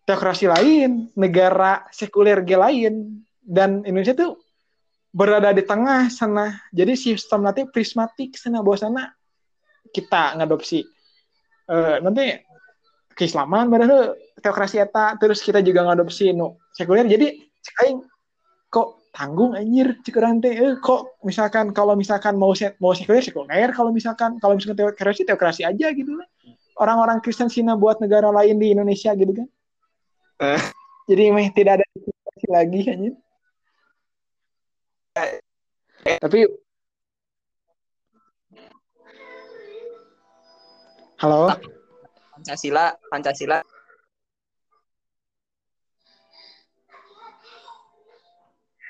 teokrasi 0.06 0.46
lain, 0.46 1.10
negara 1.18 1.84
sekuler 1.90 2.46
ge 2.46 2.56
lain. 2.56 3.24
Dan 3.42 3.80
Indonesia 3.88 4.12
tuh 4.12 4.36
berada 5.08 5.50
di 5.56 5.64
tengah 5.64 6.12
sana. 6.12 6.52
Jadi 6.70 6.94
sistem 6.94 7.48
nanti 7.48 7.64
prismatik 7.64 8.36
sana 8.36 8.60
sana 8.76 9.08
kita 9.88 10.36
ngadopsi. 10.36 10.84
Eh 11.68 11.96
nanti 12.04 12.38
keislaman 13.16 13.66
padahal 13.66 14.14
teokrasi 14.40 14.82
eta 14.82 15.14
terus 15.20 15.42
kita 15.42 15.62
juga 15.62 15.84
ngadopsi 15.86 16.32
nu 16.32 16.58
sekuler. 16.74 17.06
Jadi 17.06 17.48
cek 17.62 17.76
aing 17.84 17.98
kok 18.68 19.10
tanggung 19.12 19.56
anjir 19.58 19.98
cek 20.04 20.14
urang 20.16 20.38
teh 20.38 20.54
eh, 20.54 20.74
kok 20.78 21.18
misalkan 21.24 21.74
kalau 21.74 21.98
misalkan 21.98 22.38
mau 22.38 22.54
se- 22.54 22.76
mau 22.78 22.94
sekuler 22.94 23.22
sekuler. 23.24 23.70
Kalau 23.74 23.90
misalkan 23.90 24.38
kalau 24.38 24.56
misalkan 24.56 24.94
teokrasi 24.94 25.22
teokrasi 25.26 25.62
aja 25.66 25.90
gitu 25.92 26.14
lah 26.14 26.28
orang-orang 26.78 27.18
Kristen 27.18 27.50
Cina 27.50 27.74
buat 27.74 27.98
negara 27.98 28.30
lain 28.30 28.56
di 28.56 28.72
Indonesia 28.72 29.12
gitu 29.12 29.34
kan. 29.34 29.48
Eh. 30.38 30.62
jadi 31.10 31.34
meh 31.34 31.50
tidak 31.50 31.82
ada 31.82 31.86
diskusi 31.98 32.46
lagi 32.46 32.80
anjir. 32.86 33.14
Tapi 36.22 36.46
halo? 41.18 41.50
Pancasila 42.38 42.94
Pancasila 43.10 43.58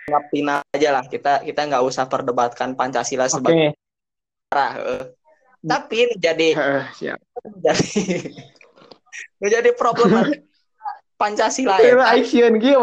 ngapin 0.09 0.49
aja 0.49 0.89
lah 0.91 1.05
kita 1.07 1.45
kita 1.45 1.61
nggak 1.69 1.85
usah 1.85 2.09
perdebatkan 2.09 2.75
Pancasila 2.75 3.29
sebagai 3.29 3.77
negara, 4.49 4.69
eh. 4.81 5.05
tapi 5.63 5.97
ini 6.09 6.15
jadi 6.17 6.49
siap 6.97 7.21
jadi 7.65 7.91
menjadi 9.39 9.71
problem 9.77 10.33
Pancasila 11.21 11.79
ya. 11.79 12.17
sieun 12.25 12.57
kieu 12.59 12.81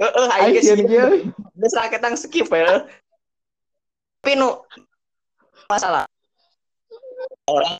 Heeh, 0.00 0.26
sih. 0.64 0.72
kieu 0.88 1.10
Geus 1.56 1.76
kita 1.92 2.08
skip 2.16 2.48
ya. 2.48 2.88
Tapi 4.24 4.32
nu 4.40 4.64
masalah 5.68 6.04
orang 7.46 7.78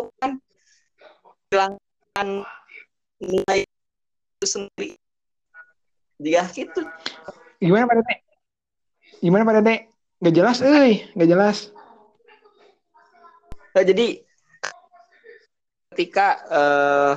itu 0.00 0.12
kan 0.16 0.32
hilangkan 1.52 2.28
nilai 3.20 3.60
itu 3.68 4.46
sendiri. 4.48 4.96
Jika 6.20 6.42
gitu. 6.52 6.82
Gimana 7.60 7.84
pada 7.84 8.00
teh 8.04 8.18
gimana 9.20 9.44
pada 9.44 9.60
teh 9.60 9.84
nggak 10.20 10.34
jelas 10.34 10.58
euy 10.64 11.04
nggak 11.12 11.28
jelas. 11.28 11.58
Nah, 13.70 13.84
jadi 13.86 14.24
ketika 15.92 16.28
eh, 16.48 17.14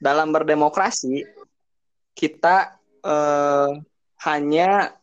dalam 0.00 0.32
berdemokrasi 0.32 1.24
kita 2.16 2.80
eh, 3.04 3.70
hanya 4.24 4.96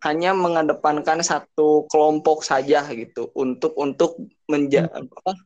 hanya 0.00 0.32
mengedepankan 0.32 1.20
satu 1.20 1.84
kelompok 1.92 2.40
saja 2.40 2.84
gitu 2.88 3.28
untuk 3.36 3.76
untuk 3.76 4.16
menja 4.48 4.88
apa, 4.88 5.36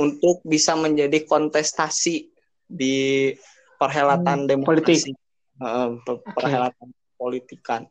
untuk 0.00 0.40
bisa 0.44 0.72
menjadi 0.74 1.28
kontestasi 1.28 2.32
di 2.68 3.32
perhelatan 3.76 4.44
Hmm, 4.44 4.48
demokrasi. 4.48 5.12
Eh, 5.58 5.88
per- 6.06 6.24
perhelatan 6.32 6.88
politikan. 7.18 7.82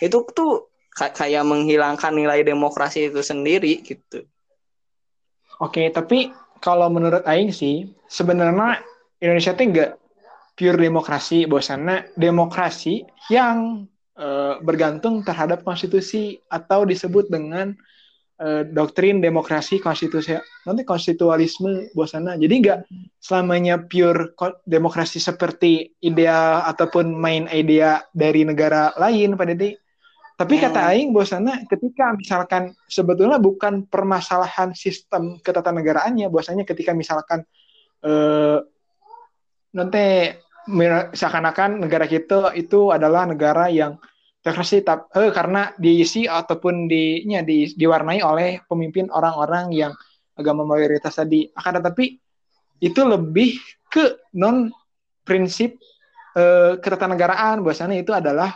Itu 0.00 0.24
tuh 0.32 0.72
ka- 0.90 1.12
kayak 1.12 1.44
menghilangkan 1.44 2.12
nilai 2.14 2.42
demokrasi 2.42 3.12
itu 3.12 3.20
sendiri 3.20 3.84
gitu. 3.84 4.24
Oke, 5.62 5.86
tapi 5.94 6.34
kalau 6.58 6.90
menurut 6.90 7.22
Aing 7.28 7.54
sih, 7.54 7.86
sebenarnya 8.10 8.82
Indonesia 9.22 9.54
tuh 9.54 9.66
nggak 9.70 9.90
pure 10.54 10.78
demokrasi 10.78 11.46
bahwasanya 11.46 12.14
demokrasi 12.14 13.04
yang 13.30 13.86
uh, 14.18 14.60
bergantung 14.62 15.22
terhadap 15.22 15.62
konstitusi 15.62 16.38
atau 16.50 16.86
disebut 16.86 17.30
dengan 17.30 17.74
uh, 18.40 18.62
doktrin 18.66 19.18
demokrasi 19.22 19.78
konstitusi 19.78 20.38
nanti 20.66 20.82
konstitualisme 20.82 21.92
bahwasanya 21.92 22.38
jadi 22.38 22.54
nggak 22.60 22.78
selamanya 23.18 23.82
pure 23.84 24.34
demokrasi 24.66 25.18
seperti 25.22 25.94
ideal 26.02 26.64
ataupun 26.66 27.14
main 27.14 27.46
idea 27.50 28.02
dari 28.14 28.42
negara 28.46 28.94
lain 28.98 29.34
pada 29.38 29.54
di 29.54 29.74
tapi 30.34 30.58
kata 30.58 30.82
hmm. 30.82 30.90
Aing 30.90 31.10
bahwasanya 31.14 31.62
ketika 31.70 32.10
misalkan 32.10 32.74
sebetulnya 32.90 33.38
bukan 33.38 33.86
permasalahan 33.86 34.74
sistem 34.74 35.38
ketatanegaraannya 35.38 36.26
bahwasanya 36.26 36.66
ketika 36.66 36.90
misalkan 36.90 37.46
eh, 38.02 38.58
nanti 39.70 40.34
seakan-akan 41.12 41.84
negara 41.84 42.08
kita 42.08 42.56
itu 42.56 42.88
adalah 42.88 43.28
negara 43.28 43.68
yang 43.68 44.00
demokrasi 44.44 44.84
eh, 44.84 45.32
karena 45.32 45.72
diisi 45.80 46.28
ataupun 46.28 46.84
di, 46.84 47.24
nya, 47.24 47.40
di 47.40 47.72
diwarnai 47.72 48.20
oleh 48.20 48.60
pemimpin 48.68 49.08
orang-orang 49.08 49.72
yang 49.72 49.92
agama 50.36 50.68
mayoritas 50.68 51.16
tadi. 51.16 51.48
Akan 51.56 51.80
tetapi 51.80 52.16
itu 52.84 53.00
lebih 53.04 53.56
ke 53.88 54.20
non 54.36 54.68
prinsip 55.24 55.80
eh, 56.36 56.76
ketatanegaraan. 56.76 57.64
Bahwasanya 57.64 57.96
itu 57.96 58.12
adalah 58.12 58.52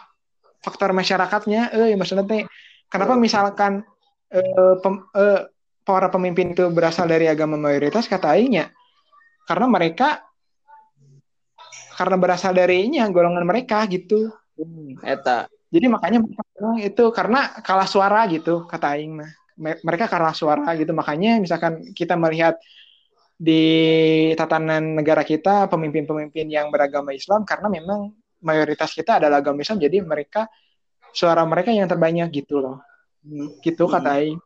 faktor 0.61 0.93
masyarakatnya. 0.93 1.73
Eh 1.73 1.97
maksudnya 1.97 2.29
teh 2.29 2.45
kenapa 2.93 3.17
misalkan 3.17 3.81
eh, 4.29 4.75
pem, 4.85 5.09
eh, 5.17 5.49
para 5.89 6.13
pemimpin 6.13 6.53
itu 6.53 6.69
berasal 6.69 7.09
dari 7.09 7.33
agama 7.33 7.57
mayoritas 7.57 8.05
kata 8.05 8.37
aingnya 8.37 8.69
karena 9.49 9.65
mereka 9.65 10.28
karena 11.99 12.15
berasal 12.15 12.55
darinya 12.55 13.03
golongan 13.11 13.43
mereka 13.43 13.83
gitu. 13.91 14.31
Hmm, 14.55 14.95
eta. 15.03 15.51
Jadi 15.75 15.87
makanya 15.91 16.23
itu 16.79 17.05
karena 17.11 17.59
kalah 17.67 17.91
suara 17.91 18.23
gitu 18.31 18.71
kata 18.71 18.95
aing 18.95 19.19
mah. 19.19 19.31
Mereka 19.59 20.07
kalah 20.07 20.31
suara 20.31 20.79
gitu. 20.79 20.95
Makanya 20.95 21.43
misalkan 21.43 21.91
kita 21.91 22.15
melihat 22.15 22.55
di 23.35 23.63
tatanan 24.39 25.03
negara 25.03 25.27
kita 25.27 25.67
pemimpin-pemimpin 25.67 26.47
yang 26.47 26.71
beragama 26.71 27.11
Islam 27.11 27.43
karena 27.43 27.67
memang 27.67 28.15
mayoritas 28.39 28.95
kita 28.95 29.19
adalah 29.19 29.43
agama 29.43 29.63
Islam 29.63 29.83
jadi 29.83 29.99
mereka 30.03 30.47
suara 31.11 31.43
mereka 31.43 31.75
yang 31.75 31.91
terbanyak 31.91 32.31
gitu 32.31 32.63
loh. 32.63 32.79
Hmm. 33.27 33.59
gitu 33.59 33.91
hmm. 33.91 33.93
kata 33.99 34.11
Aing. 34.23 34.39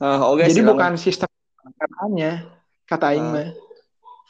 Uh, 0.00 0.20
okay, 0.32 0.48
jadi 0.52 0.64
bukan 0.64 0.96
sistem 0.96 1.28
katanya 1.76 2.48
kata 2.88 3.12
Aing 3.12 3.28
uh, 3.28 3.32
mah. 3.36 3.48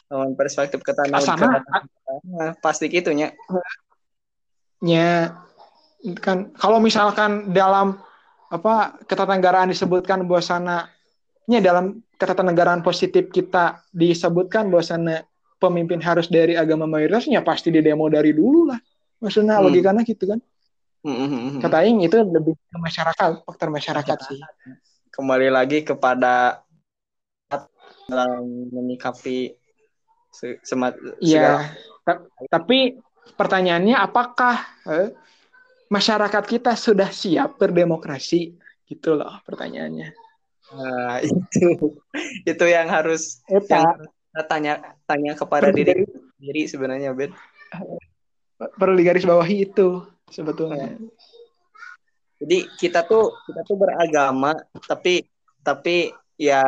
Lawan 0.07 0.39
perspektif 0.39 0.79
Asana, 1.11 1.63
nah, 2.23 2.53
pasti 2.57 2.89
gitunya. 2.89 3.33
Nya 4.81 5.33
kan 6.21 6.53
kalau 6.53 6.77
misalkan 6.77 7.51
dalam 7.53 7.97
apa 8.47 8.95
ketatanegaraan 9.09 9.73
disebutkan 9.73 10.23
bahwasana 10.23 10.87
nya 11.49 11.59
dalam 11.59 11.99
ketatanegaraan 12.15 12.85
positif 12.85 13.27
kita 13.33 13.83
disebutkan 13.91 14.69
bahwasana 14.71 15.25
pemimpin 15.57 15.97
harus 15.99 16.29
dari 16.29 16.53
agama 16.53 16.85
mayoritasnya 16.85 17.41
pasti 17.41 17.73
di 17.73 17.81
demo 17.81 18.07
dari 18.07 18.33
dulu 18.33 18.69
lah. 18.69 18.79
Maksudnya 19.21 19.57
hmm. 19.57 19.65
logikanya 19.65 20.01
gitu 20.05 20.25
kan. 20.29 20.39
Hmm. 21.07 21.63
kata 21.63 21.87
Aing 21.87 22.03
itu 22.03 22.19
lebih 22.19 22.57
ke 22.57 22.77
masyarakat 22.77 23.45
faktor 23.47 23.69
masyarakat 23.71 24.17
sih. 24.27 24.39
Kembali 25.13 25.47
lagi 25.47 25.85
kepada 25.85 26.61
dalam 28.07 28.43
menyikapi 28.71 29.55
semat 30.63 30.95
ya 31.23 31.69
tapi 32.47 32.95
pertanyaannya 33.35 33.95
apakah 33.99 34.55
eh, 34.87 35.09
masyarakat 35.91 36.43
kita 36.47 36.73
sudah 36.77 37.11
siap 37.11 37.59
berdemokrasi? 37.59 38.55
Gitu 38.87 39.19
loh 39.19 39.43
pertanyaannya. 39.43 40.09
Nah 40.75 41.19
itu 41.27 41.91
itu 42.47 42.65
yang 42.67 42.87
harus 42.87 43.43
Eta. 43.47 43.83
yang 43.83 44.45
tanya 44.47 44.73
tanya 45.09 45.33
kepada 45.33 45.73
perlu 45.73 45.77
diri 45.83 46.03
diri 46.39 46.63
sebenarnya 46.69 47.11
Ben. 47.11 47.31
Perlu 48.57 48.95
digaris 48.95 49.27
bawahi 49.27 49.67
itu 49.67 50.01
sebetulnya. 50.31 50.95
Jadi 52.37 52.69
kita 52.77 53.03
tuh 53.03 53.33
kita 53.49 53.61
tuh 53.65 53.75
beragama 53.75 54.53
tapi 54.85 55.25
tapi 55.65 56.13
ya 56.37 56.63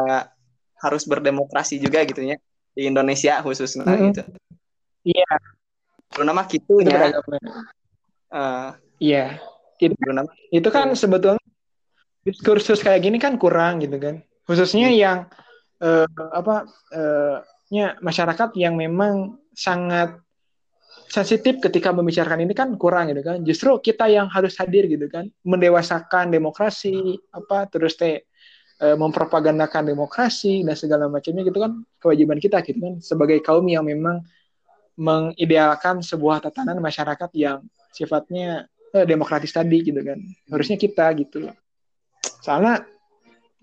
harus 0.80 1.04
berdemokrasi 1.06 1.78
juga 1.78 2.04
gitu 2.04 2.24
ya 2.26 2.36
di 2.74 2.88
Indonesia 2.88 3.44
khususnya 3.44 3.86
mm 3.86 3.92
-hmm. 3.92 4.08
gitu 4.12 4.24
iya. 5.10 5.26
Yeah. 6.14 6.26
nama 6.26 6.46
gitu 6.50 6.82
ya 6.86 7.14
uh, 8.34 8.76
iya. 9.02 9.42
Itu, 9.80 9.96
itu 10.52 10.70
kan 10.70 10.92
sebetulnya 10.92 11.40
diskursus 12.28 12.84
kayak 12.84 13.00
gini 13.00 13.18
kan 13.18 13.40
kurang 13.40 13.80
gitu 13.80 13.96
kan. 13.96 14.20
Khususnya 14.44 14.92
hmm. 14.92 14.98
yang 15.00 15.20
uh, 15.80 16.08
apa 16.36 16.68
uh, 16.92 17.38
ya 17.72 17.96
masyarakat 18.04 18.60
yang 18.60 18.76
memang 18.76 19.40
sangat 19.56 20.20
sensitif 21.10 21.58
ketika 21.58 21.90
membicarakan 21.90 22.46
ini 22.46 22.54
kan 22.54 22.76
kurang 22.78 23.10
gitu 23.10 23.22
kan. 23.26 23.42
Justru 23.42 23.82
kita 23.82 24.10
yang 24.12 24.30
harus 24.30 24.54
hadir 24.62 24.86
gitu 24.86 25.10
kan, 25.10 25.26
mendewasakan 25.42 26.30
demokrasi 26.30 27.18
apa 27.34 27.66
terus 27.66 27.98
teh 27.98 28.30
e, 28.78 28.88
mempropagandakan 28.94 29.90
demokrasi 29.90 30.62
dan 30.62 30.78
segala 30.78 31.10
macamnya 31.10 31.46
gitu 31.50 31.58
kan. 31.58 31.82
Kewajiban 31.98 32.38
kita 32.38 32.62
gitu 32.62 32.78
kan. 32.78 32.94
Sebagai 33.02 33.42
kaum 33.42 33.66
yang 33.66 33.90
memang 33.90 34.22
mengidealkan 35.00 36.04
sebuah 36.04 36.44
tatanan 36.44 36.84
masyarakat 36.84 37.32
yang 37.32 37.64
sifatnya 37.96 38.68
eh, 38.92 39.08
demokratis 39.08 39.56
tadi 39.56 39.80
gitu 39.80 40.04
kan. 40.04 40.20
Harusnya 40.52 40.76
kita 40.76 41.08
gitu 41.16 41.48
loh. 41.48 41.56
Soalnya 42.44 42.84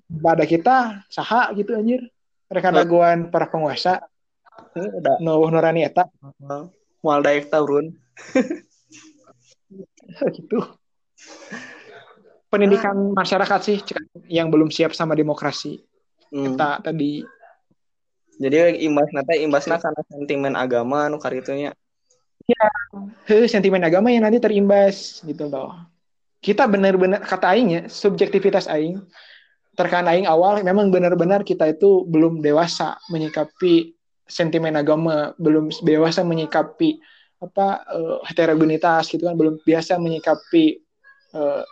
pada 0.08 0.44
kita 0.48 1.04
saha 1.12 1.52
gitu 1.52 1.76
anjir. 1.76 2.00
Mereka 2.46 2.70
daguan 2.70 3.26
para 3.28 3.50
penguasa 3.50 4.00
udah 4.76 5.20
no 5.20 5.44
nurani 5.50 5.84
eta. 5.84 6.08
Mual 7.04 7.20
daek 7.20 7.52
turun 7.52 7.92
gitu. 10.38 10.58
Pendidikan 12.46 13.12
masyarakat 13.12 13.60
sih 13.60 13.78
yang 14.30 14.48
belum 14.48 14.70
siap 14.70 14.94
sama 14.94 15.18
demokrasi 15.18 15.82
hmm. 16.32 16.54
kita 16.54 16.70
tadi 16.82 17.22
jadi 18.36 18.76
imbas 18.84 19.08
nate 19.16 19.40
imbasnya 19.40 19.80
karena 19.80 20.02
sentimen 20.12 20.54
agama 20.54 21.08
nu 21.08 21.16
karitunya. 21.16 21.72
Ya 22.46 22.68
sentimen 23.50 23.82
agama 23.82 24.12
yang 24.12 24.28
nanti 24.28 24.38
terimbas 24.38 25.24
gitu 25.24 25.48
loh. 25.48 25.74
Kita 26.38 26.68
benar-benar 26.68 27.24
kata 27.24 27.56
aingnya 27.56 27.90
subjektivitas 27.90 28.70
aing 28.70 29.02
terkait 29.76 30.06
aing 30.08 30.24
awal 30.24 30.62
memang 30.64 30.88
benar-benar 30.88 31.44
kita 31.44 31.68
itu 31.68 32.06
belum 32.08 32.40
dewasa 32.40 32.96
menyikapi 33.12 33.92
sentimen 34.26 34.74
agama, 34.74 35.36
belum 35.38 35.70
dewasa 35.84 36.26
menyikapi 36.26 36.98
apa 37.36 37.84
uh, 37.92 38.18
heterogenitas 38.24 39.12
gitu 39.12 39.28
kan, 39.28 39.36
belum 39.36 39.60
biasa 39.62 40.00
menyikapi 40.00 40.80
uh, 41.36 41.62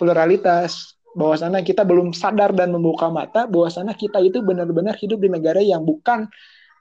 pluralitas. 0.00 0.96
Bahwasanya 1.12 1.60
kita 1.60 1.84
belum 1.84 2.16
sadar 2.16 2.56
dan 2.56 2.72
membuka 2.72 3.12
mata 3.12 3.44
bahwasanya 3.44 3.92
kita 3.92 4.16
itu 4.24 4.40
benar-benar 4.40 4.96
hidup 4.96 5.20
di 5.20 5.28
negara 5.28 5.60
yang 5.60 5.84
bukan 5.84 6.24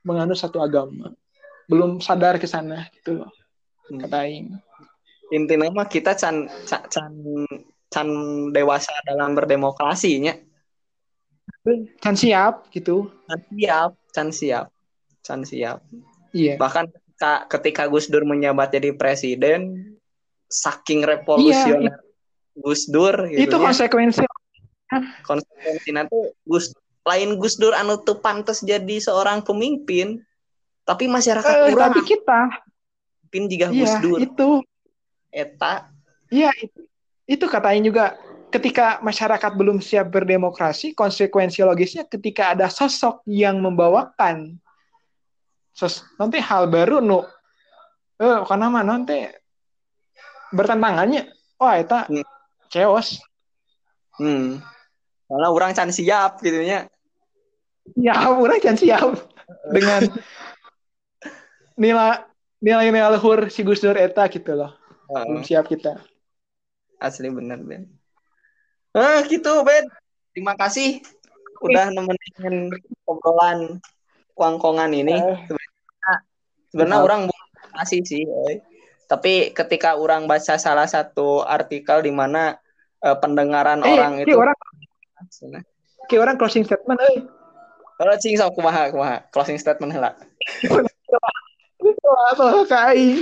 menganut 0.08 0.40
satu 0.40 0.64
agama. 0.64 1.12
Belum 1.68 2.00
sadar 2.00 2.40
ke 2.40 2.48
sana 2.48 2.88
gitu 2.96 3.24
loh. 3.24 3.32
Hmm. 3.92 4.00
Kata 4.00 4.24
aing. 4.24 4.56
Intinya 5.32 5.72
mah 5.72 5.88
kita 5.88 6.16
can 6.16 6.48
can 6.68 7.12
can 7.92 8.08
dewasa 8.56 8.92
dalam 9.08 9.36
berdemokrasinya 9.36 10.52
Can 12.02 12.18
siap 12.18 12.70
gitu. 12.74 13.10
Can 13.30 13.42
siap, 13.54 13.92
can 14.14 14.28
siap, 14.34 14.68
can 15.22 15.42
siap. 15.46 15.80
Iya. 16.34 16.58
Bahkan 16.58 16.90
ketika, 16.90 17.32
ketika 17.46 17.84
Gus 17.86 18.10
Dur 18.10 18.26
menjabat 18.26 18.74
jadi 18.74 18.98
presiden, 18.98 19.94
saking 20.50 21.06
revolusioner 21.06 22.02
iya, 22.02 22.11
Gus 22.58 22.88
Dur. 22.88 23.30
Gitu 23.30 23.48
itu 23.48 23.56
ya. 23.56 23.62
konsekuensi. 23.62 24.24
Konsekuensinya 25.24 26.08
tuh 26.12 26.36
Gus 26.44 26.76
lain 27.08 27.40
Gus 27.40 27.56
Dur 27.58 27.74
anu 27.74 28.00
tuh 28.04 28.20
pantas 28.20 28.62
jadi 28.62 29.00
seorang 29.02 29.42
pemimpin, 29.42 30.22
tapi 30.84 31.08
masyarakat 31.08 31.50
eh, 31.50 31.62
kurang. 31.74 31.92
Tapi 31.96 32.02
kita. 32.06 32.42
Pin 33.32 33.48
juga 33.48 33.72
iya, 33.72 33.80
Gus 33.88 33.94
Dur. 34.04 34.18
Itu. 34.20 34.50
Eta. 35.32 35.92
Iya 36.28 36.52
itu. 36.60 36.82
Itu 37.28 37.46
katain 37.48 37.84
juga 37.88 38.20
ketika 38.52 39.00
masyarakat 39.00 39.52
belum 39.56 39.80
siap 39.80 40.12
berdemokrasi, 40.12 40.92
konsekuensi 40.92 41.64
logisnya 41.64 42.04
ketika 42.04 42.52
ada 42.52 42.68
sosok 42.68 43.24
yang 43.24 43.64
membawakan 43.64 44.60
sos 45.72 46.04
nanti 46.20 46.38
hal 46.44 46.68
baru 46.68 47.00
nu 47.00 47.24
eh 48.20 48.40
karena 48.46 48.68
mana 48.68 49.00
nanti 49.00 49.24
bertentangannya 50.52 51.32
wah 51.58 51.80
itu 51.80 51.96
hmm. 51.96 52.26
Chaos 52.72 53.20
hmm. 54.18 54.64
karena 55.28 55.48
orang 55.52 55.76
can 55.76 55.92
siap 55.92 56.40
gitu 56.40 56.64
ya 56.64 56.88
ya 58.00 58.16
orang 58.32 58.64
can 58.64 58.80
siap 58.80 59.20
dengan 59.76 60.08
nilai 61.76 62.24
nilai-nilai 62.62 63.18
luhur 63.18 63.50
si 63.50 63.66
Gus 63.66 63.82
Dur 63.82 63.98
eta 63.98 64.30
gitu 64.30 64.54
loh. 64.54 64.72
Heeh. 65.10 65.26
Belum 65.26 65.44
siap 65.44 65.66
kita. 65.66 65.98
Asli 67.02 67.34
bener 67.34 67.58
Ben. 67.66 67.90
Ah 68.94 69.26
gitu 69.26 69.66
Ben. 69.66 69.90
Terima 70.32 70.54
kasih 70.54 71.02
udah 71.66 71.90
nemenin 71.90 72.70
obrolan 73.10 73.82
wangkongan 74.38 74.94
ini. 74.94 75.18
Eh. 75.18 75.38
Sebenarnya 76.72 77.04
Maaf. 77.04 77.08
orang 77.10 77.22
bukan 77.28 77.70
kasih 77.84 78.00
sih, 78.08 78.24
tapi 79.12 79.52
ketika 79.52 80.00
orang 80.00 80.24
baca 80.24 80.56
salah 80.56 80.88
satu 80.88 81.44
artikel 81.44 82.00
di 82.00 82.16
mana 82.16 82.56
eh, 83.02 83.18
pendengaran 83.18 83.82
Eh, 83.82 83.92
orang 83.92 84.14
itu 84.22 84.38
orang 84.38 84.58
ki 86.10 86.16
orang 86.18 86.36
closing 86.36 86.66
statement 86.66 86.98
euy. 87.02 87.26
kalau 88.02 88.18
cing 88.18 88.34
sok 88.34 88.58
kumaha 88.58 88.90
kumaha 88.90 89.18
closing 89.30 89.62
statement 89.62 89.94
heula. 89.94 90.18
Apa 92.34 92.66
kai? 92.66 93.22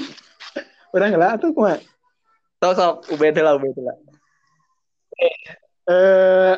Orang 0.96 1.12
lah 1.20 1.36
tuh 1.36 1.52
kumaha? 1.52 1.78
Sok 2.60 2.74
sok 2.76 2.94
ubed 3.14 3.36
heula 3.36 3.56
ubed 3.56 3.76
heula. 3.76 3.94
eh 5.90 6.56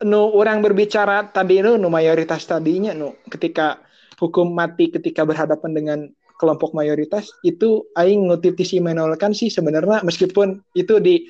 nu 0.00 0.30
orang 0.32 0.62
berbicara 0.62 1.26
tadi 1.28 1.58
nu 1.60 1.74
nu 1.76 1.90
mayoritas 1.90 2.46
tadinya 2.46 2.94
nu 2.94 3.12
ketika 3.28 3.82
hukum 4.16 4.48
mati 4.48 4.88
ketika 4.88 5.26
berhadapan 5.26 5.70
dengan 5.74 5.98
kelompok 6.38 6.70
mayoritas 6.70 7.28
itu 7.42 7.82
aing 7.98 8.30
ngutip 8.30 8.54
ti 8.54 8.64
si 8.64 8.74
Immanuel 8.78 9.18
Kant 9.18 9.34
sih 9.34 9.50
sebenarnya 9.50 10.06
meskipun 10.06 10.62
itu 10.72 11.02
di 11.02 11.26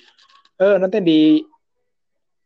eh 0.58 0.76
nanti 0.78 0.98
di 1.02 1.20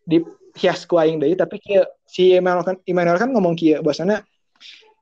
di 0.04 0.18
hias 0.56 0.84
ku 0.84 1.00
aing 1.00 1.16
deui 1.16 1.32
tapi 1.32 1.56
kieu 1.56 1.84
si 2.04 2.36
Immanuel 2.36 2.64
Kant, 2.64 2.80
Immanuel 2.84 3.16
Kant 3.16 3.32
ngomong 3.32 3.56
kieu 3.56 3.80
bahwasana 3.80 4.20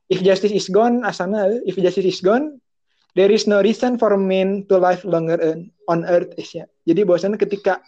if 0.06 0.22
justice 0.22 0.54
is 0.54 0.70
gone 0.70 1.02
asana 1.02 1.50
if 1.66 1.74
justice 1.74 2.06
is 2.06 2.22
gone 2.22 2.62
there 3.18 3.30
is 3.30 3.50
no 3.50 3.58
reason 3.58 3.98
for 3.98 4.14
men 4.14 4.62
to 4.70 4.78
live 4.78 5.02
longer 5.02 5.38
on- 5.90 6.06
earth 6.06 6.30
is 6.38 6.50
ya. 6.54 6.64
Jadi 6.86 7.02
bahwasana 7.02 7.34
ketika 7.34 7.82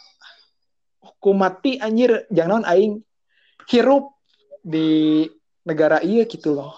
hukum 0.98 1.38
mati 1.38 1.78
anjir 1.78 2.26
jangan 2.34 2.66
aing 2.66 3.02
hirup 3.70 4.10
di 4.62 5.26
negara 5.62 6.02
iya 6.02 6.26
gitu 6.26 6.58
loh. 6.58 6.74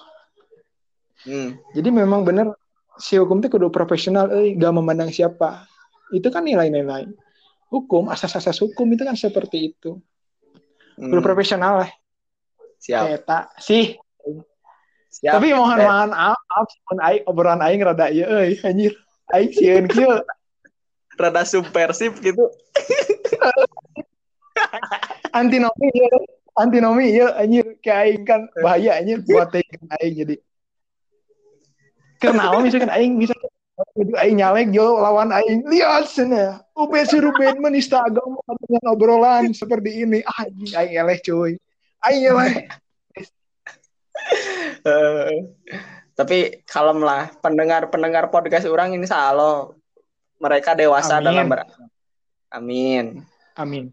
Hmm. 1.24 1.56
Jadi 1.72 1.88
memang 1.88 2.20
bener 2.24 2.52
si 3.00 3.16
hukum 3.16 3.40
itu 3.40 3.48
kudu 3.48 3.72
profesional 3.72 4.28
euy, 4.28 4.52
gak 4.60 4.76
memandang 4.76 5.08
siapa. 5.08 5.64
Itu 6.12 6.28
kan 6.28 6.44
nilai-nilai. 6.44 7.08
Hukum, 7.74 8.06
asas-asas 8.06 8.54
hukum 8.62 8.86
itu 8.94 9.02
kan 9.02 9.18
seperti 9.18 9.74
itu. 9.74 9.98
hmm. 10.94 11.18
Profesional 11.18 11.82
lah. 11.82 11.90
Siap. 12.78 13.04
Eta 13.18 13.50
sih. 13.58 13.98
Siap. 15.10 15.42
Tapi 15.42 15.50
mohon 15.50 15.78
Ben. 15.82 15.90
maaf, 16.14 16.38
maaf 16.38 16.68
mun 16.90 16.98
aing 17.02 17.22
obrolan 17.26 17.62
aing 17.66 17.82
rada 17.82 18.06
ieu 18.14 18.26
euy 18.30 18.54
anjir. 18.62 18.94
Aing 19.34 19.50
sieun 19.50 19.86
kieu. 19.90 20.22
rada 21.18 21.42
subversif 21.42 22.18
gitu. 22.22 22.46
Antinomi 25.38 25.88
ieu. 25.94 26.18
Antinomi 26.54 27.10
ieu 27.10 27.26
anjir 27.34 27.66
ke 27.82 27.90
aing 27.90 28.22
kan 28.22 28.46
bahaya 28.62 29.02
anjir 29.02 29.18
buat 29.26 29.50
aing 29.50 30.14
jadi. 30.22 30.36
Karena 32.22 32.54
misalkan 32.62 32.92
aing 32.94 33.18
bisa 33.18 33.34
jadi 33.74 34.12
aing 34.22 34.36
nyalek 34.38 34.66
jo 34.70 35.02
lawan 35.02 35.34
aing. 35.34 35.66
Lihat 35.66 36.06
sana. 36.06 36.62
UB 36.78 36.94
suruh 37.06 37.34
band 37.34 37.58
menista 37.58 38.02
agama 38.02 38.38
dengan 38.62 38.94
obrolan 38.94 39.50
seperti 39.50 40.06
ini. 40.06 40.22
Ah 40.22 40.46
anjing 40.46 40.74
aing 40.74 40.94
eleh 40.94 41.18
cuy. 41.22 41.52
Aing 42.06 42.22
eleh. 42.30 42.54
Eh, 44.84 45.44
tapi 46.16 46.64
kalem 46.64 47.02
lah 47.04 47.28
pendengar-pendengar 47.42 48.30
podcast 48.32 48.64
orang 48.70 48.94
ini 48.96 49.04
salo. 49.04 49.76
Mereka 50.40 50.72
dewasa 50.78 51.18
Amin. 51.18 51.26
dalam 51.28 51.44
ber 51.50 51.60
Amin. 52.54 53.20
amin. 53.58 53.84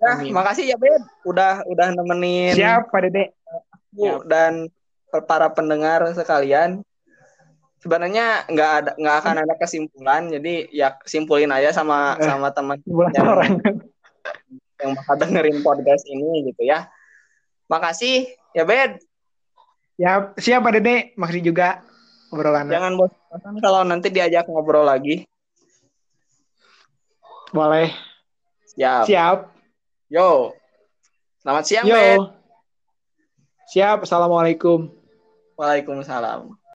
Nah, 0.00 0.18
Amin. 0.18 0.32
makasih 0.32 0.72
ya 0.72 0.76
Ben 0.80 1.00
udah 1.28 1.62
udah 1.68 1.86
nemenin 1.92 2.56
siap 2.56 2.88
Pak 2.88 3.00
Dede. 3.06 3.36
dan 4.26 4.72
para 5.28 5.52
pendengar 5.52 6.02
sekalian. 6.16 6.82
Sebenarnya 7.86 8.42
nggak 8.50 8.70
ada 8.82 8.90
nggak 8.98 9.16
akan 9.22 9.36
ada 9.46 9.54
kesimpulan, 9.54 10.26
jadi 10.26 10.66
ya 10.74 10.98
simpulin 11.06 11.54
aja 11.54 11.70
sama 11.70 12.18
Eh. 12.18 12.26
sama 12.26 12.50
teman 12.50 12.82
Yang- 12.82 13.22
orang 13.22 13.52
yang 14.82 14.90
bakal 14.98 15.14
dengerin 15.22 15.62
podcast 15.62 16.02
ini 16.10 16.50
gitu 16.50 16.66
ya. 16.66 16.90
Makasih 17.70 18.26
ya 18.50 18.66
Ben. 18.66 18.98
ya 19.96 20.34
siap 20.34 20.60
Pak 20.60 20.76
Dede 20.76 21.14
makasih 21.14 21.46
juga 21.46 21.80
obrolan 22.28 22.66
Jangan 22.68 22.98
bosan 22.98 23.54
kalau 23.62 23.80
nanti 23.80 24.10
diajak 24.10 24.44
ngobrol 24.44 24.82
lagi. 24.82 25.22
boleh 27.48 27.94
Siap. 28.74 29.06
siap 29.06 29.38
Yo. 30.10 30.52
Selamat 31.38 31.64
siang, 31.64 31.86
Ben. 31.86 32.18
yo 32.18 32.34
siap 33.70 34.02
assalamualaikum 34.02 34.90
Waalaikumsalam. 35.54 36.58